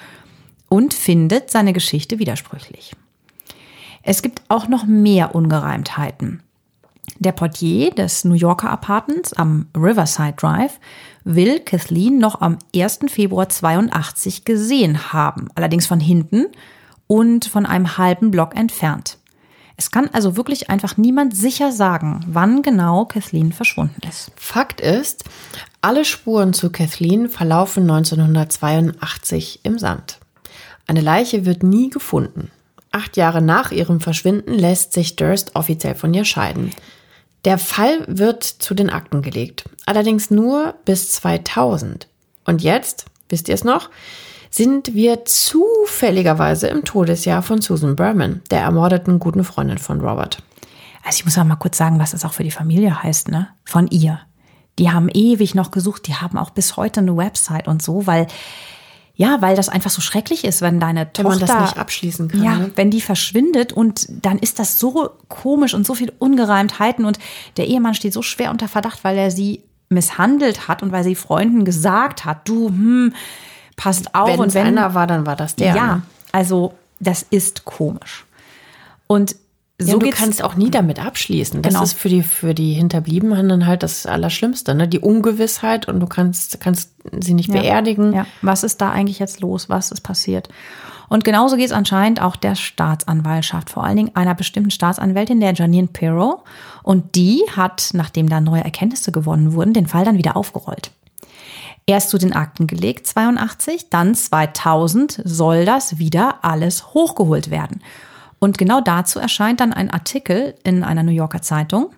und 0.68 0.95
findet 0.95 1.51
seine 1.51 1.72
Geschichte 1.72 2.18
widersprüchlich. 2.18 2.93
Es 4.03 4.22
gibt 4.22 4.42
auch 4.49 4.68
noch 4.68 4.84
mehr 4.84 5.34
Ungereimtheiten. 5.34 6.42
Der 7.18 7.32
Portier 7.32 7.90
des 7.90 8.24
New 8.24 8.34
Yorker 8.34 8.70
Apartments 8.70 9.32
am 9.32 9.66
Riverside 9.76 10.34
Drive 10.34 10.78
will 11.24 11.61
Kathleen 11.61 12.18
noch 12.18 12.40
am 12.40 12.59
1. 12.74 13.01
Februar 13.09 13.49
82 13.49 14.44
gesehen 14.44 15.12
haben, 15.12 15.49
allerdings 15.55 15.86
von 15.86 16.01
hinten 16.01 16.46
und 17.07 17.46
von 17.46 17.66
einem 17.66 17.99
halben 17.99 18.30
Block 18.30 18.55
entfernt. 18.55 19.18
Es 19.76 19.90
kann 19.90 20.11
also 20.12 20.36
wirklich 20.36 20.70
einfach 20.70 20.96
niemand 20.96 21.36
sicher 21.36 21.70
sagen, 21.70 22.24
wann 22.26 22.62
genau 22.62 23.05
Kathleen 23.05 23.53
verschwunden 23.53 24.01
ist. 24.09 24.32
Fakt 24.34 24.80
ist, 24.80 25.24
alle 25.80 26.05
Spuren 26.05 26.53
zu 26.53 26.70
Kathleen 26.70 27.28
verlaufen 27.28 27.84
1982 27.84 29.61
im 29.62 29.78
Sand. 29.78 30.18
Eine 30.88 31.01
Leiche 31.01 31.44
wird 31.44 31.62
nie 31.62 31.90
gefunden. 31.90 32.51
Acht 32.91 33.16
Jahre 33.16 33.43
nach 33.43 33.70
ihrem 33.70 34.01
Verschwinden 34.01 34.55
lässt 34.55 34.93
sich 34.93 35.16
Durst 35.16 35.55
offiziell 35.55 35.95
von 35.95 36.14
ihr 36.14 36.24
scheiden. 36.24 36.72
Der 37.45 37.59
Fall 37.59 38.05
wird 38.09 38.43
zu 38.45 38.74
den 38.74 38.91
Akten 38.91 39.22
gelegt, 39.22 39.64
allerdings 39.86 40.30
nur 40.30 40.74
bis 40.84 41.12
2000. 41.12 42.09
Und 42.45 42.62
jetzt, 42.62 43.07
wisst 43.28 43.49
ihr 43.49 43.55
es 43.55 43.64
noch, 43.64 43.91
sind 44.51 44.95
wir 44.95 45.24
zufälligerweise 45.24 46.68
im 46.68 46.84
Todesjahr 46.84 47.43
von 47.43 47.61
Susan 47.61 47.97
Berman, 47.97 48.43
der 48.51 48.61
ermordeten 48.61 49.18
guten 49.18 49.45
Freundin 49.45 49.78
von 49.78 50.01
Robert. 50.01 50.43
Also 51.05 51.18
ich 51.18 51.24
muss 51.24 51.39
auch 51.39 51.45
mal 51.45 51.57
kurz 51.57 51.76
sagen, 51.76 51.99
was 51.99 52.12
das 52.12 52.24
auch 52.24 52.32
für 52.32 52.45
die 52.45 52.51
Familie 52.51 53.03
heißt, 53.03 53.28
ne? 53.28 53.49
Von 53.64 53.86
ihr. 53.89 54.20
Die 54.78 54.91
haben 54.91 55.09
ewig 55.12 55.55
noch 55.55 55.70
gesucht, 55.70 56.07
die 56.07 56.14
haben 56.14 56.39
auch 56.39 56.51
bis 56.51 56.76
heute 56.76 57.01
eine 57.01 57.16
Website 57.16 57.68
und 57.68 57.82
so, 57.82 58.07
weil 58.07 58.26
ja, 59.18 59.42
weil 59.42 59.56
das 59.56 59.68
einfach 59.68 59.90
so 59.90 60.00
schrecklich 60.00 60.44
ist, 60.44 60.62
wenn 60.62 60.78
deine 60.78 61.12
Tochter. 61.12 61.30
Wenn 61.30 61.38
man 61.38 61.46
das 61.48 61.60
nicht 61.60 61.76
abschließen 61.76 62.28
kann. 62.28 62.40
Ja, 62.40 62.54
ne? 62.56 62.70
wenn 62.76 62.92
die 62.92 63.00
verschwindet 63.00 63.72
und 63.72 64.06
dann 64.08 64.38
ist 64.38 64.60
das 64.60 64.78
so 64.78 65.10
komisch 65.26 65.74
und 65.74 65.84
so 65.84 65.96
viel 65.96 66.12
Ungereimtheiten 66.20 67.04
und 67.04 67.18
der 67.56 67.66
Ehemann 67.66 67.94
steht 67.94 68.12
so 68.12 68.22
schwer 68.22 68.52
unter 68.52 68.68
Verdacht, 68.68 69.02
weil 69.02 69.18
er 69.18 69.32
sie 69.32 69.64
misshandelt 69.88 70.68
hat 70.68 70.84
und 70.84 70.92
weil 70.92 71.02
sie 71.02 71.16
Freunden 71.16 71.64
gesagt 71.64 72.24
hat, 72.24 72.48
du, 72.48 72.68
hm, 72.68 73.12
passt 73.74 74.14
auf. 74.14 74.28
Wenn 74.28 74.38
und 74.38 74.54
wenn 74.54 74.68
einer 74.68 74.94
war, 74.94 75.08
dann 75.08 75.26
war 75.26 75.34
das 75.34 75.56
der. 75.56 75.74
Ja, 75.74 75.96
ne? 75.96 76.02
also 76.30 76.74
das 77.00 77.26
ist 77.28 77.64
komisch. 77.64 78.24
Und 79.08 79.34
so 79.80 79.92
ja, 79.92 79.98
du 79.98 80.10
kannst 80.10 80.42
auch 80.42 80.56
nie 80.56 80.70
damit 80.70 81.04
abschließen. 81.04 81.62
Das 81.62 81.74
genau. 81.74 81.84
ist 81.84 81.92
für 81.92 82.08
die, 82.08 82.24
für 82.24 82.52
die 82.52 82.72
Hinterbliebenen 82.72 83.48
dann 83.48 83.66
halt 83.66 83.84
das 83.84 84.06
Allerschlimmste, 84.06 84.74
ne? 84.74 84.88
Die 84.88 84.98
Ungewissheit 84.98 85.86
und 85.86 86.00
du 86.00 86.06
kannst, 86.06 86.60
kannst 86.60 86.90
sie 87.20 87.32
nicht 87.32 87.48
ja. 87.48 87.60
beerdigen. 87.60 88.12
Ja. 88.12 88.26
Was 88.42 88.64
ist 88.64 88.80
da 88.80 88.90
eigentlich 88.90 89.20
jetzt 89.20 89.40
los? 89.40 89.68
Was 89.68 89.92
ist 89.92 90.00
passiert? 90.00 90.48
Und 91.08 91.24
genauso 91.24 91.56
geht 91.56 91.66
es 91.66 91.72
anscheinend 91.72 92.20
auch 92.20 92.34
der 92.34 92.56
Staatsanwaltschaft, 92.56 93.70
vor 93.70 93.84
allen 93.84 93.96
Dingen 93.96 94.16
einer 94.16 94.34
bestimmten 94.34 94.70
Staatsanwältin, 94.70 95.40
der 95.40 95.54
Janine 95.54 95.86
Pirro. 95.86 96.42
Und 96.82 97.14
die 97.14 97.42
hat, 97.56 97.90
nachdem 97.92 98.28
da 98.28 98.40
neue 98.40 98.64
Erkenntnisse 98.64 99.12
gewonnen 99.12 99.52
wurden, 99.54 99.74
den 99.74 99.86
Fall 99.86 100.04
dann 100.04 100.18
wieder 100.18 100.36
aufgerollt. 100.36 100.90
Erst 101.86 102.10
zu 102.10 102.18
den 102.18 102.34
Akten 102.34 102.66
gelegt, 102.66 103.06
82, 103.06 103.88
dann 103.88 104.14
2000 104.14 105.22
soll 105.24 105.64
das 105.64 105.98
wieder 105.98 106.40
alles 106.42 106.92
hochgeholt 106.92 107.50
werden. 107.50 107.80
Und 108.39 108.59
genau 108.59 108.80
dazu 108.80 109.18
erscheint 109.18 109.61
dann 109.61 109.72
ein 109.72 109.91
Artikel 109.91 110.55
in 110.64 110.84
einer 110.84 111.03
New 111.03 111.12
Yorker 111.12 111.43
Zeitung. 111.43 111.91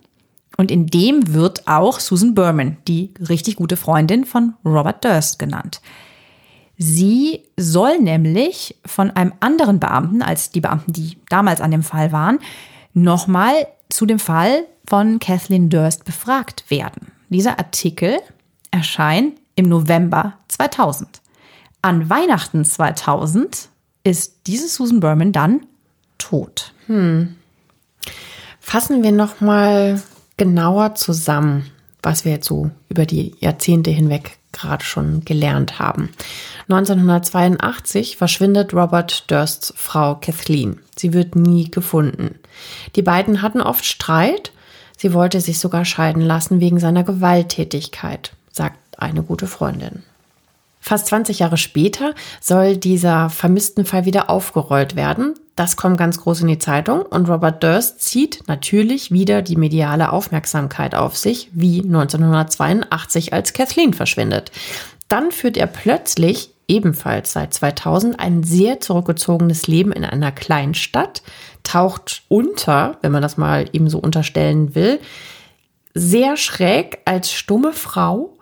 Und 0.57 0.71
in 0.71 0.87
dem 0.87 1.33
wird 1.33 1.67
auch 1.67 1.99
Susan 1.99 2.35
Berman, 2.35 2.77
die 2.87 3.13
richtig 3.29 3.55
gute 3.55 3.77
Freundin 3.77 4.25
von 4.25 4.53
Robert 4.65 5.03
Durst, 5.03 5.39
genannt. 5.39 5.81
Sie 6.77 7.43
soll 7.57 7.99
nämlich 7.99 8.75
von 8.85 9.11
einem 9.11 9.33
anderen 9.39 9.79
Beamten 9.79 10.21
als 10.21 10.51
die 10.51 10.61
Beamten, 10.61 10.93
die 10.93 11.17
damals 11.29 11.61
an 11.61 11.71
dem 11.71 11.83
Fall 11.83 12.11
waren, 12.11 12.39
nochmal 12.93 13.67
zu 13.89 14.05
dem 14.05 14.19
Fall 14.19 14.65
von 14.87 15.19
Kathleen 15.19 15.69
Durst 15.69 16.05
befragt 16.05 16.69
werden. 16.69 17.11
Dieser 17.29 17.59
Artikel 17.59 18.17
erscheint 18.71 19.39
im 19.55 19.69
November 19.69 20.37
2000. 20.47 21.21
An 21.81 22.09
Weihnachten 22.09 22.65
2000 22.65 23.69
ist 24.03 24.47
diese 24.47 24.67
Susan 24.67 24.99
Berman 24.99 25.31
dann 25.31 25.61
tot. 26.21 26.73
Hm. 26.87 27.35
Fassen 28.59 29.03
wir 29.03 29.11
noch 29.11 29.41
mal 29.41 30.01
genauer 30.37 30.95
zusammen, 30.95 31.69
was 32.01 32.25
wir 32.25 32.33
jetzt 32.33 32.47
so 32.47 32.71
über 32.89 33.05
die 33.05 33.35
Jahrzehnte 33.39 33.91
hinweg 33.91 34.37
gerade 34.51 34.83
schon 34.83 35.23
gelernt 35.25 35.79
haben. 35.79 36.09
1982 36.69 38.17
verschwindet 38.17 38.73
Robert 38.73 39.29
Dursts 39.31 39.73
Frau 39.75 40.15
Kathleen. 40.15 40.79
Sie 40.97 41.13
wird 41.13 41.35
nie 41.35 41.69
gefunden. 41.71 42.39
Die 42.95 43.01
beiden 43.01 43.41
hatten 43.41 43.61
oft 43.61 43.85
Streit. 43.85 44.51
Sie 44.97 45.13
wollte 45.13 45.41
sich 45.41 45.59
sogar 45.59 45.85
scheiden 45.85 46.21
lassen 46.21 46.59
wegen 46.59 46.79
seiner 46.79 47.03
Gewalttätigkeit, 47.03 48.33
sagt 48.51 48.77
eine 48.97 49.23
gute 49.23 49.47
Freundin. 49.47 50.03
Fast 50.81 51.07
20 51.07 51.39
Jahre 51.39 51.57
später 51.57 52.15
soll 52.41 52.75
dieser 52.75 53.29
vermissten 53.29 53.85
Fall 53.85 54.05
wieder 54.05 54.31
aufgerollt 54.31 54.95
werden. 54.95 55.35
Das 55.55 55.77
kommt 55.77 55.97
ganz 55.97 56.19
groß 56.19 56.41
in 56.41 56.47
die 56.47 56.57
Zeitung 56.57 57.03
und 57.03 57.29
Robert 57.29 57.61
Durst 57.61 58.01
zieht 58.01 58.43
natürlich 58.47 59.11
wieder 59.11 59.43
die 59.43 59.57
mediale 59.57 60.11
Aufmerksamkeit 60.11 60.95
auf 60.95 61.15
sich, 61.15 61.49
wie 61.53 61.81
1982, 61.83 63.31
als 63.31 63.53
Kathleen 63.53 63.93
verschwindet. 63.93 64.51
Dann 65.07 65.31
führt 65.31 65.55
er 65.55 65.67
plötzlich, 65.67 66.49
ebenfalls 66.67 67.33
seit 67.33 67.53
2000, 67.53 68.19
ein 68.19 68.43
sehr 68.43 68.79
zurückgezogenes 68.79 69.67
Leben 69.67 69.91
in 69.91 70.03
einer 70.03 70.31
kleinen 70.31 70.73
Stadt, 70.73 71.21
taucht 71.63 72.23
unter, 72.27 72.97
wenn 73.01 73.11
man 73.11 73.21
das 73.21 73.37
mal 73.37 73.65
eben 73.71 73.89
so 73.89 73.99
unterstellen 73.99 74.73
will, 74.73 74.99
sehr 75.93 76.37
schräg 76.37 76.99
als 77.05 77.31
stumme 77.31 77.73
Frau 77.73 78.37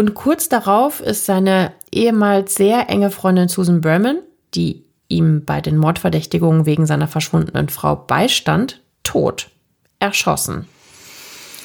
und 0.00 0.14
kurz 0.14 0.48
darauf 0.48 1.00
ist 1.00 1.26
seine 1.26 1.72
ehemals 1.92 2.54
sehr 2.54 2.88
enge 2.88 3.10
Freundin 3.10 3.48
Susan 3.48 3.82
Berman, 3.82 4.20
die 4.54 4.82
ihm 5.08 5.44
bei 5.44 5.60
den 5.60 5.76
Mordverdächtigungen 5.76 6.64
wegen 6.64 6.86
seiner 6.86 7.06
verschwundenen 7.06 7.68
Frau 7.68 7.96
beistand, 7.96 8.80
tot, 9.02 9.50
erschossen. 9.98 10.64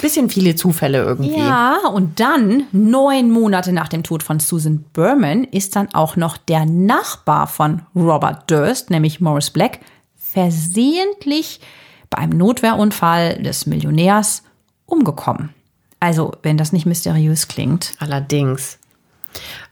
Bisschen 0.02 0.30
viele 0.30 0.58
Zufälle 0.58 1.02
irgendwie. 1.02 1.38
Ja, 1.38 1.78
und 1.94 2.20
dann, 2.20 2.64
neun 2.74 3.32
Monate 3.32 3.72
nach 3.72 3.88
dem 3.88 4.04
Tod 4.04 4.22
von 4.22 4.42
Susan 4.42 4.84
Berman, 4.92 5.46
ist 5.46 5.78
dann 5.78 5.94
auch 5.94 6.18
noch 6.18 6.36
der 6.36 6.66
Nachbar 6.66 7.48
von 7.48 7.84
Robert 7.96 8.52
Durst, 8.52 8.90
nämlich 8.90 9.22
Morris 9.22 9.50
Black, 9.50 9.80
versehentlich 10.18 11.62
bei 12.10 12.18
einem 12.18 12.38
Notwehrunfall 12.38 13.42
des 13.42 13.66
Millionärs 13.66 14.44
umgekommen. 14.86 15.54
Also, 16.00 16.34
wenn 16.43 16.58
das 16.58 16.74
nicht 16.74 16.86
mysteriös 16.86 17.48
klingt. 17.48 17.93
Allerdings. 18.00 18.80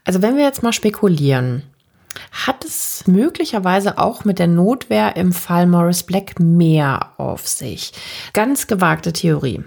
Also, 0.03 0.21
wenn 0.21 0.37
wir 0.37 0.43
jetzt 0.43 0.63
mal 0.63 0.73
spekulieren, 0.73 1.63
hat 2.31 2.63
es 2.63 3.03
möglicherweise 3.07 3.97
auch 3.97 4.25
mit 4.25 4.39
der 4.39 4.47
Notwehr 4.47 5.15
im 5.15 5.33
Fall 5.33 5.67
Morris 5.67 6.03
Black 6.03 6.39
mehr 6.39 7.11
auf 7.17 7.47
sich? 7.47 7.93
Ganz 8.33 8.67
gewagte 8.67 9.13
Theorie. 9.13 9.63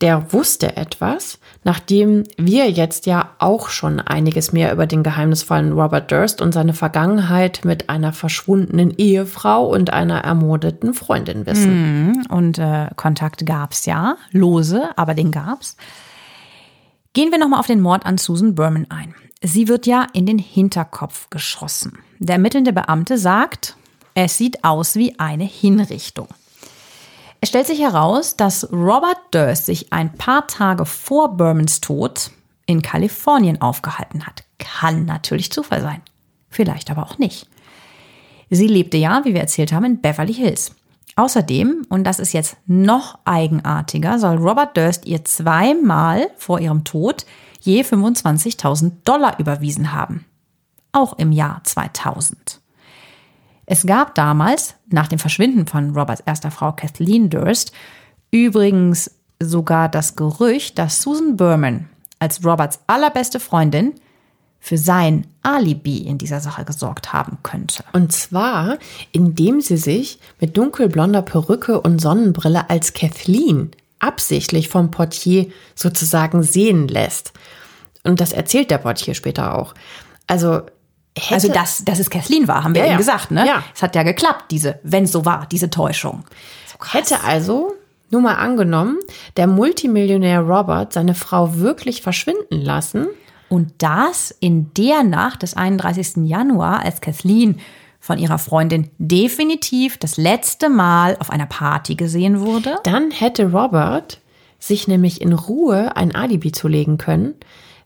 Der 0.00 0.32
wusste 0.32 0.76
etwas, 0.76 1.40
nachdem 1.64 2.22
wir 2.36 2.70
jetzt 2.70 3.06
ja 3.06 3.30
auch 3.38 3.68
schon 3.68 3.98
einiges 4.00 4.52
mehr 4.52 4.72
über 4.72 4.86
den 4.86 5.02
geheimnisvollen 5.02 5.72
Robert 5.72 6.12
Durst 6.12 6.40
und 6.40 6.52
seine 6.52 6.72
Vergangenheit 6.72 7.64
mit 7.64 7.90
einer 7.90 8.12
verschwundenen 8.12 8.96
Ehefrau 8.96 9.66
und 9.66 9.92
einer 9.92 10.18
ermordeten 10.20 10.94
Freundin 10.94 11.46
wissen. 11.46 12.12
Mhm, 12.12 12.26
und 12.28 12.58
äh, 12.58 12.88
Kontakt 12.94 13.44
gab's 13.44 13.86
ja, 13.86 14.16
lose, 14.30 14.90
aber 14.96 15.14
den 15.14 15.32
gab's. 15.32 15.76
Gehen 17.12 17.32
wir 17.32 17.38
nochmal 17.38 17.58
auf 17.58 17.66
den 17.66 17.80
Mord 17.80 18.06
an 18.06 18.18
Susan 18.18 18.54
Berman 18.54 18.86
ein. 18.90 19.16
Sie 19.42 19.66
wird 19.66 19.86
ja 19.86 20.06
in 20.12 20.26
den 20.26 20.38
Hinterkopf 20.38 21.28
geschossen. 21.30 21.98
Der 22.20 22.34
ermittelnde 22.34 22.72
Beamte 22.72 23.18
sagt, 23.18 23.76
es 24.14 24.36
sieht 24.36 24.62
aus 24.62 24.94
wie 24.94 25.18
eine 25.18 25.44
Hinrichtung. 25.44 26.28
Es 27.40 27.50
stellt 27.50 27.66
sich 27.66 27.80
heraus, 27.80 28.36
dass 28.36 28.72
Robert 28.72 29.18
Durst 29.30 29.66
sich 29.66 29.92
ein 29.92 30.12
paar 30.14 30.46
Tage 30.46 30.84
vor 30.84 31.36
Bermans 31.36 31.80
Tod 31.80 32.32
in 32.66 32.82
Kalifornien 32.82 33.60
aufgehalten 33.60 34.26
hat. 34.26 34.44
Kann 34.58 35.04
natürlich 35.04 35.52
Zufall 35.52 35.80
sein. 35.80 36.02
Vielleicht 36.50 36.90
aber 36.90 37.04
auch 37.04 37.18
nicht. 37.18 37.46
Sie 38.50 38.66
lebte 38.66 38.96
ja, 38.96 39.24
wie 39.24 39.34
wir 39.34 39.40
erzählt 39.40 39.72
haben, 39.72 39.84
in 39.84 40.00
Beverly 40.00 40.34
Hills. 40.34 40.74
Außerdem, 41.16 41.86
und 41.88 42.04
das 42.04 42.18
ist 42.18 42.32
jetzt 42.32 42.56
noch 42.66 43.18
eigenartiger, 43.24 44.18
soll 44.18 44.36
Robert 44.36 44.76
Durst 44.76 45.06
ihr 45.06 45.24
zweimal 45.24 46.30
vor 46.36 46.60
ihrem 46.60 46.84
Tod 46.84 47.24
je 47.60 47.82
25.000 47.82 48.92
Dollar 49.04 49.38
überwiesen 49.38 49.92
haben. 49.92 50.24
Auch 50.92 51.18
im 51.18 51.32
Jahr 51.32 51.62
2000. 51.64 52.60
Es 53.70 53.84
gab 53.84 54.14
damals, 54.14 54.76
nach 54.88 55.08
dem 55.08 55.18
Verschwinden 55.18 55.66
von 55.66 55.90
Roberts 55.94 56.22
erster 56.24 56.50
Frau 56.50 56.72
Kathleen 56.72 57.28
Durst, 57.28 57.72
übrigens 58.30 59.10
sogar 59.40 59.90
das 59.90 60.16
Gerücht, 60.16 60.78
dass 60.78 61.02
Susan 61.02 61.36
Berman 61.36 61.86
als 62.18 62.42
Roberts 62.42 62.80
allerbeste 62.86 63.40
Freundin 63.40 63.92
für 64.58 64.78
sein 64.78 65.26
Alibi 65.42 65.98
in 65.98 66.16
dieser 66.16 66.40
Sache 66.40 66.64
gesorgt 66.64 67.12
haben 67.12 67.36
könnte. 67.42 67.84
Und 67.92 68.10
zwar, 68.10 68.78
indem 69.12 69.60
sie 69.60 69.76
sich 69.76 70.18
mit 70.40 70.56
dunkelblonder 70.56 71.20
Perücke 71.20 71.78
und 71.78 72.00
Sonnenbrille 72.00 72.70
als 72.70 72.94
Kathleen 72.94 73.72
absichtlich 73.98 74.70
vom 74.70 74.90
Portier 74.90 75.46
sozusagen 75.74 76.42
sehen 76.42 76.88
lässt. 76.88 77.34
Und 78.02 78.18
das 78.22 78.32
erzählt 78.32 78.70
der 78.70 78.78
Portier 78.78 79.12
später 79.12 79.58
auch. 79.58 79.74
Also 80.26 80.62
Hätte, 81.18 81.34
also, 81.34 81.52
dass, 81.52 81.84
dass 81.84 81.98
es 81.98 82.10
Kathleen 82.10 82.48
war, 82.48 82.64
haben 82.64 82.74
wir 82.74 82.82
ja, 82.82 82.88
eben 82.88 82.98
gesagt, 82.98 83.30
ne? 83.30 83.46
Ja. 83.46 83.62
Es 83.74 83.82
hat 83.82 83.94
ja 83.94 84.02
geklappt, 84.02 84.50
diese, 84.50 84.78
wenn 84.82 85.04
es 85.04 85.12
so 85.12 85.24
war, 85.24 85.46
diese 85.50 85.70
Täuschung. 85.70 86.24
So 86.66 86.98
hätte 86.98 87.22
also, 87.24 87.74
nur 88.10 88.22
mal 88.22 88.34
angenommen, 88.34 88.98
der 89.36 89.46
Multimillionär 89.46 90.40
Robert 90.40 90.92
seine 90.92 91.14
Frau 91.14 91.56
wirklich 91.56 92.02
verschwinden 92.02 92.56
lassen. 92.56 93.08
Und 93.48 93.72
das 93.78 94.30
in 94.40 94.72
der 94.74 95.04
Nacht 95.04 95.42
des 95.42 95.54
31. 95.54 96.28
Januar, 96.28 96.80
als 96.84 97.00
Kathleen 97.00 97.60
von 98.00 98.18
ihrer 98.18 98.38
Freundin 98.38 98.90
definitiv 98.98 99.98
das 99.98 100.16
letzte 100.16 100.68
Mal 100.68 101.16
auf 101.18 101.30
einer 101.30 101.46
Party 101.46 101.94
gesehen 101.94 102.40
wurde. 102.40 102.76
Dann 102.84 103.10
hätte 103.10 103.50
Robert 103.50 104.20
sich 104.58 104.88
nämlich 104.88 105.20
in 105.20 105.32
Ruhe 105.32 105.96
ein 105.96 106.14
Alibi 106.14 106.52
zulegen 106.52 106.98
können, 106.98 107.34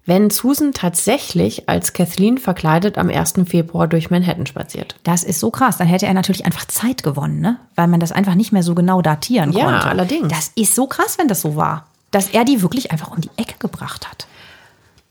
wenn 0.05 0.31
Susan 0.31 0.73
tatsächlich 0.73 1.69
als 1.69 1.93
Kathleen 1.93 2.39
verkleidet 2.39 2.99
am 2.99 3.09
1. 3.09 3.35
Februar 3.47 3.87
durch 3.87 4.11
Manhattan 4.11 4.47
spaziert. 4.47 4.97
Das 5.05 5.23
ist 5.23 5.39
so 5.39 5.51
krass. 5.51 5.77
Dann 5.77 5.87
hätte 5.87 6.07
er 6.07 6.15
natürlich 6.15 6.45
einfach 6.45 6.65
Zeit 6.65 7.03
gewonnen, 7.03 7.41
ne? 7.41 7.59
Weil 7.77 7.87
man 7.87 8.01
das 8.01 8.11
einfach 8.11 8.35
nicht 8.35 8.53
mehr 8.53 8.65
so 8.65 8.75
genau 8.75 9.01
datieren 9.01 9.53
ja, 9.53 9.65
konnte. 9.65 9.87
Ja, 9.87 9.91
allerdings. 9.91 10.29
Das 10.29 10.51
ist 10.57 10.75
so 10.75 10.87
krass, 10.87 11.19
wenn 11.19 11.29
das 11.29 11.41
so 11.41 11.55
war. 11.55 11.87
Dass 12.11 12.31
er 12.31 12.45
die 12.45 12.63
wirklich 12.63 12.91
einfach 12.91 13.13
um 13.13 13.21
die 13.21 13.31
Ecke 13.37 13.55
gebracht 13.59 14.09
hat. 14.11 14.27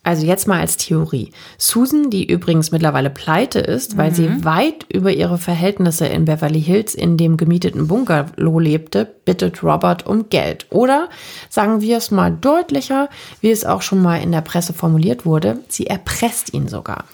Also 0.04 0.26
jetzt 0.26 0.48
mal 0.48 0.60
als 0.60 0.78
Theorie. 0.78 1.32
Susan, 1.60 2.10
die 2.10 2.26
übrigens 2.26 2.72
mittlerweile 2.72 3.12
pleite 3.12 3.60
ist, 3.60 3.98
weil 3.98 4.10
mhm. 4.10 4.16
sie 4.16 4.44
weit 4.46 4.86
über 4.92 5.12
ihre 5.12 5.38
Verhältnisse 5.38 6.08
in 6.08 6.26
Beverly 6.26 6.62
Hills 6.62 6.96
in 6.96 7.18
dem 7.18 7.38
gemieteten 7.38 7.88
Bungalow 7.88 8.58
lebte, 8.58 9.06
bittet 9.26 9.62
Robert 9.62 10.08
um 10.08 10.30
Geld. 10.30 10.66
Oder 10.72 11.10
sagen 11.50 11.82
wir 11.82 11.98
es 11.98 12.10
mal 12.10 12.32
deutlicher, 12.32 13.10
wie 13.42 13.52
es 13.52 13.64
auch 13.64 13.84
schon 13.84 14.02
mal 14.02 14.18
in 14.18 14.32
der 14.32 14.42
Presse 14.42 14.74
formuliert 14.74 15.24
wurde, 15.26 15.60
sie 15.68 15.86
erpresst 15.86 16.52
ihn 16.52 16.68
sogar. 16.68 17.06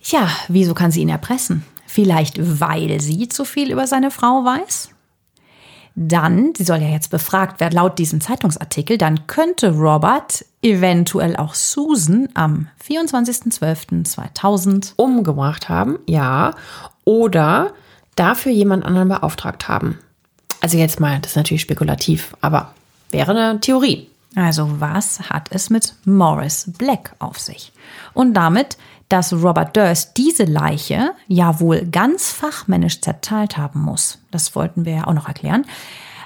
Ja, 0.00 0.28
wieso 0.46 0.74
kann 0.74 0.92
sie 0.92 1.00
ihn 1.00 1.08
erpressen? 1.08 1.64
Vielleicht 1.86 2.60
weil 2.60 3.00
sie 3.00 3.28
zu 3.28 3.44
viel 3.44 3.72
über 3.72 3.88
seine 3.88 4.12
Frau 4.12 4.44
weiß? 4.44 4.90
Dann, 6.02 6.54
sie 6.56 6.64
soll 6.64 6.78
ja 6.78 6.88
jetzt 6.88 7.10
befragt 7.10 7.60
werden 7.60 7.74
laut 7.74 7.98
diesem 7.98 8.22
Zeitungsartikel, 8.22 8.96
dann 8.96 9.26
könnte 9.26 9.76
Robert 9.76 10.46
eventuell 10.62 11.36
auch 11.36 11.54
Susan 11.54 12.30
am 12.32 12.68
24.12.2000 12.82 14.94
umgebracht 14.96 15.68
haben, 15.68 15.98
ja, 16.06 16.54
oder 17.04 17.74
dafür 18.16 18.50
jemand 18.50 18.86
anderen 18.86 19.10
beauftragt 19.10 19.68
haben. 19.68 19.98
Also 20.62 20.78
jetzt 20.78 21.00
mal, 21.00 21.18
das 21.20 21.32
ist 21.32 21.36
natürlich 21.36 21.60
spekulativ, 21.60 22.34
aber 22.40 22.74
wäre 23.10 23.32
eine 23.32 23.60
Theorie. 23.60 24.08
Also 24.34 24.80
was 24.80 25.28
hat 25.28 25.48
es 25.50 25.68
mit 25.68 25.96
Morris 26.06 26.72
Black 26.78 27.14
auf 27.18 27.38
sich? 27.38 27.72
Und 28.14 28.32
damit, 28.32 28.78
dass 29.10 29.32
Robert 29.32 29.76
Durst 29.76 30.16
diese 30.16 30.44
Leiche 30.44 31.10
ja 31.26 31.60
wohl 31.60 31.84
ganz 31.84 32.30
fachmännisch 32.30 33.00
zerteilt 33.00 33.58
haben 33.58 33.80
muss. 33.80 34.18
Das 34.30 34.54
wollten 34.54 34.84
wir 34.84 34.94
ja 34.94 35.06
auch 35.06 35.12
noch 35.12 35.28
erklären. 35.28 35.66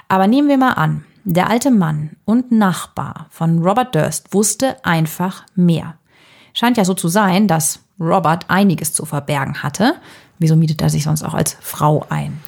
Aber 0.07 0.27
nehmen 0.27 0.47
wir 0.47 0.57
mal 0.57 0.73
an, 0.73 1.03
der 1.23 1.49
alte 1.49 1.71
Mann 1.71 2.11
und 2.23 2.51
Nachbar 2.51 3.25
von 3.31 3.63
Robert 3.63 3.95
Durst 3.95 4.33
wusste 4.33 4.77
einfach 4.85 5.43
mehr. 5.55 5.95
Scheint 6.53 6.77
ja 6.77 6.85
so 6.85 6.93
zu 6.93 7.07
sein, 7.07 7.47
dass 7.47 7.79
Robert 7.99 8.49
einiges 8.49 8.93
zu 8.93 9.05
verbergen 9.05 9.63
hatte. 9.63 9.95
Wieso 10.37 10.55
mietet 10.55 10.81
er 10.81 10.89
sich 10.91 11.03
sonst 11.03 11.23
auch 11.23 11.33
als 11.33 11.57
Frau 11.61 12.05
ein? 12.09 12.39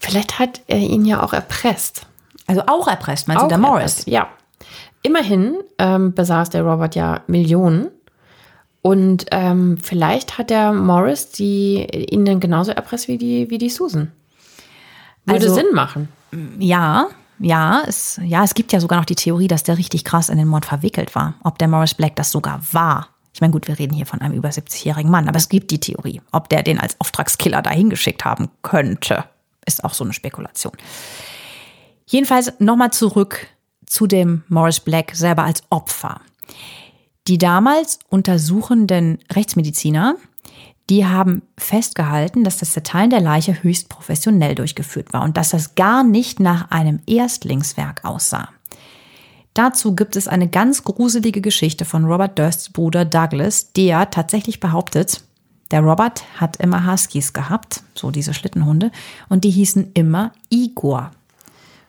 Vielleicht 0.00 0.40
hat 0.40 0.60
er 0.66 0.78
ihn 0.78 1.04
ja 1.04 1.22
auch 1.22 1.32
erpresst. 1.32 2.06
Also 2.48 2.62
auch 2.66 2.88
erpresst, 2.88 3.28
meinst 3.28 3.42
auch 3.42 3.48
du, 3.48 3.50
der 3.50 3.58
Morris? 3.58 3.98
Erpresst, 3.98 4.08
ja. 4.08 4.28
Immerhin 5.02 5.56
ähm, 5.78 6.14
besaß 6.14 6.50
der 6.50 6.64
Robert 6.64 6.96
ja 6.96 7.20
Millionen. 7.28 7.88
Und 8.88 9.26
ähm, 9.32 9.76
vielleicht 9.76 10.38
hat 10.38 10.48
der 10.48 10.72
Morris 10.72 11.28
die, 11.30 11.84
ihn 12.10 12.24
dann 12.24 12.40
genauso 12.40 12.72
erpresst 12.72 13.06
wie 13.06 13.18
die, 13.18 13.50
wie 13.50 13.58
die 13.58 13.68
Susan. 13.68 14.10
Würde 15.26 15.44
also, 15.44 15.56
Sinn 15.56 15.74
machen. 15.74 16.08
Ja, 16.58 17.08
ja, 17.38 17.82
es, 17.86 18.18
ja, 18.24 18.42
es 18.42 18.54
gibt 18.54 18.72
ja 18.72 18.80
sogar 18.80 18.98
noch 18.98 19.04
die 19.04 19.14
Theorie, 19.14 19.46
dass 19.46 19.62
der 19.62 19.76
richtig 19.76 20.04
krass 20.04 20.30
in 20.30 20.38
den 20.38 20.48
Mord 20.48 20.64
verwickelt 20.64 21.14
war. 21.14 21.34
Ob 21.44 21.58
der 21.58 21.68
Morris 21.68 21.92
Black 21.92 22.16
das 22.16 22.30
sogar 22.30 22.62
war. 22.72 23.08
Ich 23.34 23.42
meine, 23.42 23.52
gut, 23.52 23.68
wir 23.68 23.78
reden 23.78 23.92
hier 23.92 24.06
von 24.06 24.22
einem 24.22 24.32
über 24.32 24.48
70-jährigen 24.48 25.10
Mann, 25.10 25.28
aber 25.28 25.36
es 25.36 25.50
gibt 25.50 25.70
die 25.70 25.80
Theorie. 25.80 26.22
Ob 26.32 26.48
der 26.48 26.62
den 26.62 26.80
als 26.80 26.98
Auftragskiller 26.98 27.60
dahin 27.60 27.90
geschickt 27.90 28.24
haben 28.24 28.48
könnte, 28.62 29.24
ist 29.66 29.84
auch 29.84 29.92
so 29.92 30.02
eine 30.02 30.14
Spekulation. 30.14 30.72
Jedenfalls 32.06 32.54
nochmal 32.58 32.90
zurück 32.90 33.48
zu 33.84 34.06
dem 34.06 34.44
Morris 34.48 34.80
Black 34.80 35.10
selber 35.14 35.44
als 35.44 35.62
Opfer. 35.68 36.22
Die 37.28 37.38
damals 37.38 37.98
untersuchenden 38.08 39.18
Rechtsmediziner 39.32 40.16
die 40.90 41.04
haben 41.04 41.42
festgehalten, 41.58 42.44
dass 42.44 42.58
das 42.58 42.72
Zerteilen 42.72 43.10
der 43.10 43.20
Leiche 43.20 43.62
höchst 43.62 43.88
professionell 43.88 44.54
durchgeführt 44.54 45.12
war 45.12 45.22
und 45.22 45.36
dass 45.36 45.50
das 45.50 45.74
gar 45.74 46.02
nicht 46.02 46.40
nach 46.40 46.70
einem 46.70 47.00
Erstlingswerk 47.06 48.04
aussah. 48.04 48.48
Dazu 49.54 49.94
gibt 49.94 50.16
es 50.16 50.28
eine 50.28 50.48
ganz 50.48 50.84
gruselige 50.84 51.40
Geschichte 51.40 51.84
von 51.84 52.04
Robert 52.04 52.38
Dursts 52.38 52.70
Bruder 52.70 53.04
Douglas, 53.04 53.72
der 53.72 54.10
tatsächlich 54.10 54.60
behauptet, 54.60 55.22
der 55.70 55.80
Robert 55.82 56.24
hat 56.36 56.56
immer 56.56 56.90
Huskies 56.90 57.34
gehabt, 57.34 57.82
so 57.94 58.10
diese 58.10 58.32
Schlittenhunde, 58.32 58.90
und 59.28 59.44
die 59.44 59.50
hießen 59.50 59.90
immer 59.92 60.32
Igor. 60.48 61.10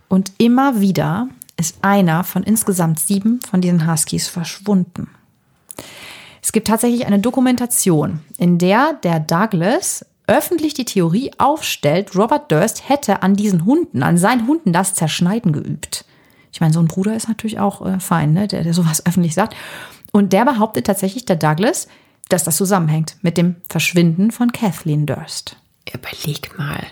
Und 0.10 0.34
immer 0.38 0.82
wieder 0.82 1.30
ist 1.56 1.78
einer 1.82 2.26
von 2.26 2.44
insgesamt 2.44 3.00
sieben 3.00 3.40
von 3.50 3.62
diesen 3.62 3.90
Huskies 3.90 4.28
verschwunden. 4.28 5.08
Es 6.42 6.52
gibt 6.52 6.68
tatsächlich 6.68 7.06
eine 7.06 7.20
Dokumentation, 7.20 8.22
in 8.38 8.58
der 8.58 8.94
der 9.04 9.20
Douglas 9.20 10.06
öffentlich 10.30 10.76
die 10.76 10.86
Theorie 10.86 11.32
aufstellt, 11.40 12.16
Robert 12.16 12.52
Durst 12.52 12.88
hätte 12.88 13.24
an 13.24 13.36
diesen 13.36 13.66
Hunden, 13.66 14.04
an 14.04 14.18
seinen 14.18 14.48
Hunden 14.48 14.72
das 14.72 14.94
Zerschneiden 14.94 15.52
geübt. 15.52 16.06
Ich 16.52 16.62
meine, 16.62 16.74
so 16.74 16.80
ein 16.80 16.88
Bruder 16.88 17.16
ist 17.16 17.28
natürlich 17.28 17.60
auch 17.60 17.86
äh, 17.86 18.00
fein, 18.00 18.34
ne? 18.34 18.48
der, 18.48 18.64
der 18.64 18.74
sowas 18.74 19.06
öffentlich 19.06 19.34
sagt. 19.34 19.56
Und 20.12 20.34
der 20.34 20.46
behauptet 20.46 20.86
tatsächlich, 20.86 21.26
der 21.26 21.36
Douglas, 21.36 21.88
dass 22.30 22.44
das 22.44 22.58
zusammenhängt 22.58 23.18
mit 23.22 23.38
dem 23.38 23.56
Verschwinden 23.70 24.32
von 24.32 24.52
Kathleen 24.52 25.08
Durst. 25.08 25.58
Überleg 25.92 26.58
mal. 26.58 26.84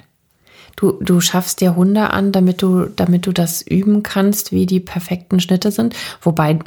Du, 0.75 0.93
du 1.01 1.21
schaffst 1.21 1.61
dir 1.61 1.75
Hunde 1.75 2.11
an, 2.11 2.31
damit 2.31 2.61
du, 2.61 2.85
damit 2.85 3.25
du 3.25 3.31
das 3.31 3.61
üben 3.61 4.03
kannst, 4.03 4.51
wie 4.51 4.65
die 4.65 4.79
perfekten 4.79 5.39
Schnitte 5.39 5.71
sind. 5.71 5.95
Wobei, 6.21 6.59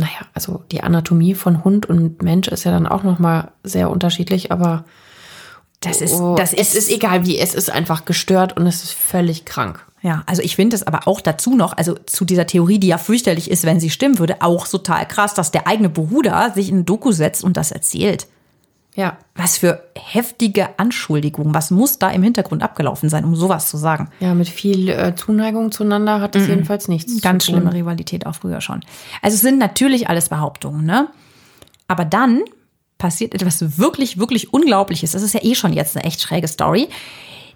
naja, 0.00 0.26
also 0.34 0.64
die 0.72 0.82
Anatomie 0.82 1.34
von 1.34 1.62
Hund 1.62 1.86
und 1.86 2.22
Mensch 2.22 2.48
ist 2.48 2.64
ja 2.64 2.72
dann 2.72 2.86
auch 2.86 3.02
nochmal 3.02 3.52
sehr 3.62 3.90
unterschiedlich, 3.90 4.50
aber 4.50 4.84
Das 5.80 6.00
ist, 6.00 6.14
oh, 6.14 6.34
das 6.34 6.52
es 6.52 6.74
ist, 6.74 6.88
ist 6.88 6.90
egal 6.90 7.24
wie, 7.26 7.38
es 7.38 7.54
ist 7.54 7.70
einfach 7.70 8.04
gestört 8.04 8.56
und 8.56 8.66
es 8.66 8.82
ist 8.82 8.92
völlig 8.92 9.44
krank. 9.44 9.86
Ja, 10.02 10.22
also 10.26 10.42
ich 10.42 10.56
finde 10.56 10.76
es 10.76 10.86
aber 10.86 11.06
auch 11.06 11.20
dazu 11.20 11.54
noch, 11.54 11.76
also 11.76 11.94
zu 12.06 12.24
dieser 12.24 12.46
Theorie, 12.46 12.78
die 12.78 12.88
ja 12.88 12.96
fürchterlich 12.98 13.50
ist, 13.50 13.64
wenn 13.64 13.80
sie 13.80 13.90
stimmen 13.90 14.18
würde, 14.18 14.40
auch 14.40 14.66
total 14.66 15.06
krass, 15.06 15.34
dass 15.34 15.50
der 15.50 15.66
eigene 15.66 15.90
Bruder 15.90 16.52
sich 16.54 16.70
in 16.70 16.78
ein 16.78 16.86
Doku 16.86 17.12
setzt 17.12 17.44
und 17.44 17.56
das 17.58 17.70
erzählt. 17.70 18.26
Ja, 19.00 19.16
Was 19.34 19.56
für 19.56 19.82
heftige 19.96 20.78
Anschuldigungen, 20.78 21.54
was 21.54 21.70
muss 21.70 21.98
da 21.98 22.10
im 22.10 22.22
Hintergrund 22.22 22.62
abgelaufen 22.62 23.08
sein, 23.08 23.24
um 23.24 23.34
sowas 23.34 23.70
zu 23.70 23.78
sagen? 23.78 24.10
ja, 24.20 24.34
mit 24.34 24.46
viel 24.50 24.90
äh, 24.90 25.14
Zuneigung 25.14 25.72
zueinander 25.72 26.20
hat 26.20 26.36
es 26.36 26.46
jedenfalls 26.46 26.86
nichts 26.88 27.22
Ganz 27.22 27.46
zu 27.46 27.52
tun. 27.52 27.60
schlimme 27.62 27.74
Rivalität 27.74 28.26
auch 28.26 28.34
früher 28.34 28.60
schon. 28.60 28.80
Also 29.22 29.36
es 29.36 29.40
sind 29.40 29.58
natürlich 29.58 30.10
alles 30.10 30.28
Behauptungen, 30.28 30.84
ne? 30.84 31.08
Aber 31.88 32.04
dann 32.04 32.42
passiert 32.98 33.34
etwas 33.34 33.78
wirklich, 33.78 34.18
wirklich 34.18 34.52
Unglaubliches. 34.52 35.12
Das 35.12 35.22
ist 35.22 35.32
ja 35.32 35.40
eh 35.42 35.54
schon 35.54 35.72
jetzt 35.72 35.96
eine 35.96 36.04
echt 36.04 36.20
schräge 36.20 36.46
Story, 36.46 36.88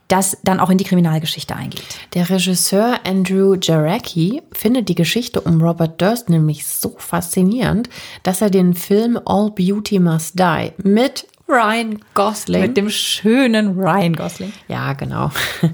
das 0.09 0.39
dann 0.45 0.61
auch 0.61 0.71
in 0.71 0.79
die 0.79 0.85
Kriminalgeschichte 0.85 1.55
eingeht. 1.55 1.85
Der 2.15 2.29
Regisseur 2.31 3.01
Andrew 3.07 3.55
Jarecki 3.61 4.41
findet 4.53 4.89
die 4.89 4.95
Geschichte 4.95 5.43
um 5.43 5.61
Robert 5.61 6.01
Durst 6.01 6.31
nämlich 6.31 6.67
so 6.67 6.95
faszinierend, 6.99 7.91
dass 8.23 8.41
er 8.41 8.49
den 8.49 8.73
Film 8.75 9.19
All 9.27 9.51
Beauty 9.51 9.99
Must 10.01 10.39
Die 10.39 10.73
mit 10.83 11.27
Ryan 11.49 12.01
Gosling 12.15 12.63
Mit 12.63 12.77
dem 12.77 12.89
schönen 12.89 13.79
Ryan 13.79 14.15
Gosling. 14.15 14.53
Ja, 14.69 14.95
genau. 14.95 15.31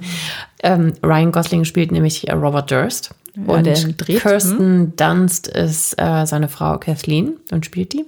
ähm, 0.63 0.93
Ryan 1.03 1.33
Gosling 1.33 1.65
spielt 1.65 1.93
nämlich 1.93 2.29
äh, 2.29 2.33
Robert 2.33 2.71
Durst. 2.71 3.15
Ja, 3.37 3.55
und 3.55 3.65
dreht, 3.65 4.21
Kirsten 4.21 4.97
Dunst 4.97 5.47
ist 5.47 5.95
äh, 6.01 6.27
seine 6.27 6.49
Frau 6.49 6.79
Kathleen 6.79 7.37
und 7.53 7.65
spielt 7.65 7.93
die. 7.93 8.05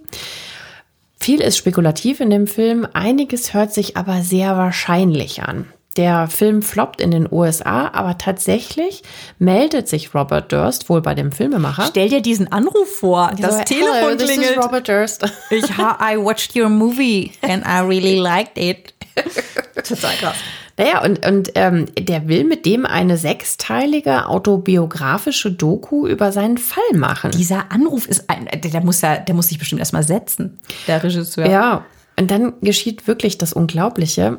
Viel 1.20 1.40
ist 1.40 1.56
spekulativ 1.56 2.18
in 2.18 2.30
dem 2.30 2.48
Film, 2.48 2.86
einiges 2.92 3.54
hört 3.54 3.72
sich 3.72 3.96
aber 3.96 4.22
sehr 4.22 4.56
wahrscheinlich 4.56 5.44
an. 5.44 5.66
Der 5.96 6.26
Film 6.28 6.62
floppt 6.62 7.00
in 7.02 7.10
den 7.10 7.30
USA, 7.30 7.90
aber 7.92 8.16
tatsächlich 8.16 9.02
meldet 9.38 9.88
sich 9.88 10.14
Robert 10.14 10.50
Durst 10.50 10.88
wohl 10.88 11.02
bei 11.02 11.14
dem 11.14 11.32
Filmemacher. 11.32 11.84
Stell 11.90 12.08
dir 12.08 12.22
diesen 12.22 12.50
Anruf 12.50 12.88
vor. 12.98 13.32
Das 13.38 13.58
So, 13.58 13.64
Telefon 13.64 13.94
Hello, 13.94 14.16
this 14.16 14.30
is 14.30 14.36
klingelt. 14.38 14.64
Robert 14.64 14.88
Durst. 14.88 15.24
Ich 15.50 15.64
I 15.70 16.16
watched 16.16 16.56
your 16.56 16.70
movie 16.70 17.32
and 17.42 17.64
I 17.66 17.80
really 17.80 18.16
liked 18.18 18.56
it. 18.56 18.94
Total 19.74 20.14
krass. 20.16 20.36
Naja, 20.78 21.02
und, 21.04 21.26
und 21.26 21.50
ähm, 21.54 21.86
der 21.98 22.28
will 22.28 22.44
mit 22.44 22.64
dem 22.64 22.86
eine 22.86 23.18
sechsteilige 23.18 24.26
autobiografische 24.26 25.52
Doku 25.52 26.06
über 26.06 26.32
seinen 26.32 26.56
Fall 26.56 26.96
machen. 26.96 27.30
Dieser 27.32 27.70
Anruf 27.70 28.08
ist 28.08 28.30
ein, 28.30 28.46
der, 28.46 28.70
der 28.70 28.80
muss 28.80 29.02
ja, 29.02 29.18
der 29.18 29.34
muss 29.34 29.48
sich 29.48 29.58
bestimmt 29.58 29.80
erstmal 29.80 30.02
setzen, 30.02 30.58
der 30.86 31.02
Regisseur. 31.02 31.46
Ja, 31.46 31.84
und 32.18 32.30
dann 32.30 32.54
geschieht 32.62 33.06
wirklich 33.06 33.36
das 33.36 33.52
Unglaubliche. 33.52 34.38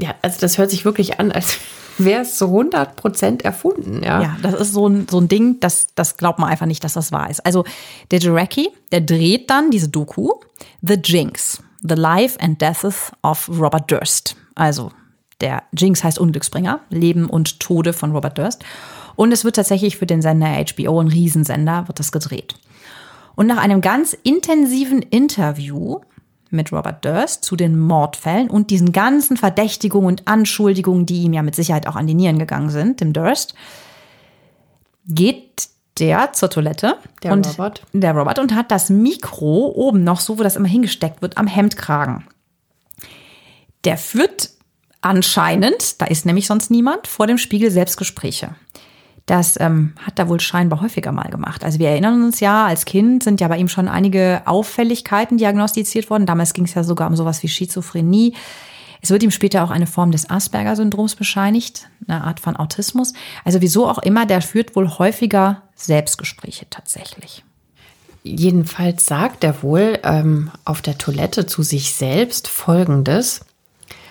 Ja, 0.00 0.14
also 0.22 0.38
das 0.40 0.58
hört 0.58 0.70
sich 0.70 0.84
wirklich 0.84 1.20
an, 1.20 1.32
als 1.32 1.58
wäre 1.98 2.22
es 2.22 2.36
zu 2.36 2.46
100 2.46 2.96
Prozent 2.96 3.42
erfunden. 3.42 4.02
Ja. 4.02 4.22
Ja, 4.22 4.36
das 4.42 4.54
ist 4.54 4.72
so 4.72 4.88
ein, 4.88 5.06
so 5.08 5.20
ein 5.20 5.28
Ding, 5.28 5.60
das, 5.60 5.88
das 5.94 6.16
glaubt 6.16 6.38
man 6.38 6.48
einfach 6.48 6.66
nicht, 6.66 6.82
dass 6.82 6.94
das 6.94 7.12
wahr 7.12 7.30
ist. 7.30 7.44
Also 7.44 7.64
der 8.10 8.20
Jarecki, 8.20 8.70
der 8.92 9.02
dreht 9.02 9.50
dann 9.50 9.70
diese 9.70 9.88
Doku 9.88 10.32
The 10.82 10.94
Jinx, 10.94 11.62
The 11.82 11.94
Life 11.94 12.38
and 12.40 12.60
Deaths 12.60 13.12
of 13.22 13.48
Robert 13.48 13.90
Durst. 13.90 14.36
Also 14.54 14.92
der 15.40 15.62
Jinx 15.76 16.04
heißt 16.04 16.18
Unglücksbringer, 16.18 16.80
Leben 16.90 17.28
und 17.28 17.60
Tode 17.60 17.92
von 17.92 18.12
Robert 18.12 18.38
Durst. 18.38 18.64
Und 19.16 19.32
es 19.32 19.44
wird 19.44 19.56
tatsächlich 19.56 19.96
für 19.96 20.06
den 20.06 20.22
Sender 20.22 20.48
HBO, 20.48 21.00
ein 21.00 21.08
Riesensender, 21.08 21.88
wird 21.88 21.98
das 21.98 22.12
gedreht. 22.12 22.54
Und 23.36 23.46
nach 23.46 23.58
einem 23.58 23.80
ganz 23.80 24.12
intensiven 24.22 25.02
Interview 25.02 26.00
mit 26.50 26.72
Robert 26.72 27.04
Durst 27.04 27.44
zu 27.44 27.56
den 27.56 27.78
Mordfällen 27.78 28.50
und 28.50 28.70
diesen 28.70 28.92
ganzen 28.92 29.36
Verdächtigungen 29.36 30.08
und 30.08 30.28
Anschuldigungen, 30.28 31.06
die 31.06 31.22
ihm 31.22 31.32
ja 31.32 31.42
mit 31.42 31.54
Sicherheit 31.54 31.86
auch 31.86 31.96
an 31.96 32.06
die 32.06 32.14
Nieren 32.14 32.38
gegangen 32.38 32.70
sind, 32.70 33.00
dem 33.00 33.12
Durst, 33.12 33.54
geht 35.06 35.68
der 35.98 36.32
zur 36.32 36.50
Toilette. 36.50 36.96
Der 37.22 37.32
und, 37.32 37.46
Robert. 37.46 37.82
Der 37.92 38.14
Robert 38.14 38.38
und 38.38 38.54
hat 38.54 38.70
das 38.70 38.90
Mikro 38.90 39.72
oben 39.74 40.02
noch 40.02 40.20
so, 40.20 40.38
wo 40.38 40.42
das 40.42 40.56
immer 40.56 40.68
hingesteckt 40.68 41.22
wird, 41.22 41.36
am 41.36 41.46
Hemdkragen. 41.46 42.26
Der 43.84 43.96
führt 43.96 44.50
anscheinend, 45.00 46.00
da 46.00 46.06
ist 46.06 46.26
nämlich 46.26 46.46
sonst 46.46 46.70
niemand, 46.70 47.06
vor 47.06 47.26
dem 47.26 47.38
Spiegel 47.38 47.70
Selbstgespräche. 47.70 48.54
Das 49.30 49.60
ähm, 49.60 49.92
hat 50.04 50.18
er 50.18 50.28
wohl 50.28 50.40
scheinbar 50.40 50.80
häufiger 50.80 51.12
mal 51.12 51.30
gemacht. 51.30 51.62
Also 51.62 51.78
wir 51.78 51.90
erinnern 51.90 52.24
uns 52.24 52.40
ja, 52.40 52.66
als 52.66 52.84
Kind 52.84 53.22
sind 53.22 53.40
ja 53.40 53.46
bei 53.46 53.58
ihm 53.58 53.68
schon 53.68 53.86
einige 53.86 54.42
Auffälligkeiten 54.44 55.38
diagnostiziert 55.38 56.10
worden. 56.10 56.26
Damals 56.26 56.52
ging 56.52 56.64
es 56.64 56.74
ja 56.74 56.82
sogar 56.82 57.08
um 57.08 57.14
sowas 57.14 57.40
wie 57.44 57.48
Schizophrenie. 57.48 58.34
Es 59.00 59.10
wird 59.10 59.22
ihm 59.22 59.30
später 59.30 59.62
auch 59.62 59.70
eine 59.70 59.86
Form 59.86 60.10
des 60.10 60.28
Asperger-Syndroms 60.28 61.14
bescheinigt, 61.14 61.88
eine 62.08 62.24
Art 62.24 62.40
von 62.40 62.56
Autismus. 62.56 63.12
Also 63.44 63.60
wieso 63.60 63.88
auch 63.88 63.98
immer, 63.98 64.26
der 64.26 64.42
führt 64.42 64.74
wohl 64.74 64.98
häufiger 64.98 65.62
Selbstgespräche 65.76 66.66
tatsächlich. 66.68 67.44
Jedenfalls 68.24 69.06
sagt 69.06 69.44
er 69.44 69.62
wohl 69.62 70.00
ähm, 70.02 70.50
auf 70.64 70.82
der 70.82 70.98
Toilette 70.98 71.46
zu 71.46 71.62
sich 71.62 71.94
selbst 71.94 72.48
Folgendes. 72.48 73.42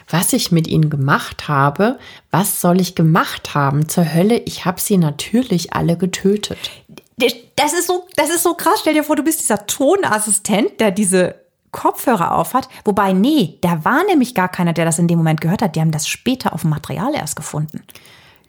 Was 0.09 0.33
ich 0.33 0.51
mit 0.51 0.67
ihnen 0.67 0.89
gemacht 0.89 1.47
habe, 1.47 1.99
was 2.31 2.61
soll 2.61 2.81
ich 2.81 2.95
gemacht 2.95 3.53
haben? 3.53 3.87
Zur 3.87 4.11
Hölle, 4.13 4.37
ich 4.39 4.65
habe 4.65 4.81
sie 4.81 4.97
natürlich 4.97 5.73
alle 5.73 5.97
getötet. 5.97 6.57
Das 7.55 7.73
ist 7.73 7.87
so, 7.87 8.07
das 8.15 8.29
ist 8.29 8.43
so 8.43 8.53
krass. 8.55 8.79
Stell 8.81 8.93
dir 8.93 9.03
vor, 9.03 9.15
du 9.15 9.23
bist 9.23 9.41
dieser 9.41 9.67
Tonassistent, 9.67 10.79
der 10.79 10.91
diese 10.91 11.35
Kopfhörer 11.71 12.33
aufhat. 12.35 12.67
Wobei, 12.85 13.13
nee, 13.13 13.59
da 13.61 13.85
war 13.85 14.03
nämlich 14.05 14.33
gar 14.33 14.49
keiner, 14.49 14.73
der 14.73 14.85
das 14.85 14.97
in 14.97 15.07
dem 15.07 15.19
Moment 15.19 15.41
gehört 15.41 15.61
hat. 15.61 15.75
Die 15.75 15.81
haben 15.81 15.91
das 15.91 16.07
später 16.07 16.53
auf 16.53 16.61
dem 16.61 16.71
Material 16.71 17.13
erst 17.13 17.35
gefunden. 17.35 17.83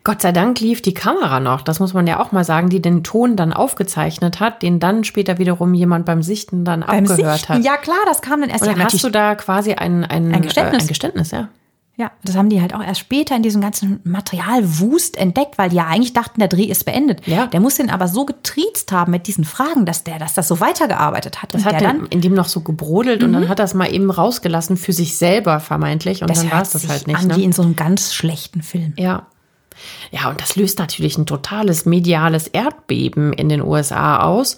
Gott 0.02 0.22
sei 0.22 0.32
Dank 0.32 0.60
lief 0.60 0.80
die 0.80 0.94
Kamera 0.94 1.40
noch, 1.40 1.60
das 1.62 1.78
muss 1.78 1.92
man 1.92 2.06
ja 2.06 2.20
auch 2.20 2.32
mal 2.32 2.44
sagen, 2.44 2.70
die 2.70 2.80
den 2.80 3.04
Ton 3.04 3.36
dann 3.36 3.52
aufgezeichnet 3.52 4.40
hat, 4.40 4.62
den 4.62 4.80
dann 4.80 5.04
später 5.04 5.38
wiederum 5.38 5.74
jemand 5.74 6.06
beim 6.06 6.22
Sichten 6.22 6.64
dann 6.64 6.80
Beim 6.80 7.04
abgehört 7.04 7.38
Sichten, 7.40 7.54
hat. 7.54 7.64
ja 7.64 7.76
klar, 7.76 7.98
das 8.06 8.22
kam 8.22 8.40
dann 8.40 8.48
erst. 8.48 8.62
Und 8.62 8.68
Die 8.70 8.74
dann 8.74 8.84
haben 8.84 8.92
hast 8.92 9.04
du 9.04 9.10
da 9.10 9.34
quasi 9.34 9.74
ein, 9.74 10.04
ein, 10.04 10.34
Ein 10.34 10.42
Geständnis. 10.42 10.82
Äh, 10.82 10.84
ein 10.84 10.88
Geständnis, 10.88 11.30
ja. 11.32 11.48
Ja, 11.96 12.10
das 12.24 12.34
haben 12.34 12.48
die 12.48 12.62
halt 12.62 12.74
auch 12.74 12.82
erst 12.82 13.00
später 13.00 13.36
in 13.36 13.42
diesem 13.42 13.60
ganzen 13.60 14.00
Materialwust 14.04 15.18
entdeckt, 15.18 15.58
weil 15.58 15.68
die 15.68 15.76
ja 15.76 15.86
eigentlich 15.86 16.14
dachten, 16.14 16.40
der 16.40 16.48
Dreh 16.48 16.64
ist 16.64 16.84
beendet. 16.86 17.26
Ja. 17.26 17.46
Der 17.48 17.60
muss 17.60 17.74
den 17.74 17.90
aber 17.90 18.08
so 18.08 18.24
getriezt 18.24 18.90
haben 18.90 19.10
mit 19.10 19.26
diesen 19.26 19.44
Fragen, 19.44 19.84
dass 19.84 20.02
der, 20.02 20.18
dass 20.18 20.32
das 20.32 20.48
so 20.48 20.60
weitergearbeitet 20.60 21.42
hat. 21.42 21.52
Das 21.52 21.60
und 21.60 21.66
hat 21.66 21.80
der 21.82 21.88
dann 21.92 22.06
in 22.06 22.22
dem 22.22 22.32
noch 22.32 22.48
so 22.48 22.60
gebrodelt 22.60 23.22
und 23.22 23.34
dann 23.34 23.50
hat 23.50 23.58
das 23.58 23.74
mal 23.74 23.92
eben 23.92 24.10
rausgelassen 24.10 24.78
für 24.78 24.94
sich 24.94 25.18
selber 25.18 25.60
vermeintlich 25.60 26.22
und 26.22 26.30
das 26.30 26.40
dann 26.40 26.50
war 26.50 26.62
es 26.62 26.70
das 26.70 26.88
halt 26.88 27.06
nicht. 27.06 27.18
an 27.18 27.26
Ne? 27.26 27.36
wie 27.36 27.44
in 27.44 27.52
so 27.52 27.60
einem 27.60 27.76
ganz 27.76 28.14
schlechten 28.14 28.62
Film. 28.62 28.94
Ja. 28.96 29.26
Ja, 30.10 30.28
und 30.30 30.40
das 30.40 30.56
löst 30.56 30.78
natürlich 30.78 31.18
ein 31.18 31.26
totales 31.26 31.86
mediales 31.86 32.48
Erdbeben 32.48 33.32
in 33.32 33.48
den 33.48 33.62
USA 33.62 34.22
aus. 34.22 34.56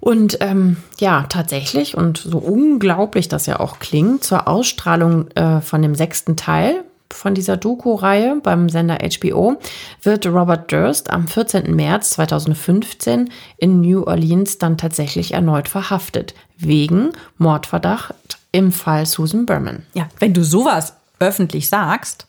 Und 0.00 0.38
ähm, 0.40 0.76
ja, 0.98 1.24
tatsächlich, 1.28 1.96
und 1.96 2.18
so 2.18 2.38
unglaublich 2.38 3.28
das 3.28 3.46
ja 3.46 3.60
auch 3.60 3.78
klingt, 3.78 4.22
zur 4.22 4.46
Ausstrahlung 4.48 5.30
äh, 5.30 5.60
von 5.60 5.80
dem 5.80 5.94
sechsten 5.94 6.36
Teil 6.36 6.84
von 7.14 7.34
dieser 7.34 7.56
Doku-Reihe 7.56 8.40
beim 8.42 8.68
Sender 8.68 8.98
HBO 8.98 9.56
wird 10.02 10.26
Robert 10.26 10.70
Durst 10.72 11.10
am 11.10 11.28
14. 11.28 11.74
März 11.74 12.10
2015 12.10 13.30
in 13.56 13.80
New 13.80 14.02
Orleans 14.02 14.58
dann 14.58 14.76
tatsächlich 14.76 15.32
erneut 15.32 15.68
verhaftet, 15.68 16.34
wegen 16.56 17.10
Mordverdacht 17.38 18.14
im 18.52 18.72
Fall 18.72 19.06
Susan 19.06 19.46
Berman. 19.46 19.84
Ja, 19.94 20.08
wenn 20.18 20.34
du 20.34 20.44
sowas 20.44 20.94
öffentlich 21.20 21.68
sagst, 21.68 22.26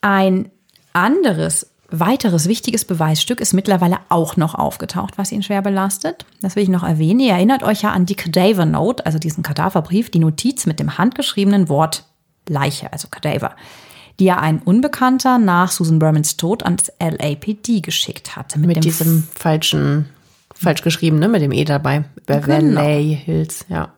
ein 0.00 0.50
anderes, 0.92 1.70
weiteres 1.90 2.48
wichtiges 2.48 2.84
Beweisstück 2.84 3.40
ist 3.40 3.54
mittlerweile 3.54 3.98
auch 4.08 4.36
noch 4.36 4.54
aufgetaucht, 4.54 5.16
was 5.16 5.32
ihn 5.32 5.42
schwer 5.42 5.62
belastet. 5.62 6.26
Das 6.42 6.56
will 6.56 6.62
ich 6.62 6.68
noch 6.68 6.82
erwähnen. 6.82 7.20
Ihr 7.20 7.32
erinnert 7.32 7.62
euch 7.62 7.82
ja 7.82 7.92
an 7.92 8.06
die 8.06 8.14
Cadaver 8.14 8.66
Note, 8.66 9.06
also 9.06 9.18
diesen 9.18 9.42
Kadaverbrief, 9.42 10.10
die 10.10 10.18
Notiz 10.18 10.66
mit 10.66 10.80
dem 10.80 10.98
handgeschriebenen 10.98 11.68
Wort 11.68 12.04
Leiche, 12.48 12.92
also 12.92 13.08
Cadaver, 13.10 13.56
die 14.18 14.24
ja 14.24 14.38
ein 14.38 14.60
Unbekannter 14.60 15.38
nach 15.38 15.70
Susan 15.70 15.98
Bermans 15.98 16.36
Tod 16.36 16.62
ans 16.62 16.90
LAPD 16.98 17.80
geschickt 17.80 18.36
hatte. 18.36 18.58
Mit 18.58 18.76
dem 18.76 18.82
diesem 18.82 19.22
falschen, 19.34 20.08
falsch 20.54 20.82
geschrieben, 20.82 21.18
ne, 21.18 21.28
mit 21.28 21.42
dem 21.42 21.52
E 21.52 21.64
dabei. 21.64 22.04
Beverly 22.26 23.16
Hills, 23.24 23.64
ja. 23.68 23.92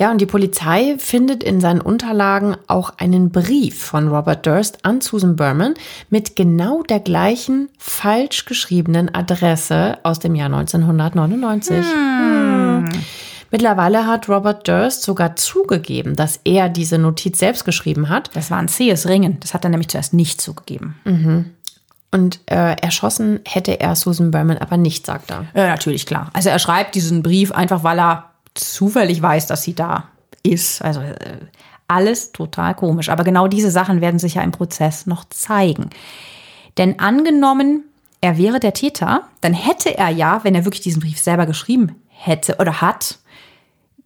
Ja, 0.00 0.10
und 0.10 0.18
die 0.18 0.26
Polizei 0.26 0.96
findet 0.96 1.44
in 1.44 1.60
seinen 1.60 1.82
Unterlagen 1.82 2.56
auch 2.68 2.94
einen 2.96 3.30
Brief 3.30 3.82
von 3.82 4.08
Robert 4.08 4.46
Durst 4.46 4.82
an 4.82 5.02
Susan 5.02 5.36
Berman 5.36 5.74
mit 6.08 6.36
genau 6.36 6.82
der 6.82 7.00
gleichen 7.00 7.68
falsch 7.76 8.46
geschriebenen 8.46 9.14
Adresse 9.14 9.98
aus 10.02 10.18
dem 10.18 10.34
Jahr 10.34 10.46
1999. 10.46 11.84
Hm. 11.84 12.88
Mittlerweile 13.50 14.06
hat 14.06 14.26
Robert 14.30 14.66
Durst 14.66 15.02
sogar 15.02 15.36
zugegeben, 15.36 16.16
dass 16.16 16.40
er 16.44 16.70
diese 16.70 16.96
Notiz 16.96 17.38
selbst 17.38 17.66
geschrieben 17.66 18.08
hat. 18.08 18.30
Das 18.34 18.50
war 18.50 18.56
ein 18.56 18.68
zähes 18.68 19.06
Ringen. 19.06 19.36
Das 19.40 19.52
hat 19.52 19.64
er 19.64 19.70
nämlich 19.70 19.88
zuerst 19.88 20.14
nicht 20.14 20.40
zugegeben. 20.40 20.94
Und 22.10 22.40
äh, 22.46 22.74
erschossen 22.80 23.40
hätte 23.44 23.78
er 23.78 23.94
Susan 23.94 24.30
Berman 24.30 24.56
aber 24.56 24.78
nicht, 24.78 25.04
sagt 25.04 25.30
er. 25.30 25.44
Ja, 25.54 25.68
natürlich, 25.68 26.06
klar. 26.06 26.30
Also 26.32 26.48
er 26.48 26.58
schreibt 26.58 26.94
diesen 26.94 27.22
Brief 27.22 27.52
einfach, 27.52 27.84
weil 27.84 28.00
er 28.00 28.29
zufällig 28.54 29.20
weiß, 29.20 29.46
dass 29.46 29.62
sie 29.62 29.74
da 29.74 30.08
ist. 30.42 30.82
Also 30.82 31.00
äh, 31.00 31.38
alles 31.88 32.32
total 32.32 32.74
komisch. 32.74 33.08
Aber 33.08 33.24
genau 33.24 33.48
diese 33.48 33.70
Sachen 33.70 34.00
werden 34.00 34.18
sich 34.18 34.34
ja 34.34 34.42
im 34.42 34.52
Prozess 34.52 35.06
noch 35.06 35.24
zeigen. 35.28 35.90
Denn 36.78 36.98
angenommen, 37.00 37.84
er 38.20 38.38
wäre 38.38 38.60
der 38.60 38.74
Täter, 38.74 39.28
dann 39.40 39.54
hätte 39.54 39.96
er 39.96 40.08
ja, 40.10 40.44
wenn 40.44 40.54
er 40.54 40.64
wirklich 40.64 40.82
diesen 40.82 41.00
Brief 41.00 41.18
selber 41.18 41.46
geschrieben 41.46 41.96
hätte 42.08 42.56
oder 42.58 42.80
hat, 42.80 43.18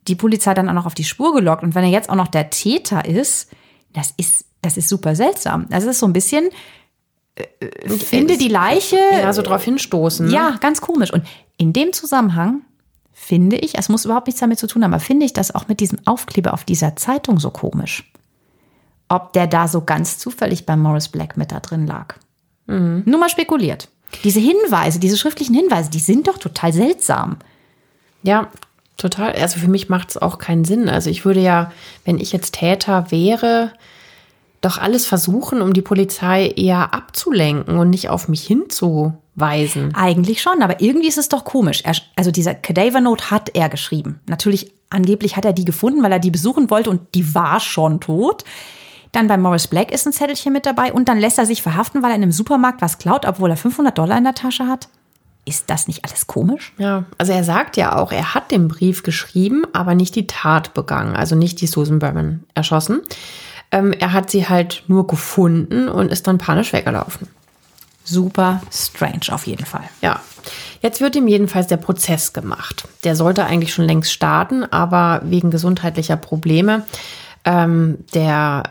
die 0.08 0.14
Polizei 0.14 0.54
dann 0.54 0.68
auch 0.68 0.74
noch 0.74 0.86
auf 0.86 0.94
die 0.94 1.04
Spur 1.04 1.34
gelockt. 1.34 1.62
Und 1.62 1.74
wenn 1.74 1.84
er 1.84 1.90
jetzt 1.90 2.10
auch 2.10 2.14
noch 2.14 2.28
der 2.28 2.50
Täter 2.50 3.04
ist, 3.04 3.50
das 3.92 4.14
ist, 4.16 4.46
das 4.62 4.76
ist 4.76 4.88
super 4.88 5.14
seltsam. 5.14 5.66
Das 5.68 5.84
ist 5.84 5.98
so 5.98 6.06
ein 6.06 6.12
bisschen, 6.12 6.48
äh, 7.34 7.88
finde 7.90 8.38
die 8.38 8.48
Leiche. 8.48 8.98
Ja, 9.12 9.32
so 9.32 9.42
drauf 9.42 9.64
hinstoßen. 9.64 10.26
ne? 10.26 10.32
Ja, 10.32 10.56
ganz 10.60 10.80
komisch. 10.80 11.12
Und 11.12 11.24
in 11.56 11.72
dem 11.72 11.92
Zusammenhang 11.92 12.62
finde 13.14 13.56
ich, 13.56 13.78
es 13.78 13.88
muss 13.88 14.04
überhaupt 14.04 14.26
nichts 14.26 14.40
damit 14.40 14.58
zu 14.58 14.66
tun 14.66 14.84
haben, 14.84 14.92
aber 14.92 15.00
finde 15.00 15.24
ich 15.24 15.32
das 15.32 15.54
auch 15.54 15.68
mit 15.68 15.80
diesem 15.80 15.98
Aufkleber 16.04 16.52
auf 16.52 16.64
dieser 16.64 16.96
Zeitung 16.96 17.40
so 17.40 17.50
komisch. 17.50 18.12
Ob 19.08 19.32
der 19.32 19.46
da 19.46 19.68
so 19.68 19.82
ganz 19.82 20.18
zufällig 20.18 20.66
bei 20.66 20.76
Morris 20.76 21.08
Black 21.08 21.36
mit 21.36 21.52
da 21.52 21.60
drin 21.60 21.86
lag. 21.86 22.16
Nur 22.66 23.18
mal 23.18 23.28
spekuliert. 23.28 23.88
Diese 24.24 24.40
Hinweise, 24.40 24.98
diese 24.98 25.16
schriftlichen 25.18 25.54
Hinweise, 25.54 25.90
die 25.90 25.98
sind 25.98 26.28
doch 26.28 26.38
total 26.38 26.72
seltsam. 26.72 27.36
Ja, 28.22 28.50
total. 28.96 29.32
Also 29.32 29.58
für 29.58 29.68
mich 29.68 29.88
macht 29.88 30.10
es 30.10 30.16
auch 30.16 30.38
keinen 30.38 30.64
Sinn. 30.64 30.88
Also 30.88 31.10
ich 31.10 31.24
würde 31.24 31.40
ja, 31.40 31.72
wenn 32.04 32.18
ich 32.18 32.32
jetzt 32.32 32.54
Täter 32.54 33.10
wäre, 33.10 33.72
doch 34.64 34.78
alles 34.78 35.06
versuchen, 35.06 35.60
um 35.62 35.72
die 35.72 35.82
Polizei 35.82 36.48
eher 36.48 36.94
abzulenken 36.94 37.78
und 37.78 37.90
nicht 37.90 38.08
auf 38.08 38.28
mich 38.28 38.46
hinzuweisen. 38.46 39.94
Eigentlich 39.94 40.42
schon, 40.42 40.62
aber 40.62 40.80
irgendwie 40.80 41.08
ist 41.08 41.18
es 41.18 41.28
doch 41.28 41.44
komisch. 41.44 41.82
Er, 41.84 41.94
also 42.16 42.30
dieser 42.30 42.54
Cadaver 42.54 43.00
Note 43.00 43.30
hat 43.30 43.50
er 43.54 43.68
geschrieben. 43.68 44.20
Natürlich, 44.26 44.72
angeblich 44.90 45.36
hat 45.36 45.44
er 45.44 45.52
die 45.52 45.64
gefunden, 45.64 46.02
weil 46.02 46.12
er 46.12 46.18
die 46.18 46.30
besuchen 46.30 46.70
wollte 46.70 46.90
und 46.90 47.14
die 47.14 47.34
war 47.34 47.60
schon 47.60 48.00
tot. 48.00 48.44
Dann 49.12 49.28
bei 49.28 49.36
Morris 49.36 49.68
Black 49.68 49.92
ist 49.92 50.06
ein 50.06 50.12
Zettelchen 50.12 50.52
mit 50.52 50.66
dabei 50.66 50.92
und 50.92 51.08
dann 51.08 51.18
lässt 51.18 51.38
er 51.38 51.46
sich 51.46 51.62
verhaften, 51.62 52.02
weil 52.02 52.10
er 52.10 52.16
in 52.16 52.22
einem 52.22 52.32
Supermarkt 52.32 52.82
was 52.82 52.98
klaut, 52.98 53.26
obwohl 53.26 53.50
er 53.50 53.56
500 53.56 53.96
Dollar 53.96 54.18
in 54.18 54.24
der 54.24 54.34
Tasche 54.34 54.66
hat. 54.66 54.88
Ist 55.44 55.68
das 55.68 55.86
nicht 55.86 56.04
alles 56.04 56.26
komisch? 56.26 56.72
Ja, 56.78 57.04
also 57.18 57.32
er 57.32 57.44
sagt 57.44 57.76
ja 57.76 57.96
auch, 57.96 58.12
er 58.12 58.34
hat 58.34 58.50
den 58.50 58.66
Brief 58.66 59.02
geschrieben, 59.02 59.64
aber 59.72 59.94
nicht 59.94 60.16
die 60.16 60.26
Tat 60.26 60.72
begangen, 60.74 61.14
also 61.14 61.36
nicht 61.36 61.60
die 61.60 61.66
Susan 61.66 61.98
Berman 61.98 62.44
erschossen. 62.54 63.02
Ähm, 63.70 63.92
er 63.92 64.12
hat 64.12 64.30
sie 64.30 64.48
halt 64.48 64.84
nur 64.86 65.06
gefunden 65.06 65.88
und 65.88 66.12
ist 66.12 66.26
dann 66.26 66.38
panisch 66.38 66.72
weggelaufen. 66.72 67.28
Super 68.04 68.60
strange 68.70 69.32
auf 69.32 69.46
jeden 69.46 69.64
Fall. 69.64 69.84
Ja, 70.02 70.20
jetzt 70.82 71.00
wird 71.00 71.16
ihm 71.16 71.26
jedenfalls 71.26 71.68
der 71.68 71.78
Prozess 71.78 72.34
gemacht. 72.34 72.86
Der 73.02 73.16
sollte 73.16 73.44
eigentlich 73.44 73.72
schon 73.72 73.86
längst 73.86 74.12
starten, 74.12 74.64
aber 74.64 75.22
wegen 75.24 75.50
gesundheitlicher 75.50 76.16
Probleme. 76.16 76.84
Ähm, 77.46 77.98
der 78.14 78.62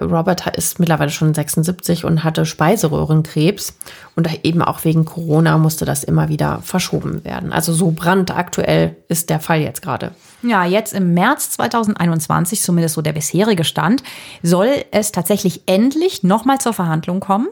äh, 0.00 0.04
Robert 0.04 0.56
ist 0.56 0.78
mittlerweile 0.78 1.10
schon 1.10 1.34
76 1.34 2.04
und 2.04 2.22
hatte 2.22 2.46
Speiseröhrenkrebs 2.46 3.74
und 4.14 4.44
eben 4.44 4.62
auch 4.62 4.84
wegen 4.84 5.04
Corona 5.04 5.58
musste 5.58 5.84
das 5.84 6.04
immer 6.04 6.28
wieder 6.28 6.60
verschoben 6.62 7.24
werden. 7.24 7.52
Also 7.52 7.72
so 7.72 7.90
brandaktuell 7.90 8.96
ist 9.08 9.28
der 9.28 9.40
Fall 9.40 9.60
jetzt 9.60 9.82
gerade. 9.82 10.12
Ja, 10.42 10.64
jetzt 10.64 10.92
im 10.92 11.14
März 11.14 11.50
2021, 11.50 12.62
zumindest 12.62 12.94
so 12.94 13.02
der 13.02 13.12
bisherige 13.12 13.64
Stand, 13.64 14.04
soll 14.42 14.70
es 14.92 15.10
tatsächlich 15.10 15.62
endlich 15.66 16.22
nochmal 16.22 16.60
zur 16.60 16.72
Verhandlung 16.72 17.18
kommen. 17.18 17.48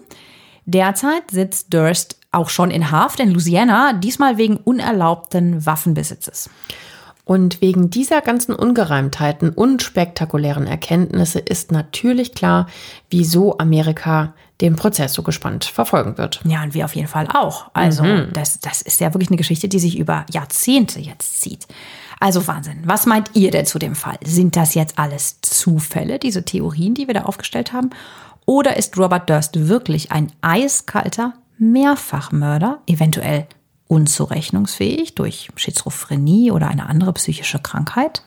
Derzeit 0.66 1.30
sitzt 1.32 1.74
Durst 1.74 2.16
auch 2.30 2.48
schon 2.48 2.70
in 2.70 2.92
Haft 2.92 3.18
in 3.18 3.32
Louisiana, 3.32 3.92
diesmal 3.92 4.38
wegen 4.38 4.56
unerlaubten 4.56 5.66
Waffenbesitzes. 5.66 6.48
Und 7.30 7.60
wegen 7.60 7.90
dieser 7.90 8.22
ganzen 8.22 8.56
Ungereimtheiten 8.56 9.50
und 9.50 9.84
spektakulären 9.84 10.66
Erkenntnisse 10.66 11.38
ist 11.38 11.70
natürlich 11.70 12.34
klar, 12.34 12.66
wieso 13.08 13.56
Amerika 13.58 14.34
den 14.60 14.74
Prozess 14.74 15.12
so 15.12 15.22
gespannt 15.22 15.64
verfolgen 15.64 16.18
wird. 16.18 16.40
Ja, 16.42 16.60
und 16.64 16.74
wir 16.74 16.84
auf 16.84 16.96
jeden 16.96 17.06
Fall 17.06 17.28
auch. 17.32 17.70
Also, 17.72 18.02
das, 18.32 18.58
das 18.58 18.82
ist 18.82 18.98
ja 18.98 19.14
wirklich 19.14 19.28
eine 19.28 19.36
Geschichte, 19.36 19.68
die 19.68 19.78
sich 19.78 19.96
über 19.96 20.26
Jahrzehnte 20.32 20.98
jetzt 20.98 21.40
zieht. 21.40 21.68
Also 22.18 22.48
Wahnsinn. 22.48 22.82
Was 22.86 23.06
meint 23.06 23.30
ihr 23.34 23.52
denn 23.52 23.64
zu 23.64 23.78
dem 23.78 23.94
Fall? 23.94 24.18
Sind 24.24 24.56
das 24.56 24.74
jetzt 24.74 24.98
alles 24.98 25.40
Zufälle, 25.40 26.18
diese 26.18 26.44
Theorien, 26.44 26.94
die 26.94 27.06
wir 27.06 27.14
da 27.14 27.22
aufgestellt 27.26 27.72
haben? 27.72 27.90
Oder 28.44 28.76
ist 28.76 28.98
Robert 28.98 29.30
Durst 29.30 29.68
wirklich 29.68 30.10
ein 30.10 30.32
eiskalter 30.42 31.34
Mehrfachmörder, 31.58 32.80
eventuell 32.88 33.46
unzurechnungsfähig 33.91 35.16
durch 35.16 35.49
Schizophrenie 35.57 36.53
oder 36.53 36.68
eine 36.68 36.88
andere 36.88 37.12
psychische 37.14 37.59
Krankheit? 37.59 38.22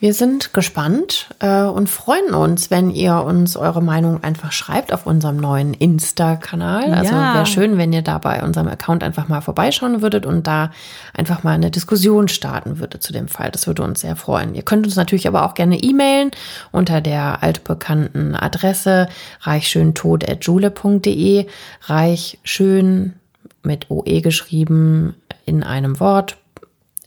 Wir 0.00 0.12
sind 0.12 0.52
gespannt 0.52 1.28
äh, 1.38 1.62
und 1.62 1.88
freuen 1.88 2.34
uns, 2.34 2.70
wenn 2.70 2.90
ihr 2.90 3.22
uns 3.22 3.56
eure 3.56 3.80
Meinung 3.80 4.22
einfach 4.22 4.52
schreibt 4.52 4.92
auf 4.92 5.06
unserem 5.06 5.36
neuen 5.36 5.72
Insta-Kanal. 5.72 6.92
Also 6.92 7.14
Ja. 7.14 7.34
wäre 7.34 7.46
schön, 7.46 7.78
wenn 7.78 7.92
ihr 7.92 8.02
da 8.02 8.18
bei 8.18 8.42
unserem 8.42 8.66
Account 8.68 9.02
einfach 9.04 9.28
mal 9.28 9.40
vorbeischauen 9.40 10.02
würdet 10.02 10.26
und 10.26 10.46
da 10.46 10.72
einfach 11.14 11.42
mal 11.44 11.52
eine 11.52 11.70
Diskussion 11.70 12.28
starten 12.28 12.80
würdet 12.80 13.02
zu 13.02 13.12
dem 13.12 13.28
Fall. 13.28 13.50
Das 13.50 13.66
würde 13.66 13.82
uns 13.82 14.00
sehr 14.00 14.16
freuen. 14.16 14.54
Ihr 14.54 14.62
könnt 14.62 14.86
uns 14.86 14.96
natürlich 14.96 15.28
aber 15.28 15.44
auch 15.46 15.54
gerne 15.54 15.78
e-mailen 15.78 16.32
unter 16.70 17.00
der 17.00 17.42
altbekannten 17.42 18.34
Adresse 18.34 19.08
reichschöntod.jule.de. 19.42 21.46
Reichschön 21.86 23.14
mit 23.64 23.90
OE 23.90 24.20
geschrieben 24.20 25.14
in 25.46 25.62
einem 25.62 26.00
Wort 26.00 26.36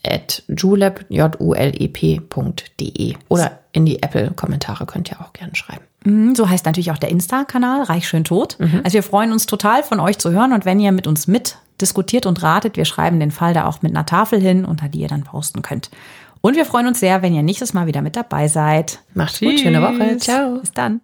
at 0.05 0.43
julep, 0.47 1.05
J-U-L-E-P.de 1.09 3.15
oder 3.29 3.59
in 3.71 3.85
die 3.85 4.01
Apple-Kommentare 4.01 4.85
könnt 4.85 5.11
ihr 5.11 5.19
auch 5.21 5.33
gerne 5.33 5.55
schreiben. 5.55 5.83
Mhm, 6.05 6.35
So 6.35 6.49
heißt 6.49 6.65
natürlich 6.65 6.91
auch 6.91 6.97
der 6.97 7.09
Insta-Kanal, 7.09 7.83
Reich 7.83 8.07
schön 8.07 8.23
tot. 8.23 8.57
Also 8.83 8.95
wir 8.95 9.03
freuen 9.03 9.31
uns 9.31 9.45
total 9.45 9.83
von 9.83 9.99
euch 9.99 10.17
zu 10.17 10.31
hören 10.31 10.53
und 10.53 10.65
wenn 10.65 10.79
ihr 10.79 10.91
mit 10.91 11.07
uns 11.07 11.27
mit 11.27 11.57
diskutiert 11.81 12.25
und 12.25 12.41
ratet, 12.41 12.77
wir 12.77 12.85
schreiben 12.85 13.19
den 13.19 13.31
Fall 13.31 13.53
da 13.53 13.67
auch 13.67 13.81
mit 13.81 13.91
einer 13.91 14.05
Tafel 14.05 14.41
hin, 14.41 14.65
unter 14.65 14.87
die 14.87 14.99
ihr 14.99 15.07
dann 15.07 15.23
posten 15.23 15.61
könnt. 15.61 15.91
Und 16.41 16.55
wir 16.55 16.65
freuen 16.65 16.87
uns 16.87 16.99
sehr, 16.99 17.21
wenn 17.21 17.33
ihr 17.33 17.43
nächstes 17.43 17.73
Mal 17.73 17.87
wieder 17.87 18.01
mit 18.01 18.15
dabei 18.15 18.47
seid. 18.47 18.99
Macht's 19.13 19.39
gut, 19.39 19.59
schöne 19.59 19.81
Woche. 19.81 20.17
Ciao. 20.17 20.59
Bis 20.59 20.71
dann. 20.71 21.01